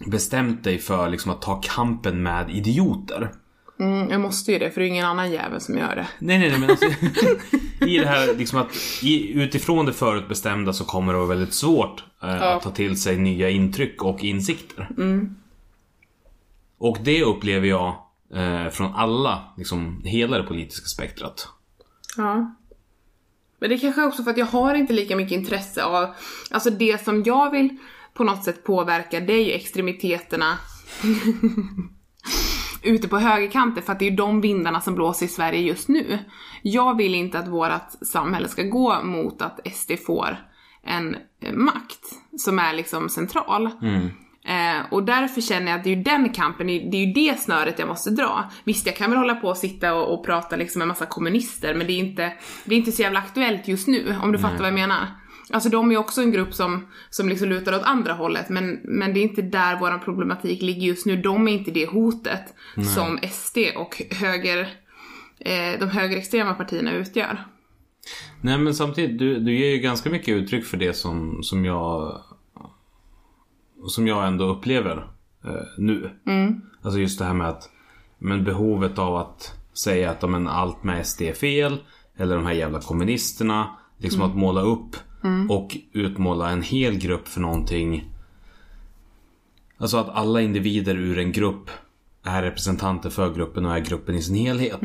bestämt 0.06 0.64
dig 0.64 0.78
för 0.78 1.08
liksom 1.08 1.30
att 1.30 1.42
ta 1.42 1.60
kampen 1.60 2.22
med 2.22 2.50
idioter. 2.50 3.32
Mm, 3.78 4.10
jag 4.10 4.20
måste 4.20 4.52
ju 4.52 4.58
det, 4.58 4.70
för 4.70 4.80
det 4.80 4.86
är 4.86 4.88
ingen 4.88 5.06
annan 5.06 5.32
jävel 5.32 5.60
som 5.60 5.78
gör 5.78 5.96
det. 5.96 6.06
Nej, 6.18 6.38
nej, 6.38 6.50
nej, 6.50 6.60
men 6.60 6.70
alltså, 6.70 6.86
I 7.86 7.98
det 7.98 8.06
här 8.06 8.34
liksom 8.34 8.58
att 8.58 8.76
i, 9.02 9.32
utifrån 9.32 9.86
det 9.86 9.92
förutbestämda 9.92 10.72
så 10.72 10.84
kommer 10.84 11.12
det 11.12 11.18
vara 11.18 11.28
väldigt 11.28 11.54
svårt 11.54 12.04
eh, 12.22 12.42
att 12.42 12.62
ta 12.62 12.70
till 12.70 13.00
sig 13.00 13.18
nya 13.18 13.50
intryck 13.50 14.02
och 14.02 14.24
insikter. 14.24 14.88
Och 16.78 16.98
det 17.04 17.22
upplever 17.22 17.66
jag 17.66 17.94
eh, 18.34 18.68
från 18.68 18.94
alla, 18.94 19.44
liksom 19.56 20.02
hela 20.04 20.38
det 20.38 20.42
politiska 20.42 20.86
spektrat. 20.86 21.48
Ja. 22.16 22.54
Men 23.58 23.68
det 23.68 23.74
är 23.74 23.78
kanske 23.78 24.02
också 24.02 24.22
för 24.22 24.30
att 24.30 24.36
jag 24.36 24.46
har 24.46 24.74
inte 24.74 24.92
lika 24.92 25.16
mycket 25.16 25.32
intresse 25.32 25.84
av, 25.84 26.14
alltså 26.50 26.70
det 26.70 27.04
som 27.04 27.22
jag 27.22 27.50
vill 27.50 27.76
på 28.20 28.24
något 28.24 28.44
sätt 28.44 28.64
påverka 28.64 29.20
det 29.20 29.33
är 29.33 29.44
ju 29.44 29.52
extremiteterna 29.52 30.59
ute 32.83 33.09
på 33.09 33.18
högerkanten 33.18 33.83
för 33.83 33.92
att 33.92 33.98
det 33.98 34.04
är 34.04 34.11
ju 34.11 34.16
de 34.16 34.40
vindarna 34.40 34.80
som 34.80 34.94
blåser 34.94 35.26
i 35.26 35.28
Sverige 35.28 35.61
just 35.61 35.88
nu. 35.88 36.18
Jag 36.62 36.96
vill 36.96 37.14
inte 37.14 37.38
att 37.38 37.48
vårt 37.48 37.90
samhälle 38.02 38.48
ska 38.48 38.62
gå 38.62 39.02
mot 39.02 39.42
att 39.42 39.61
SD 39.72 39.92
får 40.06 40.37
en 40.85 41.16
eh, 41.42 41.52
makt 41.52 42.04
som 42.38 42.59
är 42.59 42.72
liksom 42.72 43.09
central. 43.09 43.66
Eh, 44.44 44.87
och 44.90 45.04
därför 45.04 45.40
känner 45.40 45.70
jag 45.70 45.78
att 45.78 45.85
det 45.85 45.90
är 45.90 45.96
ju 45.96 46.02
den 46.02 46.33
kampen, 46.33 46.66
det 46.66 46.96
är 46.96 47.06
ju 47.06 47.12
det 47.12 47.40
snöret 47.40 47.78
jag 47.78 47.88
måste 47.88 48.11
dra. 48.11 48.50
Visst, 48.64 48.87
jag 48.87 48.96
kan 48.96 49.11
väl 49.11 49.18
hålla 49.18 49.35
på 49.35 49.48
och 49.48 49.56
sitta 49.56 49.94
och, 49.94 50.14
och 50.14 50.26
prata 50.26 50.56
liksom 50.56 50.78
med 50.78 50.88
massa 50.88 51.06
kommunister, 51.06 51.74
men 51.74 51.87
det 51.87 51.92
är 51.92 51.98
inte, 51.98 52.33
det 52.64 52.74
är 52.74 52.78
inte 52.78 52.92
så 52.92 53.02
jävla 53.02 53.18
aktuellt 53.18 53.68
just 53.68 53.88
nu, 53.88 54.16
om 54.22 54.33
du 54.33 54.38
fattar 54.38 54.59
vad 54.59 54.66
jag 54.66 54.74
menar. 54.74 55.06
Alltså 55.52 55.68
de 55.68 55.92
är 55.92 55.96
också 55.96 56.20
en 56.20 56.32
grupp 56.32 56.54
som, 56.54 56.86
som 57.10 57.28
liksom 57.28 57.48
lutar 57.48 57.76
åt 57.76 57.82
andra 57.82 58.12
hållet, 58.12 58.48
men, 58.48 58.80
men 58.84 59.14
det 59.14 59.20
är 59.20 59.22
inte 59.22 59.42
där 59.42 59.78
vår 59.80 59.98
problematik 59.98 60.62
ligger 60.62 60.86
just 60.86 61.06
nu. 61.06 61.16
De 61.16 61.48
är 61.48 61.52
inte 61.52 61.70
det 61.70 61.86
hotet 61.86 62.54
som 62.94 63.18
SD 63.30 63.58
och 63.76 64.02
höger, 64.10 64.58
eh, 65.38 65.80
de 65.80 65.88
högerextrema 65.88 66.54
partierna 66.54 66.92
utgör. 66.92 67.46
Nej 68.40 68.58
men 68.58 68.74
samtidigt, 68.74 69.18
du, 69.18 69.38
du 69.38 69.58
ger 69.58 69.70
ju 69.70 69.78
ganska 69.78 70.10
mycket 70.10 70.34
uttryck 70.34 70.64
för 70.64 70.76
det 70.76 70.92
som, 70.92 71.42
som 71.42 71.64
jag 71.64 72.20
Som 73.86 74.06
jag 74.06 74.26
ändå 74.26 74.44
upplever 74.44 74.96
eh, 75.44 75.50
nu. 75.78 76.10
Alltså 76.82 77.00
just 77.00 77.18
det 77.18 77.24
här 77.24 77.34
med 77.34 77.48
att 77.48 77.70
Men 78.18 78.44
behovet 78.44 78.98
av 78.98 79.16
att 79.16 79.54
säga 79.72 80.10
att 80.10 80.30
men, 80.30 80.48
allt 80.48 80.84
med 80.84 81.06
SD 81.06 81.22
är 81.22 81.32
fel. 81.32 81.80
Eller 82.16 82.36
de 82.36 82.46
här 82.46 82.52
jävla 82.52 82.80
kommunisterna. 82.80 83.76
Liksom 83.98 84.22
att 84.22 84.36
måla 84.36 84.60
upp 84.60 84.96
och 85.48 85.76
utmåla 85.92 86.50
en 86.50 86.62
hel 86.62 86.98
grupp 86.98 87.28
för 87.28 87.40
någonting. 87.40 88.04
Alltså 89.78 89.96
att 89.96 90.09
alla 90.09 90.40
individer 90.40 90.96
ur 90.96 91.18
en 91.18 91.33
grupp 91.33 91.70
är 92.24 92.42
representanter 92.42 93.11
för 93.11 93.35
gruppen 93.35 93.66
och 93.66 93.76
är 93.76 93.80
gruppen 93.80 94.14
i 94.14 94.22
sin 94.22 94.35
helhet. 94.35 94.80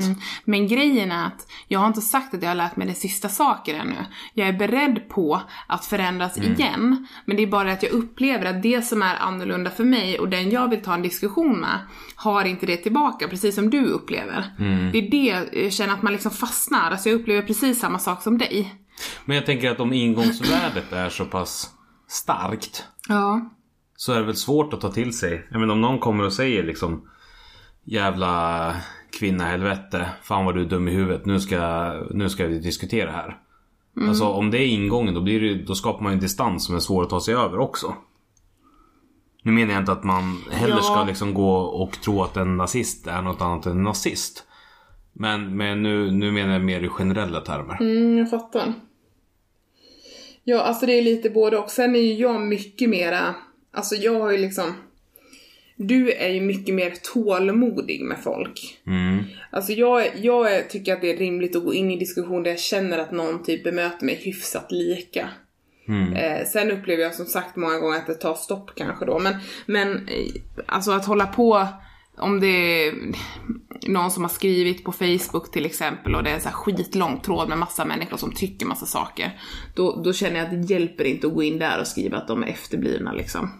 Men 0.45 0.67
grejen 0.67 1.11
är 1.11 1.27
att 1.27 1.47
jag 1.67 1.79
har 1.79 1.87
inte 1.87 2.01
sagt 2.01 2.33
att 2.33 2.41
jag 2.41 2.49
har 2.49 2.55
lärt 2.55 2.75
mig 2.75 2.87
den 2.87 2.95
sista 2.95 3.29
saker 3.29 3.75
ännu. 3.75 3.95
Jag 4.33 4.47
är 4.47 4.53
beredd 4.53 5.09
på 5.09 5.41
att 5.67 5.85
förändras 5.85 6.37
igen. 6.37 7.07
Men 7.25 7.37
det 7.37 7.43
är 7.43 7.47
bara 7.47 7.71
att 7.71 7.83
jag 7.83 7.91
upplever 7.91 8.45
att 8.45 8.63
det 8.63 8.81
som 8.81 9.01
är 9.01 9.15
annorlunda 9.15 9.69
för 9.69 9.83
mig 9.83 10.19
och 10.19 10.29
den 10.29 10.51
jag 10.51 10.69
vill 10.69 10.81
ta 10.81 10.93
en 10.93 11.01
diskussion 11.01 11.59
med 11.59 11.79
har 12.15 12.45
inte 12.45 12.65
det 12.65 12.77
tillbaka, 12.77 13.27
precis 13.27 13.55
som 13.55 13.69
du 13.69 13.85
upplever. 13.85 14.45
Det 14.91 14.97
är 14.97 15.11
det 15.11 15.59
jag 15.61 15.73
känner 15.73 15.93
att 15.93 16.01
man 16.01 16.13
liksom 16.13 16.31
fastnar. 16.31 16.91
Alltså 16.91 17.09
jag 17.09 17.19
upplever 17.19 17.41
precis 17.41 17.79
samma 17.79 17.99
sak 17.99 18.23
som 18.23 18.37
dig. 18.37 18.75
Men 19.25 19.35
jag 19.35 19.45
tänker 19.45 19.71
att 19.71 19.79
om 19.79 19.93
ingångsvärdet 19.93 20.93
är 20.93 21.09
så 21.09 21.25
pass 21.25 21.69
starkt. 22.07 22.83
Ja. 23.09 23.49
Så 23.95 24.13
är 24.13 24.19
det 24.19 24.25
väl 24.25 24.35
svårt 24.35 24.73
att 24.73 24.81
ta 24.81 24.91
till 24.91 25.17
sig. 25.17 25.47
Jag 25.51 25.59
menar 25.59 25.73
om 25.73 25.81
någon 25.81 25.99
kommer 25.99 26.23
och 26.23 26.33
säger 26.33 26.63
liksom 26.63 27.09
Jävla 27.87 28.73
kvinna 29.19 29.45
helvete. 29.45 30.09
Fan 30.23 30.45
vad 30.45 30.55
du 30.55 30.61
är 30.61 30.65
dum 30.65 30.87
i 30.87 30.91
huvudet. 30.91 31.25
Nu 31.25 31.39
ska, 31.39 31.93
nu 32.11 32.29
ska 32.29 32.47
vi 32.47 32.59
diskutera 32.59 33.11
här. 33.11 33.37
Alltså 34.07 34.25
om 34.27 34.51
det 34.51 34.57
är 34.57 34.67
ingången 34.67 35.13
då, 35.13 35.21
blir 35.21 35.41
det, 35.41 35.63
då 35.63 35.75
skapar 35.75 36.03
man 36.03 36.13
en 36.13 36.19
distans 36.19 36.65
som 36.65 36.75
är 36.75 36.79
svår 36.79 37.03
att 37.03 37.09
ta 37.09 37.19
sig 37.19 37.33
över 37.33 37.59
också. 37.59 37.95
Nu 39.43 39.51
menar 39.51 39.73
jag 39.73 39.81
inte 39.81 39.91
att 39.91 40.03
man 40.03 40.43
heller 40.51 40.75
Ja. 40.75 40.81
ska 40.81 41.03
liksom 41.03 41.33
gå 41.33 41.57
och 41.57 41.91
tro 42.01 42.23
att 42.23 42.37
en 42.37 42.57
nazist 42.57 43.07
är 43.07 43.21
något 43.21 43.41
annat 43.41 43.65
än 43.65 43.71
en 43.71 43.83
nazist. 43.83 44.43
Men, 45.17 45.57
men 45.57 45.83
nu, 45.83 46.11
nu 46.11 46.31
menar 46.31 46.53
jag 46.53 46.61
mer 46.61 46.81
i 46.81 46.87
generella 46.87 47.41
termer. 47.41 47.77
Mm, 47.81 48.17
jag 48.17 48.29
fattar. 48.29 48.73
Ja, 50.43 50.61
alltså 50.61 50.85
det 50.85 50.93
är 50.93 51.01
lite 51.01 51.29
både 51.29 51.57
och. 51.57 51.71
Sen 51.71 51.95
är 51.95 51.99
ju 51.99 52.13
jag 52.13 52.41
mycket 52.41 52.89
mera, 52.89 53.35
alltså 53.71 53.95
jag 53.95 54.19
har 54.19 54.31
ju 54.31 54.37
liksom, 54.37 54.73
du 55.75 56.11
är 56.11 56.29
ju 56.29 56.41
mycket 56.41 56.75
mer 56.75 56.93
tålmodig 57.13 58.01
med 58.01 58.17
folk. 58.23 58.81
Mm. 58.87 59.23
Alltså 59.51 59.73
jag, 59.73 60.07
jag 60.15 60.69
tycker 60.69 60.93
att 60.93 61.01
det 61.01 61.13
är 61.13 61.17
rimligt 61.17 61.55
att 61.55 61.63
gå 61.63 61.73
in 61.73 61.91
i 61.91 61.99
diskussion 61.99 62.43
där 62.43 62.51
jag 62.51 62.59
känner 62.59 62.97
att 62.97 63.11
någon 63.11 63.43
typ 63.43 63.63
bemöter 63.63 64.05
mig 64.05 64.15
hyfsat 64.15 64.71
lika. 64.71 65.29
Eh, 66.15 66.47
sen 66.47 66.71
upplever 66.71 67.03
jag 67.03 67.15
som 67.15 67.25
sagt 67.25 67.55
många 67.55 67.79
gånger 67.79 67.97
att 67.97 68.07
det 68.07 68.13
tar 68.13 68.33
stopp 68.33 68.75
kanske 68.75 69.05
då. 69.05 69.19
Men, 69.19 69.33
men 69.65 70.07
eh, 70.07 70.41
alltså 70.65 70.91
att 70.91 71.05
hålla 71.05 71.27
på 71.27 71.67
om 72.17 72.39
det 72.39 72.47
är 72.87 72.93
någon 73.87 74.11
som 74.11 74.23
har 74.23 74.29
skrivit 74.29 74.83
på 74.83 74.91
Facebook 74.91 75.51
till 75.51 75.65
exempel 75.65 76.15
och 76.15 76.23
det 76.23 76.29
är 76.29 76.33
en 76.33 76.41
så 76.41 76.49
här 76.49 76.55
skitlång 76.55 77.19
tråd 77.19 77.49
med 77.49 77.57
massa 77.57 77.85
människor 77.85 78.17
som 78.17 78.31
tycker 78.31 78.65
massa 78.65 78.85
saker. 78.85 79.39
Då, 79.75 80.01
då 80.03 80.13
känner 80.13 80.35
jag 80.35 80.45
att 80.45 80.67
det 80.67 80.73
hjälper 80.73 81.03
inte 81.03 81.27
att 81.27 81.33
gå 81.33 81.43
in 81.43 81.59
där 81.59 81.79
och 81.79 81.87
skriva 81.87 82.17
att 82.17 82.27
de 82.27 82.43
är 82.43 82.47
efterblivna 82.47 83.13
liksom. 83.13 83.51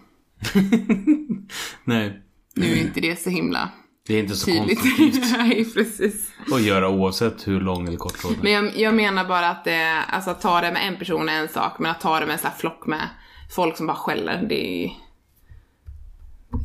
Nej, 1.84 2.22
Nu 2.54 2.66
är 2.72 2.76
inte 2.76 3.00
det 3.00 3.20
så 3.22 3.30
himla 3.30 3.70
det 4.06 4.14
är 4.14 4.20
inte 4.20 4.36
så 4.36 4.46
tydligt. 4.46 4.80
konstruktivt 4.80 5.32
Nej, 5.38 5.72
precis. 5.74 6.32
att 6.52 6.62
göra 6.62 6.88
oavsett 6.88 7.48
hur 7.48 7.60
lång 7.60 7.88
eller 7.88 7.96
kort 7.96 8.18
tråden 8.18 8.38
är. 8.38 8.42
Men 8.42 8.52
jag, 8.52 8.76
jag 8.76 8.94
menar 8.94 9.24
bara 9.24 9.48
att 9.48 9.64
det, 9.64 10.02
alltså 10.08 10.30
att 10.30 10.40
ta 10.40 10.60
det 10.60 10.72
med 10.72 10.88
en 10.88 10.96
person 10.96 11.28
är 11.28 11.40
en 11.40 11.48
sak, 11.48 11.78
men 11.78 11.90
att 11.90 12.00
ta 12.00 12.20
det 12.20 12.26
med 12.26 12.32
en 12.32 12.38
sån 12.38 12.50
här 12.50 12.58
flock 12.58 12.86
med 12.86 13.08
folk 13.50 13.76
som 13.76 13.86
bara 13.86 13.96
skäller, 13.96 14.46
det 14.48 14.84
är 14.84 14.90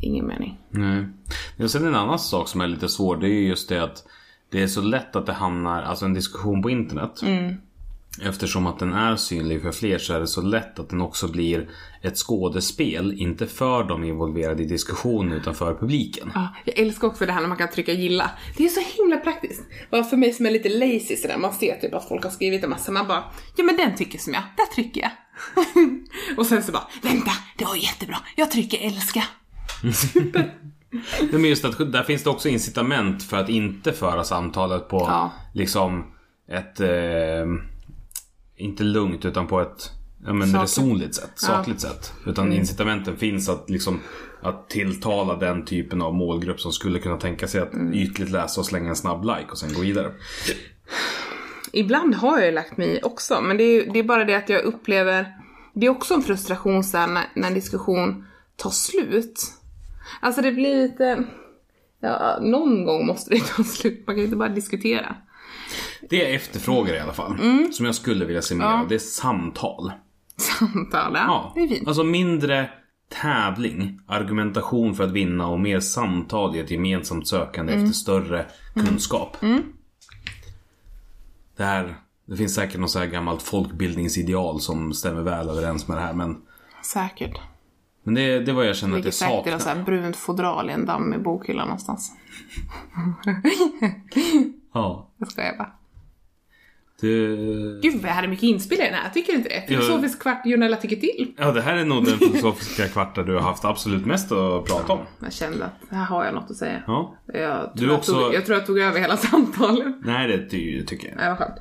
ingen 0.02 0.28
mening. 0.28 0.58
Nej. 0.70 1.06
Men 1.58 1.70
sen 1.70 1.88
en 1.88 1.96
annan 1.96 2.20
sak 2.20 2.48
som 2.48 2.62
är 2.62 2.68
lite 2.68 2.90
svår, 2.90 3.18
det 3.18 3.28
är 3.28 3.34
ju 3.34 3.48
just 3.48 3.70
det 3.70 3.84
att 3.84 4.04
det 4.52 4.64
är 4.64 4.68
så 4.68 4.82
lätt 4.82 5.16
att 5.16 5.26
det 5.26 5.34
hamnar, 5.34 5.82
alltså 5.82 6.06
en 6.06 6.14
diskussion 6.14 6.62
på 6.62 6.70
internet. 6.70 7.22
Eftersom 8.22 8.68
att 8.68 8.80
den 8.80 8.94
är 8.94 9.16
synlig 9.16 9.62
för 9.62 9.72
fler 9.72 9.98
så 9.98 10.14
är 10.14 10.20
det 10.20 10.28
så 10.28 10.42
lätt 10.42 10.80
att 10.80 10.90
den 10.90 11.02
också 11.02 11.28
blir 11.28 11.70
ett 12.02 12.18
skådespel. 12.18 13.14
Inte 13.22 13.48
för 13.48 13.84
de 13.84 14.04
involverade 14.04 14.64
i 14.64 14.66
diskussionen 14.66 15.34
utan 15.38 15.56
för 15.56 15.76
publiken. 15.76 16.32
Ja, 16.36 16.56
jag 16.66 16.80
älskar 16.80 17.08
också 17.08 17.26
det 17.26 17.32
här 17.32 17.42
när 17.42 17.48
man 17.48 17.58
kan 17.58 17.70
trycka 17.70 17.94
gilla. 17.94 18.32
Det 18.58 18.66
är 18.66 18.70
så 18.70 18.82
himla 18.98 19.18
praktiskt. 19.18 19.64
Bara 19.92 20.04
för 20.04 20.18
mig 20.18 20.34
som 20.34 20.46
är 20.46 20.52
lite 20.52 20.70
lazy 20.70 21.16
sådär, 21.18 21.38
man 21.38 21.54
ser 21.54 21.76
typ 21.76 21.94
att 21.94 22.08
folk 22.08 22.24
har 22.24 22.32
skrivit 22.32 22.64
en 22.64 22.70
massa, 22.70 22.92
man 22.92 23.08
bara 23.08 23.24
ja 23.56 23.64
men 23.64 23.78
den 23.78 23.96
tycker 23.96 24.20
som 24.20 24.34
jag, 24.34 24.44
där 24.58 24.66
trycker 24.76 25.02
jag. 25.02 25.12
och 26.38 26.46
sen 26.46 26.64
så 26.64 26.72
bara, 26.72 26.88
vänta, 27.02 27.32
det 27.58 27.66
var 27.66 27.76
jättebra, 27.76 28.18
jag 28.36 28.52
trycker 28.52 28.88
älska. 28.88 29.24
Men 31.32 31.46
just 31.46 31.66
att 31.66 31.92
där 31.92 32.04
finns 32.04 32.24
det 32.24 32.30
också 32.30 32.50
incitament 32.50 33.24
för 33.24 33.38
att 33.38 33.50
inte 33.50 33.94
föra 33.94 34.24
samtalet 34.24 34.88
på 34.88 34.98
Ja. 35.00 35.32
liksom 35.54 36.14
ett... 36.52 36.80
Eh, 36.80 37.46
inte 38.56 38.84
lugnt 38.84 39.26
utan 39.26 39.48
på 39.48 39.62
ett 39.62 39.92
ja, 40.26 40.34
men 40.34 40.48
Sakligt. 40.48 40.64
resonligt 40.64 41.16
sätt. 41.16 41.32
Sakligt 41.36 41.82
sätt. 41.82 42.14
Utan 42.26 42.54
incitamenten 42.54 43.18
finns 43.18 43.50
att 43.50 43.70
liksom 43.70 44.00
att 44.42 44.70
tilltala 44.70 45.36
den 45.36 45.66
typen 45.66 46.02
av 46.02 46.14
målgrupp 46.14 46.60
som 46.62 46.72
skulle 46.72 47.00
kunna 47.00 47.18
tänka 47.18 47.48
sig 47.48 47.62
att 47.62 47.72
ytligt 47.94 48.30
läsa 48.30 48.62
och 48.62 48.66
slänga 48.66 48.90
en 48.90 48.96
snabb 48.96 49.24
like 49.24 49.52
och 49.52 49.58
sen 49.58 49.74
gå 49.74 49.82
vidare. 49.82 50.12
Ibland 51.74 52.16
har 52.16 52.38
jag 52.38 52.46
ju 52.46 52.52
lagt 52.52 52.78
mig 52.78 52.88
i 52.98 53.00
också, 53.04 53.42
men 53.42 53.58
det 53.58 53.64
är, 53.64 53.94
det 53.94 54.00
är 54.00 54.04
bara 54.04 54.26
det 54.26 54.36
att 54.36 54.50
jag 54.50 54.64
upplever, 54.64 55.28
det 55.74 55.86
är 55.86 55.90
också 55.90 56.14
en 56.14 56.22
frustration 56.22 56.84
sen 56.84 57.14
när, 57.14 57.24
när 57.36 57.48
en 57.48 57.54
diskussion 57.54 58.26
tar 58.56 58.70
slut. 58.70 59.54
Alltså 60.20 60.42
det 60.42 60.52
blir 60.52 60.76
lite, 60.82 61.24
ja, 62.00 62.40
någon 62.42 62.86
gång 62.86 63.06
måste 63.06 63.30
det 63.34 63.40
ta 63.56 63.64
slut, 63.64 64.04
man 64.08 64.16
kan 64.16 64.26
inte 64.26 64.36
bara 64.38 64.50
diskutera. 64.50 65.16
Det 66.10 66.18
jag 66.18 66.32
efterfrågar 66.34 66.94
i 66.94 67.00
alla 67.00 67.14
fall. 67.14 67.38
Som 67.74 67.86
jag 67.86 67.96
skulle 67.96 68.26
vilja 68.26 68.42
se 68.42 68.56
mer 68.56 68.66
av. 68.66 68.88
Det 68.88 68.96
är 68.96 69.00
samtal. 69.00 69.92
Samtal, 70.38 71.12
ja. 71.16 71.24
Ja, 71.28 71.52
det 71.56 71.62
är 71.62 71.68
fint. 71.68 71.88
Alltså 71.88 72.04
mindre 72.04 72.70
tävling, 73.22 74.00
argumentation 74.08 74.96
för 74.96 75.04
att 75.04 75.12
vinna 75.12 75.48
och 75.48 75.60
mer 75.60 75.80
samtal 75.80 76.56
i 76.56 76.60
ett 76.60 76.72
gemensamt 76.72 77.28
sökande 77.28 77.74
Mm. 77.74 77.86
efter 77.86 77.98
större 77.98 78.46
kunskap. 78.76 79.38
Det 81.58 81.64
här, 81.64 81.96
det 82.26 82.36
finns 82.38 82.56
säkert 82.56 82.80
något 82.80 82.90
så 82.92 83.00
här 83.00 83.06
gammalt 83.06 83.42
folkbildningsideal 83.42 84.62
som 84.62 84.94
stämmer 84.94 85.22
väl 85.22 85.50
överens 85.50 85.88
med 85.88 85.98
det 85.98 86.02
här 86.02 86.14
men 86.14 86.38
Säkert. 86.84 87.40
Men 88.04 88.14
det, 88.14 88.40
det 88.40 88.54
var 88.54 88.64
jag 88.64 88.76
känner 88.76 88.94
att 88.94 88.98
Ligger 88.98 89.08
jag 89.08 89.14
saknar. 89.14 89.60
så 89.60 89.70
här 89.70 89.84
brunt 89.84 90.16
fodral 90.16 90.70
i 90.70 90.74
en 90.74 90.86
damm 90.86 91.14
i 91.14 91.18
bokhyllan 91.18 91.68
någonstans. 91.68 92.12
Ja. 94.74 95.10
Jag 95.18 95.32
skojar 95.32 95.58
bara. 95.58 95.72
Du... 97.02 97.80
Gud 97.84 98.02
vad 98.02 98.10
jag 98.10 98.16
hade 98.16 98.28
mycket 98.28 98.44
inspel 98.44 98.78
i 98.80 98.82
den 98.84 98.94
här, 98.94 99.10
tycker 99.10 99.32
du 99.32 99.38
inte 99.38 99.50
det? 99.50 99.68
Filosofisk 99.68 100.22
kvart 100.22 100.46
Jonella 100.46 100.78
tycker 100.78 100.96
till. 100.96 101.34
Ja, 101.38 101.52
det 101.52 101.62
här 101.62 101.76
är 101.78 101.86
nog 101.86 102.06
den 102.06 102.18
filosofiska 102.18 102.88
kvarta 102.88 103.24
du 103.24 103.34
har 103.34 103.42
haft 103.42 103.66
absolut 103.66 104.06
mest 104.06 104.32
att 104.32 104.66
prata 104.66 104.94
om. 104.94 105.00
Jag 105.20 105.34
kände 105.34 105.66
att 105.66 105.72
här 105.90 106.06
har 106.06 106.26
jag 106.26 106.34
något 106.34 106.52
att 106.52 106.58
säga. 106.58 106.84
Ja. 106.88 107.16
Jag, 107.34 107.72
Du 107.74 107.80
tror 107.80 107.90
jag, 107.92 107.98
också- 108.00 108.12
tog, 108.14 108.34
jag 108.34 108.46
tror 108.46 108.58
jag 108.58 108.68
tog 108.68 108.80
över 108.80 109.00
hela 109.00 109.18
samtalet. 109.18 109.96
Nej, 110.04 110.28
det 110.28 110.50
ty- 110.50 110.86
tycker 110.86 111.06
jag 111.08 111.14
inte. 111.14 111.30
Vad 111.30 111.38
skönt. 111.38 111.56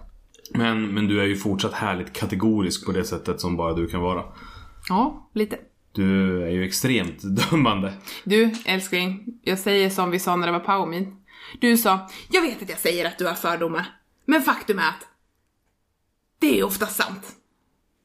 Men, 0.55 0.86
men 0.95 1.07
du 1.09 1.20
är 1.20 1.24
ju 1.26 1.36
fortsatt 1.36 1.72
härligt 1.72 2.12
kategorisk 2.12 2.86
på 2.86 2.93
det 2.93 3.05
sättet 3.05 3.41
som 3.41 3.57
bara 3.57 3.72
du 3.74 3.86
kan 3.86 4.01
vara. 4.01 4.24
Ja, 4.88 5.30
lite. 5.34 5.57
Du 5.93 6.43
är 6.43 6.49
ju 6.51 6.64
extremt 6.64 7.18
dömande. 7.51 7.93
Du, 8.24 8.53
älskling. 8.64 9.24
Jag 9.43 9.59
säger 9.59 9.91
som 9.91 10.11
vi 10.11 10.18
sa 10.18 10.36
när 10.36 10.47
det 10.47 10.53
var 10.53 10.61
Paumin. 10.61 11.16
Du 11.61 11.76
sa, 11.76 12.09
jag 12.30 12.43
vet 12.43 12.62
att 12.62 12.68
jag 12.70 12.78
säger 12.78 13.05
att 13.05 13.18
du 13.18 13.26
har 13.26 13.34
fördomar. 13.34 13.86
Men 14.24 14.43
faktum 14.43 14.78
är 14.78 14.88
att 14.88 15.07
det 16.41 16.59
är 16.61 16.64
ofta 16.64 16.86
sant. 16.86 17.36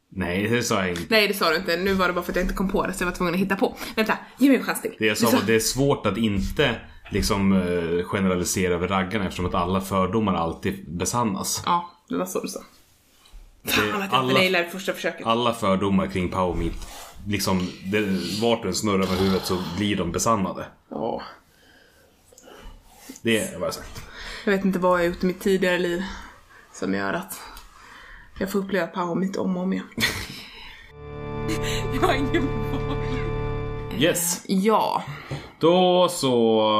Nej, 0.10 0.48
det 0.48 0.64
sa 0.64 0.80
jag 0.82 0.90
inte. 0.90 1.02
Nej, 1.10 1.28
det 1.28 1.34
sa 1.34 1.50
du 1.50 1.56
inte. 1.56 1.78
Nu 1.78 1.94
var 1.94 2.08
det 2.08 2.14
bara 2.14 2.24
för 2.24 2.32
att 2.32 2.36
jag 2.36 2.44
inte 2.44 2.54
kom 2.54 2.70
på 2.70 2.88
det 2.88 2.94
så 2.94 3.04
jag 3.04 3.08
var 3.10 3.16
tvungen 3.16 3.34
att 3.34 3.40
hitta 3.40 3.56
på. 3.56 3.76
Vänta, 3.96 4.18
ge 4.38 4.48
mig 4.50 4.58
en 4.58 4.64
chans 4.64 4.82
till. 4.82 4.96
Det 5.00 5.06
jag 5.06 5.18
sa 5.18 5.28
att 5.38 5.48
det 5.48 5.56
är 5.56 5.60
svårt 5.60 6.06
att 6.06 6.18
inte 6.18 6.76
liksom 7.12 7.54
eh, 7.54 8.04
generalisera 8.06 8.74
över 8.74 8.88
raggarna 8.88 9.26
eftersom 9.26 9.46
att 9.46 9.54
alla 9.56 9.82
fördomar 9.82 10.34
alltid 10.34 10.86
besannas. 10.98 11.64
Ja, 11.66 11.92
det 12.10 12.18
var 12.18 12.26
så 12.26 12.42
du 12.42 12.48
sa. 12.48 12.60
Fan 13.66 14.02
att 14.02 14.12
jag 14.12 14.20
alla- 14.20 14.44
inte 14.44 14.70
första 14.72 14.94
försöket. 14.94 15.26
Alla 15.26 15.54
fördomar 15.54 16.08
kring 16.08 16.30
Power 16.30 16.56
Meet, 16.56 16.88
liksom 17.28 17.70
det, 17.92 18.02
vart 18.42 18.64
du 18.64 18.74
snurrar 18.74 18.98
med 18.98 19.18
huvudet 19.18 19.46
så 19.46 19.58
blir 19.78 19.96
de 19.96 20.12
besannade. 20.12 20.66
Åh. 20.90 21.22
Det 23.22 23.38
är 23.38 23.60
vad 23.60 23.68
jag 23.68 23.74
sagt. 23.74 24.02
Jag 24.46 24.52
vet 24.52 24.66
inte 24.66 24.80
vad 24.80 25.00
jag 25.00 25.08
gjort 25.08 25.24
i 25.24 25.28
mitt 25.28 25.40
tidigare 25.40 25.78
liv 25.78 26.04
som 26.74 26.94
gör 26.94 27.14
att 27.14 27.40
jag 28.40 28.52
får 28.52 28.60
uppleva 28.60 28.88
Power 28.88 29.16
Meet 29.16 29.36
om 29.36 29.58
och 29.58 29.64
om 29.64 29.74
igen. 29.74 29.86
jag 31.94 32.08
har 32.08 32.14
ingen. 32.14 32.48
Yes. 33.98 34.44
Ja. 34.48 35.04
Då 35.60 36.08
så 36.10 36.72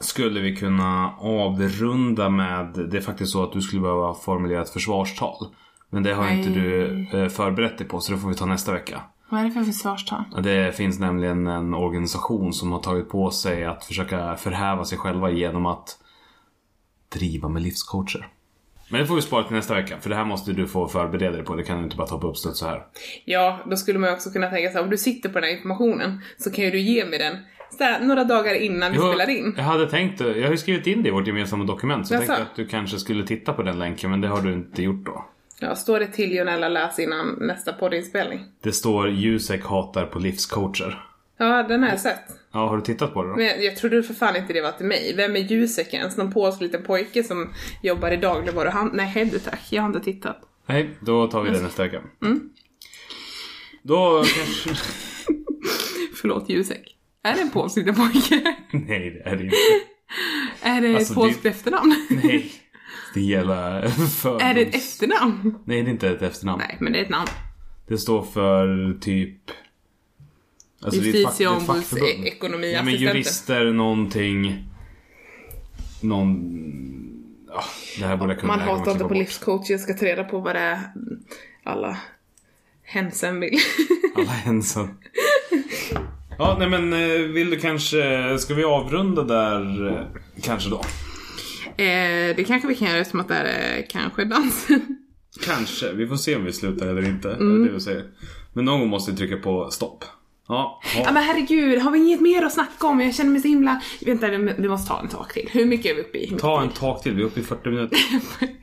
skulle 0.00 0.40
vi 0.40 0.56
kunna 0.56 1.12
avrunda 1.20 2.28
med, 2.28 2.88
det 2.90 2.96
är 2.96 3.00
faktiskt 3.00 3.32
så 3.32 3.42
att 3.42 3.52
du 3.52 3.60
skulle 3.60 3.82
behöva 3.82 4.14
formulera 4.14 4.62
ett 4.62 4.70
försvarstal. 4.70 5.46
Men 5.90 6.02
det 6.02 6.14
har 6.14 6.24
Nej. 6.24 6.38
inte 6.38 6.50
du 6.50 7.06
eh, 7.12 7.28
förberett 7.28 7.78
dig 7.78 7.88
på 7.88 8.00
så 8.00 8.12
det 8.12 8.18
får 8.18 8.28
vi 8.28 8.34
ta 8.34 8.46
nästa 8.46 8.72
vecka. 8.72 9.02
Vad 9.28 9.40
är 9.40 9.44
det 9.44 9.50
för 9.50 9.62
försvarstal? 9.62 10.24
Det 10.42 10.76
finns 10.76 10.98
nämligen 10.98 11.46
en 11.46 11.74
organisation 11.74 12.52
som 12.52 12.72
har 12.72 12.78
tagit 12.80 13.08
på 13.08 13.30
sig 13.30 13.64
att 13.64 13.84
försöka 13.84 14.36
förhäva 14.36 14.84
sig 14.84 14.98
själva 14.98 15.30
genom 15.30 15.66
att 15.66 15.98
driva 17.08 17.48
med 17.48 17.62
livscoacher. 17.62 18.28
Men 18.90 19.00
det 19.00 19.06
får 19.06 19.14
vi 19.14 19.22
spara 19.22 19.44
till 19.44 19.56
nästa 19.56 19.74
vecka, 19.74 19.96
för 20.00 20.10
det 20.10 20.16
här 20.16 20.24
måste 20.24 20.52
du 20.52 20.66
få 20.66 20.88
förbereda 20.88 21.36
dig 21.36 21.44
på. 21.44 21.54
Det 21.54 21.62
kan 21.62 21.78
du 21.78 21.84
inte 21.84 21.96
bara 21.96 22.06
ta 22.06 22.20
på 22.20 22.28
uppstuds 22.28 22.58
så 22.58 22.66
här. 22.66 22.86
Ja, 23.24 23.58
då 23.70 23.76
skulle 23.76 23.98
man 23.98 24.10
ju 24.10 24.14
också 24.14 24.30
kunna 24.30 24.50
tänka 24.50 24.72
sig 24.72 24.80
om 24.80 24.90
du 24.90 24.98
sitter 24.98 25.28
på 25.28 25.40
den 25.40 25.44
här 25.44 25.56
informationen 25.56 26.20
så 26.38 26.50
kan 26.50 26.64
ju 26.64 26.70
du 26.70 26.80
ge 26.80 27.04
mig 27.04 27.18
den 27.18 27.36
så 27.78 27.84
här, 27.84 28.00
några 28.00 28.24
dagar 28.24 28.54
innan 28.54 28.92
vi 28.92 28.98
Jo, 28.98 29.08
spelar 29.08 29.30
in. 29.30 29.54
Jag 29.56 29.64
hade 29.64 29.90
tänkt, 29.90 30.20
jag 30.20 30.42
har 30.42 30.50
ju 30.50 30.56
skrivit 30.56 30.86
in 30.86 31.02
det 31.02 31.08
i 31.08 31.12
vårt 31.12 31.26
gemensamma 31.26 31.64
dokument, 31.64 32.08
så 32.08 32.14
jag 32.14 32.26
tänkte 32.26 32.42
att 32.42 32.56
du 32.56 32.66
kanske 32.66 32.98
skulle 32.98 33.26
titta 33.26 33.52
på 33.52 33.62
den 33.62 33.78
länken, 33.78 34.10
men 34.10 34.20
det 34.20 34.28
har 34.28 34.40
du 34.40 34.52
inte 34.52 34.82
gjort 34.82 35.06
då. 35.06 35.24
Ja, 35.60 35.74
står 35.76 36.00
det 36.00 36.06
till 36.06 36.34
Jonella 36.34 36.68
läs 36.68 36.98
innan 36.98 37.36
nästa 37.40 37.72
poddinspelning? 37.72 38.40
Det 38.62 38.72
står 38.72 39.10
Jusek 39.10 39.64
hatar 39.64 40.06
på 40.06 40.18
livscoacher. 40.18 41.02
Ja, 41.38 41.62
den 41.62 41.82
har 41.82 41.90
jag 41.90 42.00
sett. 42.00 42.24
Ja, 42.52 42.68
har 42.68 42.76
du 42.76 42.82
tittat 42.82 43.14
på 43.14 43.22
det 43.22 43.28
då? 43.28 43.36
Men 43.36 43.62
jag, 43.64 43.76
trodde 43.76 44.02
för 44.02 44.14
fan 44.14 44.36
inte 44.36 44.52
det 44.52 44.60
var 44.60 44.72
till 44.72 44.86
mig. 44.86 45.14
Vem 45.16 45.36
är 45.36 45.40
Jusek 45.40 45.94
ens? 45.94 46.16
Någon 46.16 46.32
polsk 46.32 46.60
liten 46.60 46.82
pojke 46.82 47.24
som 47.24 47.52
jobbar 47.82 48.10
i 48.10 48.16
dagligvaruhandel? 48.16 48.96
Nej, 48.96 49.06
Hedde 49.06 49.38
tack. 49.38 49.60
Jag 49.70 49.82
har 49.82 49.86
inte 49.88 50.00
tittat. 50.00 50.40
Nej, 50.66 50.90
då 51.00 51.26
tar 51.28 51.42
vi 51.42 51.50
det 51.50 51.60
nästa 51.62 51.82
vecka. 51.82 52.00
Då 53.82 54.24
kanske... 54.36 54.82
Förlåt 56.20 56.48
Jusek. 56.48 56.96
Är 57.22 57.34
det 57.34 57.40
en 57.40 57.50
polsk 57.50 57.76
liten 57.76 57.94
pojke? 57.94 58.56
Nej, 58.72 59.10
det 59.10 59.30
är 59.30 59.36
det 59.36 59.44
inte. 59.44 59.56
är 60.62 60.80
det 60.80 60.94
Alltså, 60.96 61.12
ett 61.12 61.14
polskt 61.18 61.42
det- 61.42 61.48
efternamn? 61.48 61.94
Nej. 62.10 62.52
Gäller 63.20 63.88
fördoms... 64.08 64.42
är 64.42 64.54
det 64.54 64.60
ett 64.60 64.74
efternamn? 64.74 65.54
Nej, 65.64 65.82
det 65.82 65.88
är 65.88 65.92
inte 65.92 66.08
ett 66.10 66.22
efternamn. 66.22 66.62
Nej, 66.68 66.76
men 66.80 66.92
det 66.92 66.98
är 66.98 67.02
ett 67.02 67.10
namn. 67.10 67.28
Det 67.88 67.98
står 67.98 68.22
för 68.22 68.96
typ... 69.00 69.38
Alltså 70.84 71.00
det 71.00 71.08
är 71.08 71.10
ett 71.10 71.26
fack- 71.26 71.38
det 71.38 71.44
är 71.44 71.48
ett 71.48 71.54
Justitieombuds 71.54 71.90
fackförbund. 71.90 72.64
e-. 72.64 72.70
Ja, 72.72 72.82
men 72.82 72.94
jurister, 72.94 73.64
någonting... 73.72 74.64
Någon... 76.00 76.62
Ja, 77.48 77.62
det 77.98 78.04
här 78.06 78.16
borde 78.16 78.32
jag 78.32 78.40
kunna. 78.40 78.56
Man 78.56 78.68
hatar 78.68 78.92
inte 78.92 79.04
på 79.04 79.14
livscoach. 79.14 79.70
Jag 79.70 79.80
ska 79.80 79.94
ta 79.94 80.04
reda 80.06 80.24
på 80.24 80.40
vad 80.40 80.54
det 80.54 80.60
är 80.60 80.80
alla 81.64 81.98
hänsen 82.82 83.40
vill. 83.40 83.58
Alla 84.16 84.30
hänsen. 84.30 84.88
Ja, 86.38 86.56
nej 86.58 86.68
men 86.68 86.92
eh, 86.92 87.18
vill 87.18 87.50
du 87.50 87.60
kanske... 87.60 88.38
Ska 88.38 88.54
vi 88.54 88.64
avrunda 88.64 89.22
där 89.22 89.86
eh, 89.92 90.20
kanske 90.42 90.70
då? 90.70 90.82
Eh, 91.78 92.36
det 92.36 92.44
kanske 92.46 92.68
vi 92.68 92.74
kan 92.74 92.88
göra 92.88 93.04
som 93.04 93.20
att 93.20 93.28
det 93.28 93.34
här 93.34 93.44
är 93.44 93.86
kanske 93.90 94.24
dansen. 94.24 94.80
Kanske. 95.44 95.92
Vi 95.92 96.06
får 96.06 96.16
se 96.16 96.36
om 96.36 96.44
vi 96.44 96.52
slutar 96.52 96.86
eller 96.86 97.08
inte. 97.08 97.30
Mm. 97.32 97.64
Det 97.66 97.72
vill 97.72 97.80
säga. 97.80 98.02
Men 98.52 98.64
någon 98.64 98.80
gång 98.80 98.88
måste 98.88 99.10
vi 99.10 99.16
trycka 99.16 99.36
på 99.36 99.70
stopp. 99.70 100.04
Ja, 100.48 100.80
Ja 100.94 101.02
ja. 101.04 101.12
men 101.12 101.22
herregud, 101.22 101.78
har 101.82 101.90
vi 101.90 101.98
inget 101.98 102.20
mer 102.20 102.42
att 102.42 102.52
snacka 102.52 102.86
om? 102.86 103.00
Jag 103.00 103.14
känner 103.14 103.30
mig 103.30 103.40
så 103.40 103.48
himla... 103.48 103.80
Vänta, 104.06 104.28
vi 104.28 104.54
vi 104.58 104.68
måste 104.68 104.88
ta 104.88 105.00
en 105.00 105.08
tak 105.08 105.32
till. 105.32 105.48
Hur 105.52 105.66
mycket 105.66 105.90
är 105.90 105.94
vi 105.94 106.00
uppe 106.00 106.18
i? 106.18 106.36
Ta 106.40 106.62
en 106.62 106.68
tak 106.68 107.02
till. 107.02 107.14
Vi 107.14 107.22
är 107.22 107.26
uppe 107.26 107.40
i 107.40 107.42
40 107.42 107.68
minuter. 107.68 107.98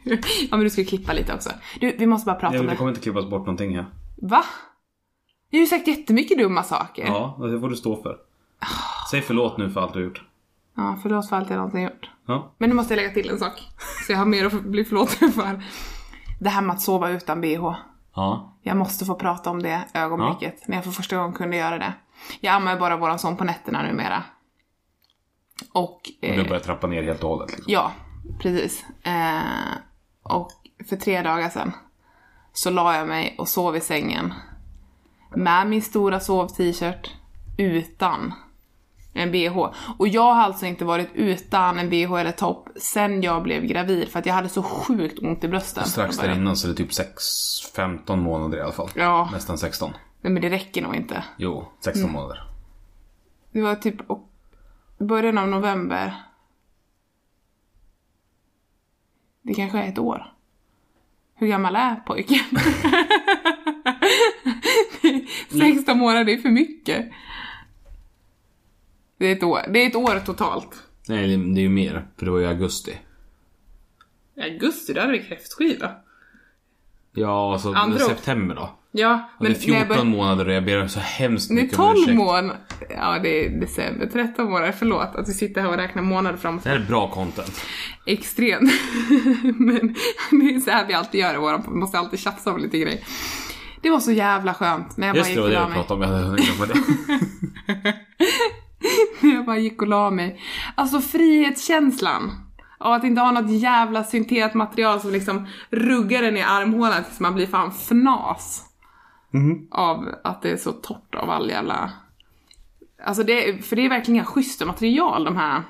ja 0.41 0.57
men 0.57 0.59
du 0.59 0.69
ska 0.69 0.83
klippa 0.83 1.13
lite 1.13 1.33
också. 1.33 1.49
Du, 1.79 1.95
vi 1.97 2.05
måste 2.05 2.25
bara 2.25 2.35
prata 2.35 2.51
Nej, 2.51 2.59
om 2.59 2.65
det 2.65 2.71
det. 2.71 2.77
kommer 2.77 2.91
inte 2.91 3.01
klippas 3.01 3.25
bort 3.29 3.39
någonting 3.39 3.75
här. 3.75 3.85
Va? 4.21 4.43
Jag 5.49 5.57
har 5.59 5.61
ju 5.61 5.67
sagt 5.67 5.87
jättemycket 5.87 6.37
dumma 6.37 6.63
saker. 6.63 7.05
Ja, 7.05 7.39
det 7.51 7.59
får 7.59 7.69
du 7.69 7.75
stå 7.75 8.03
för. 8.03 8.17
Säg 9.11 9.21
förlåt 9.21 9.57
nu 9.57 9.69
för 9.69 9.81
allt 9.81 9.93
du 9.93 9.99
har 9.99 10.03
gjort. 10.05 10.21
Ja, 10.75 10.97
förlåt 11.01 11.29
för 11.29 11.35
allt 11.35 11.49
jag 11.49 11.57
någonsin 11.57 11.81
gjort. 11.81 12.09
Ja. 12.25 12.53
Men 12.57 12.69
nu 12.69 12.75
måste 12.75 12.93
jag 12.93 13.01
lägga 13.01 13.13
till 13.13 13.29
en 13.29 13.39
sak. 13.39 13.53
Så 14.05 14.11
jag 14.11 14.17
har 14.17 14.25
mer 14.25 14.45
att 14.45 14.63
bli 14.63 14.85
förlåten 14.85 15.31
för. 15.31 15.63
Det 16.39 16.49
här 16.49 16.61
med 16.61 16.73
att 16.73 16.81
sova 16.81 17.09
utan 17.09 17.41
bh. 17.41 17.75
Ja. 18.15 18.57
Jag 18.61 18.77
måste 18.77 19.05
få 19.05 19.15
prata 19.15 19.49
om 19.49 19.61
det 19.61 19.83
ögonblicket. 19.93 20.67
När 20.67 20.77
jag 20.77 20.83
för 20.83 20.91
första 20.91 21.15
gången 21.15 21.33
kunde 21.33 21.57
göra 21.57 21.77
det. 21.77 21.93
Jag 22.39 22.55
ammar 22.55 22.79
bara 22.79 22.97
våran 22.97 23.19
son 23.19 23.37
på 23.37 23.43
nätterna 23.43 23.83
numera. 23.83 24.23
Och... 25.73 25.83
Och 25.83 26.01
eh, 26.21 26.35
du 26.35 26.49
börjar 26.49 26.59
trappa 26.59 26.87
ner 26.87 27.03
helt 27.03 27.23
och 27.23 27.29
hållet. 27.29 27.51
Liksom. 27.51 27.73
Ja, 27.73 27.91
precis. 28.39 28.85
Eh, 29.03 29.41
och 30.23 30.51
för 30.89 30.95
tre 30.95 31.21
dagar 31.21 31.49
sedan 31.49 31.71
så 32.53 32.69
la 32.69 32.95
jag 32.95 33.07
mig 33.07 33.35
och 33.37 33.47
sov 33.47 33.75
i 33.75 33.81
sängen 33.81 34.33
med 35.35 35.67
min 35.67 35.81
stora 35.81 36.19
sov-t-shirt 36.19 37.11
utan 37.57 38.33
en 39.13 39.31
bh. 39.31 39.57
Och 39.97 40.07
jag 40.07 40.33
har 40.33 40.41
alltså 40.41 40.65
inte 40.65 40.85
varit 40.85 41.09
utan 41.13 41.79
en 41.79 41.89
bh 41.89 42.13
eller 42.13 42.31
topp 42.31 42.69
sen 42.75 43.21
jag 43.23 43.43
blev 43.43 43.65
gravid 43.65 44.07
för 44.07 44.19
att 44.19 44.25
jag 44.25 44.33
hade 44.33 44.49
så 44.49 44.63
sjukt 44.63 45.19
ont 45.19 45.43
i 45.43 45.47
brösten. 45.47 45.85
Strax 45.85 46.17
där 46.17 46.35
innan 46.35 46.55
så 46.55 46.67
är 46.67 46.69
det 46.71 46.77
typ 46.77 46.89
6-15 46.91 48.15
månader 48.15 48.57
i 48.57 48.61
alla 48.61 48.71
fall. 48.71 48.89
Ja. 48.95 49.29
Nästan 49.33 49.57
16. 49.57 49.91
Nej 50.21 50.33
men 50.33 50.41
det 50.41 50.49
räcker 50.49 50.81
nog 50.81 50.95
inte. 50.95 51.23
Jo, 51.37 51.65
16 51.79 52.01
Mm. 52.03 52.13
månader. 52.13 52.43
Det 53.51 53.61
var 53.61 53.75
typ 53.75 53.95
början 54.97 55.37
av 55.37 55.47
november. 55.47 56.13
Det 59.41 59.53
kanske 59.53 59.77
är 59.79 59.87
ett 59.89 59.99
år. 59.99 60.33
Hur 61.35 61.47
gammal 61.47 61.75
är 61.75 61.95
pojken? 61.95 62.39
16 65.75 65.97
månader, 65.97 66.23
det 66.25 66.33
är 66.33 66.37
för 66.37 66.49
mycket. 66.49 67.05
Det 69.23 69.27
är 69.31 69.35
ett 69.35 69.43
år, 69.43 69.59
det 69.69 69.83
är 69.83 69.87
ett 69.87 69.95
år 69.95 70.21
totalt. 70.25 70.83
Nej, 71.07 71.27
det 71.37 71.53
det 71.53 71.59
är 71.59 71.63
ju 71.63 71.69
mer. 71.69 72.07
För 72.17 72.25
det 72.25 72.31
var 72.31 72.39
ju 72.39 72.45
augusti. 72.47 72.91
I 74.37 74.41
augusti, 74.41 74.93
då 74.93 75.01
hade 75.01 75.11
vi 75.13 75.19
kräftskiva. 75.23 75.91
Ja, 77.13 77.53
alltså 77.53 77.73
Andra 77.73 77.99
september 77.99 78.55
då. 78.55 78.69
Ja, 78.91 79.29
Och 79.39 79.45
det 79.45 79.51
är 79.51 79.55
14 79.55 79.71
när 79.73 79.79
jag 79.79 79.87
bör- 79.97 80.03
månader 80.03 80.47
och 80.47 80.53
jag 80.53 80.65
ber 80.65 80.87
så 80.87 80.99
hemskt 80.99 81.49
Det 81.49 81.53
är 81.53 81.61
mycket 81.61 81.79
om 81.79 81.85
12 81.85 81.97
ursäkt. 81.99 82.17
månader. 82.17 82.57
Ja, 82.89 83.19
det 83.23 83.45
är 83.45 83.49
december. 83.59 84.05
13 84.13 84.45
månader. 84.49 84.71
Förlåt 84.71 85.15
att 85.15 85.29
vi 85.29 85.33
sitter 85.33 85.61
här 85.61 85.69
och 85.69 85.77
räknar 85.77 86.01
månader 86.03 86.37
framåt. 86.37 86.63
Det 86.63 86.69
här 86.69 86.77
är 86.77 86.85
bra 86.85 87.09
content. 87.11 87.61
extremt. 88.05 88.71
Men 89.57 89.95
det 90.31 90.55
är 90.55 90.59
så 90.59 90.71
här 90.71 90.87
vi 90.87 90.93
alltid 90.93 91.21
gör 91.21 91.33
i 91.33 91.37
våran 91.37 91.63
Vi 91.67 91.75
måste 91.79 91.97
alltid 91.99 92.19
tjafsa 92.19 92.51
om 92.53 92.59
lite 92.61 92.77
grejer. 92.79 92.99
Det 93.81 93.89
var 93.89 93.99
så 93.99 94.11
jävla 94.11 94.53
skönt 94.53 94.97
när 94.97 95.07
jag 95.07 95.15
Just 95.17 95.35
bara 95.35 95.45
det, 95.47 95.49
gick 95.51 95.57
var 95.57 95.63
och 95.65 95.69
det 95.69 95.75
jag 95.77 95.87
pratade 95.87 96.05
om. 96.05 96.37
Jag 96.37 96.53
hade 96.53 96.73
det. 97.83 97.93
När 99.21 99.33
jag 99.35 99.45
bara 99.45 99.57
gick 99.57 99.81
och 99.81 99.87
la 99.87 100.09
mig. 100.11 100.39
Alltså 100.75 101.01
frihetskänslan. 101.01 102.31
Av 102.77 102.93
att 102.93 103.03
inte 103.03 103.21
ha 103.21 103.31
något 103.31 103.51
jävla 103.51 104.03
syntetmaterial 104.03 104.99
som 105.01 105.11
liksom 105.11 105.47
ruggar 105.69 106.23
en 106.23 106.37
i 106.37 106.41
armhålan 106.41 107.03
tills 107.03 107.19
man 107.19 107.35
blir 107.35 107.47
fan 107.47 107.69
fnas. 107.71 108.65
Av 109.71 110.09
att 110.23 110.41
det 110.41 110.49
är 110.51 110.57
så 110.57 110.71
torrt 110.71 111.15
av 111.15 111.29
all 111.29 111.49
jävla... 111.49 111.91
Alltså 113.05 113.23
det, 113.23 113.49
är- 113.49 113.57
för 113.61 113.75
det 113.75 113.85
är 113.85 113.89
verkligen 113.89 114.15
inga 114.15 114.25
schyssta 114.25 114.65
material 114.65 115.23
de 115.23 115.35
här 115.37 115.63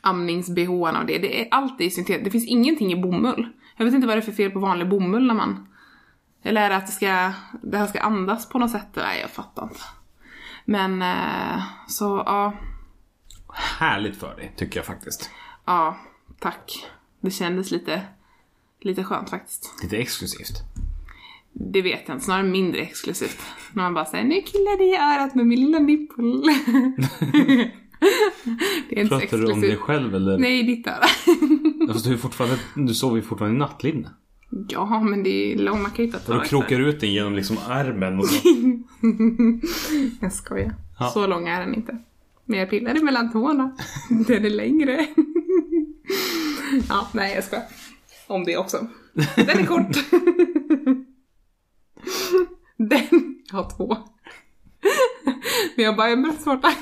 amnings 0.00 0.48
och 0.48 1.06
det. 1.06 1.18
Det 1.18 1.40
är 1.42 1.48
alltid 1.50 1.92
syntet. 1.92 2.24
Det 2.24 2.30
finns 2.30 2.46
ingenting 2.46 2.92
i 2.92 3.02
bomull. 3.02 3.48
Jag 3.76 3.84
vet 3.84 3.94
inte 3.94 4.06
vad 4.06 4.16
det 4.16 4.20
är 4.20 4.24
för 4.24 4.32
fel 4.32 4.50
på 4.50 4.58
vanlig 4.58 4.88
bomull 4.88 5.26
när 5.26 5.34
man... 5.34 5.66
Eller 6.42 6.62
är 6.62 6.70
det 6.70 6.76
att 6.76 6.86
det 6.86 6.92
ska, 6.92 7.32
det 7.62 7.78
här 7.78 7.86
ska 7.86 8.00
andas 8.00 8.48
på 8.48 8.58
något 8.58 8.70
sätt? 8.70 8.88
Nej, 8.94 9.20
jag 9.20 9.30
fattar 9.30 9.62
inte. 9.62 9.80
Men, 10.68 11.02
eh, 11.02 11.62
så 11.88 12.22
ja. 12.26 12.52
Härligt 13.78 14.16
för 14.16 14.36
dig, 14.36 14.54
tycker 14.56 14.78
jag 14.78 14.86
faktiskt. 14.86 15.30
Ja, 15.64 15.98
tack. 16.38 16.86
Det 17.20 17.30
kändes 17.30 17.70
lite, 17.70 18.02
lite 18.80 19.04
skönt 19.04 19.30
faktiskt. 19.30 19.74
Lite 19.82 19.96
exklusivt. 19.96 20.62
Det 21.52 21.82
vet 21.82 22.02
jag 22.06 22.14
inte, 22.14 22.24
snarare 22.24 22.42
mindre 22.42 22.80
exklusivt. 22.80 23.40
När 23.72 23.82
man 23.82 23.94
bara 23.94 24.04
säger 24.04 24.24
nu 24.24 24.42
killar 24.42 24.78
det 24.78 24.84
i 24.84 24.96
örat 24.96 25.34
med 25.34 25.46
min 25.46 25.60
lilla 25.60 25.78
nipple. 25.78 26.24
det 28.88 28.98
är 28.98 29.02
inte 29.02 29.18
Pratar 29.18 29.38
du 29.38 29.52
om 29.52 29.60
dig 29.60 29.76
själv 29.76 30.14
eller? 30.14 30.38
Nej, 30.38 30.62
ditt 30.62 30.86
öra. 30.86 31.06
Fast 31.92 32.04
du, 32.04 32.12
är 32.12 32.16
fortfarande, 32.16 32.58
du 32.74 32.94
sover 32.94 33.16
ju 33.16 33.22
fortfarande 33.22 33.56
i 33.56 33.58
nattlinne. 33.58 34.10
Ja, 34.68 35.00
men 35.00 35.22
det 35.22 35.52
är 35.52 35.56
långt, 35.58 35.82
man 35.82 35.90
kan 35.90 36.04
ju 36.04 36.04
inte 36.04 36.18
ta 36.18 36.34
Och 36.34 36.42
du 36.42 36.48
krokar 36.48 36.80
ut 36.80 37.00
den 37.00 37.12
genom 37.12 37.34
liksom 37.34 37.58
armen 37.68 38.18
och 38.18 38.26
så. 38.26 38.48
Jag 40.20 40.32
skojar. 40.32 40.74
Ja. 40.98 41.08
Så 41.08 41.26
lång 41.26 41.48
är 41.48 41.60
den 41.60 41.74
inte. 41.74 41.98
Men 42.44 42.58
jag 42.58 42.70
pillade 42.70 43.04
mellan 43.04 43.32
tårna. 43.32 43.76
Den 44.26 44.44
är 44.44 44.50
längre. 44.50 45.06
ja, 46.88 47.08
nej 47.12 47.34
jag 47.34 47.44
skojar. 47.44 47.64
Om 48.26 48.44
det 48.44 48.56
också. 48.56 48.86
Den 49.36 49.48
är 49.48 49.66
kort. 49.66 49.96
Den, 52.76 53.36
jag 53.50 53.56
har 53.56 53.70
två. 53.76 53.96
Men 55.76 55.84
jag 55.84 55.96
bara, 55.96 56.08
jag 56.08 56.18
är 56.18 56.22
bröstvårta. 56.22 56.72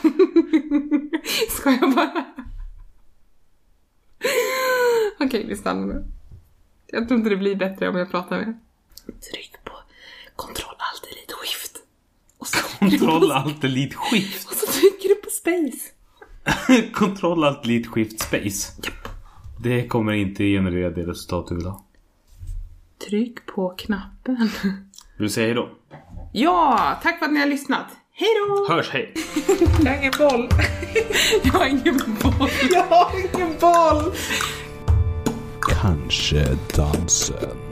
Skojar 1.48 1.94
bara. 1.94 2.24
Okej, 5.20 5.46
vi 5.48 5.56
stannar 5.56 5.86
nu. 5.86 6.04
Jag 6.94 7.08
tror 7.08 7.18
inte 7.18 7.30
det 7.30 7.36
blir 7.36 7.56
bättre 7.56 7.88
om 7.88 7.96
jag 7.96 8.10
pratar 8.10 8.36
med. 8.38 8.58
Tryck 9.06 9.52
på 9.64 9.72
kontroll, 10.36 10.74
alt, 10.78 11.02
delete, 11.10 11.32
skift. 11.34 11.76
Och 12.38 12.46
så 12.46 12.58
Kontroll 12.78 13.32
alt 13.32 13.60
delete 13.62 13.96
skift. 13.96 14.48
och 14.50 14.54
så 14.56 14.66
trycker 14.72 15.08
du 15.08 15.14
på 15.14 15.30
space. 15.30 15.90
Kontroll 16.92 17.44
alt 17.44 17.62
delete 17.62 17.88
skift 17.88 18.20
space. 18.20 18.72
Det 19.62 19.86
kommer 19.88 20.12
inte 20.12 20.44
generera 20.44 20.90
det 20.90 21.02
resultat 21.02 21.46
du 21.48 21.54
vill 21.56 21.66
ha. 21.66 21.84
Tryck 23.08 23.46
på 23.46 23.68
knappen. 23.70 24.50
Vill 25.16 25.26
du 25.26 25.28
säga 25.28 25.46
hejdå? 25.46 25.68
Ja, 26.32 26.98
tack 27.02 27.18
för 27.18 27.26
att 27.26 27.32
ni 27.32 27.40
har 27.40 27.46
lyssnat. 27.46 27.86
Hej 28.12 28.28
då! 28.48 28.74
Hörs, 28.74 28.90
hej! 28.90 29.14
Jag 29.84 29.92
har 29.92 29.98
ingen 29.98 30.12
boll. 30.18 30.48
Jag 31.44 31.52
har 31.52 31.66
ingen 31.66 31.98
boll. 32.22 32.50
Jag 32.70 32.82
har 32.84 33.12
ingen 33.34 33.58
boll. 33.60 34.12
Kanske 35.68 36.58
dansen. 36.76 37.63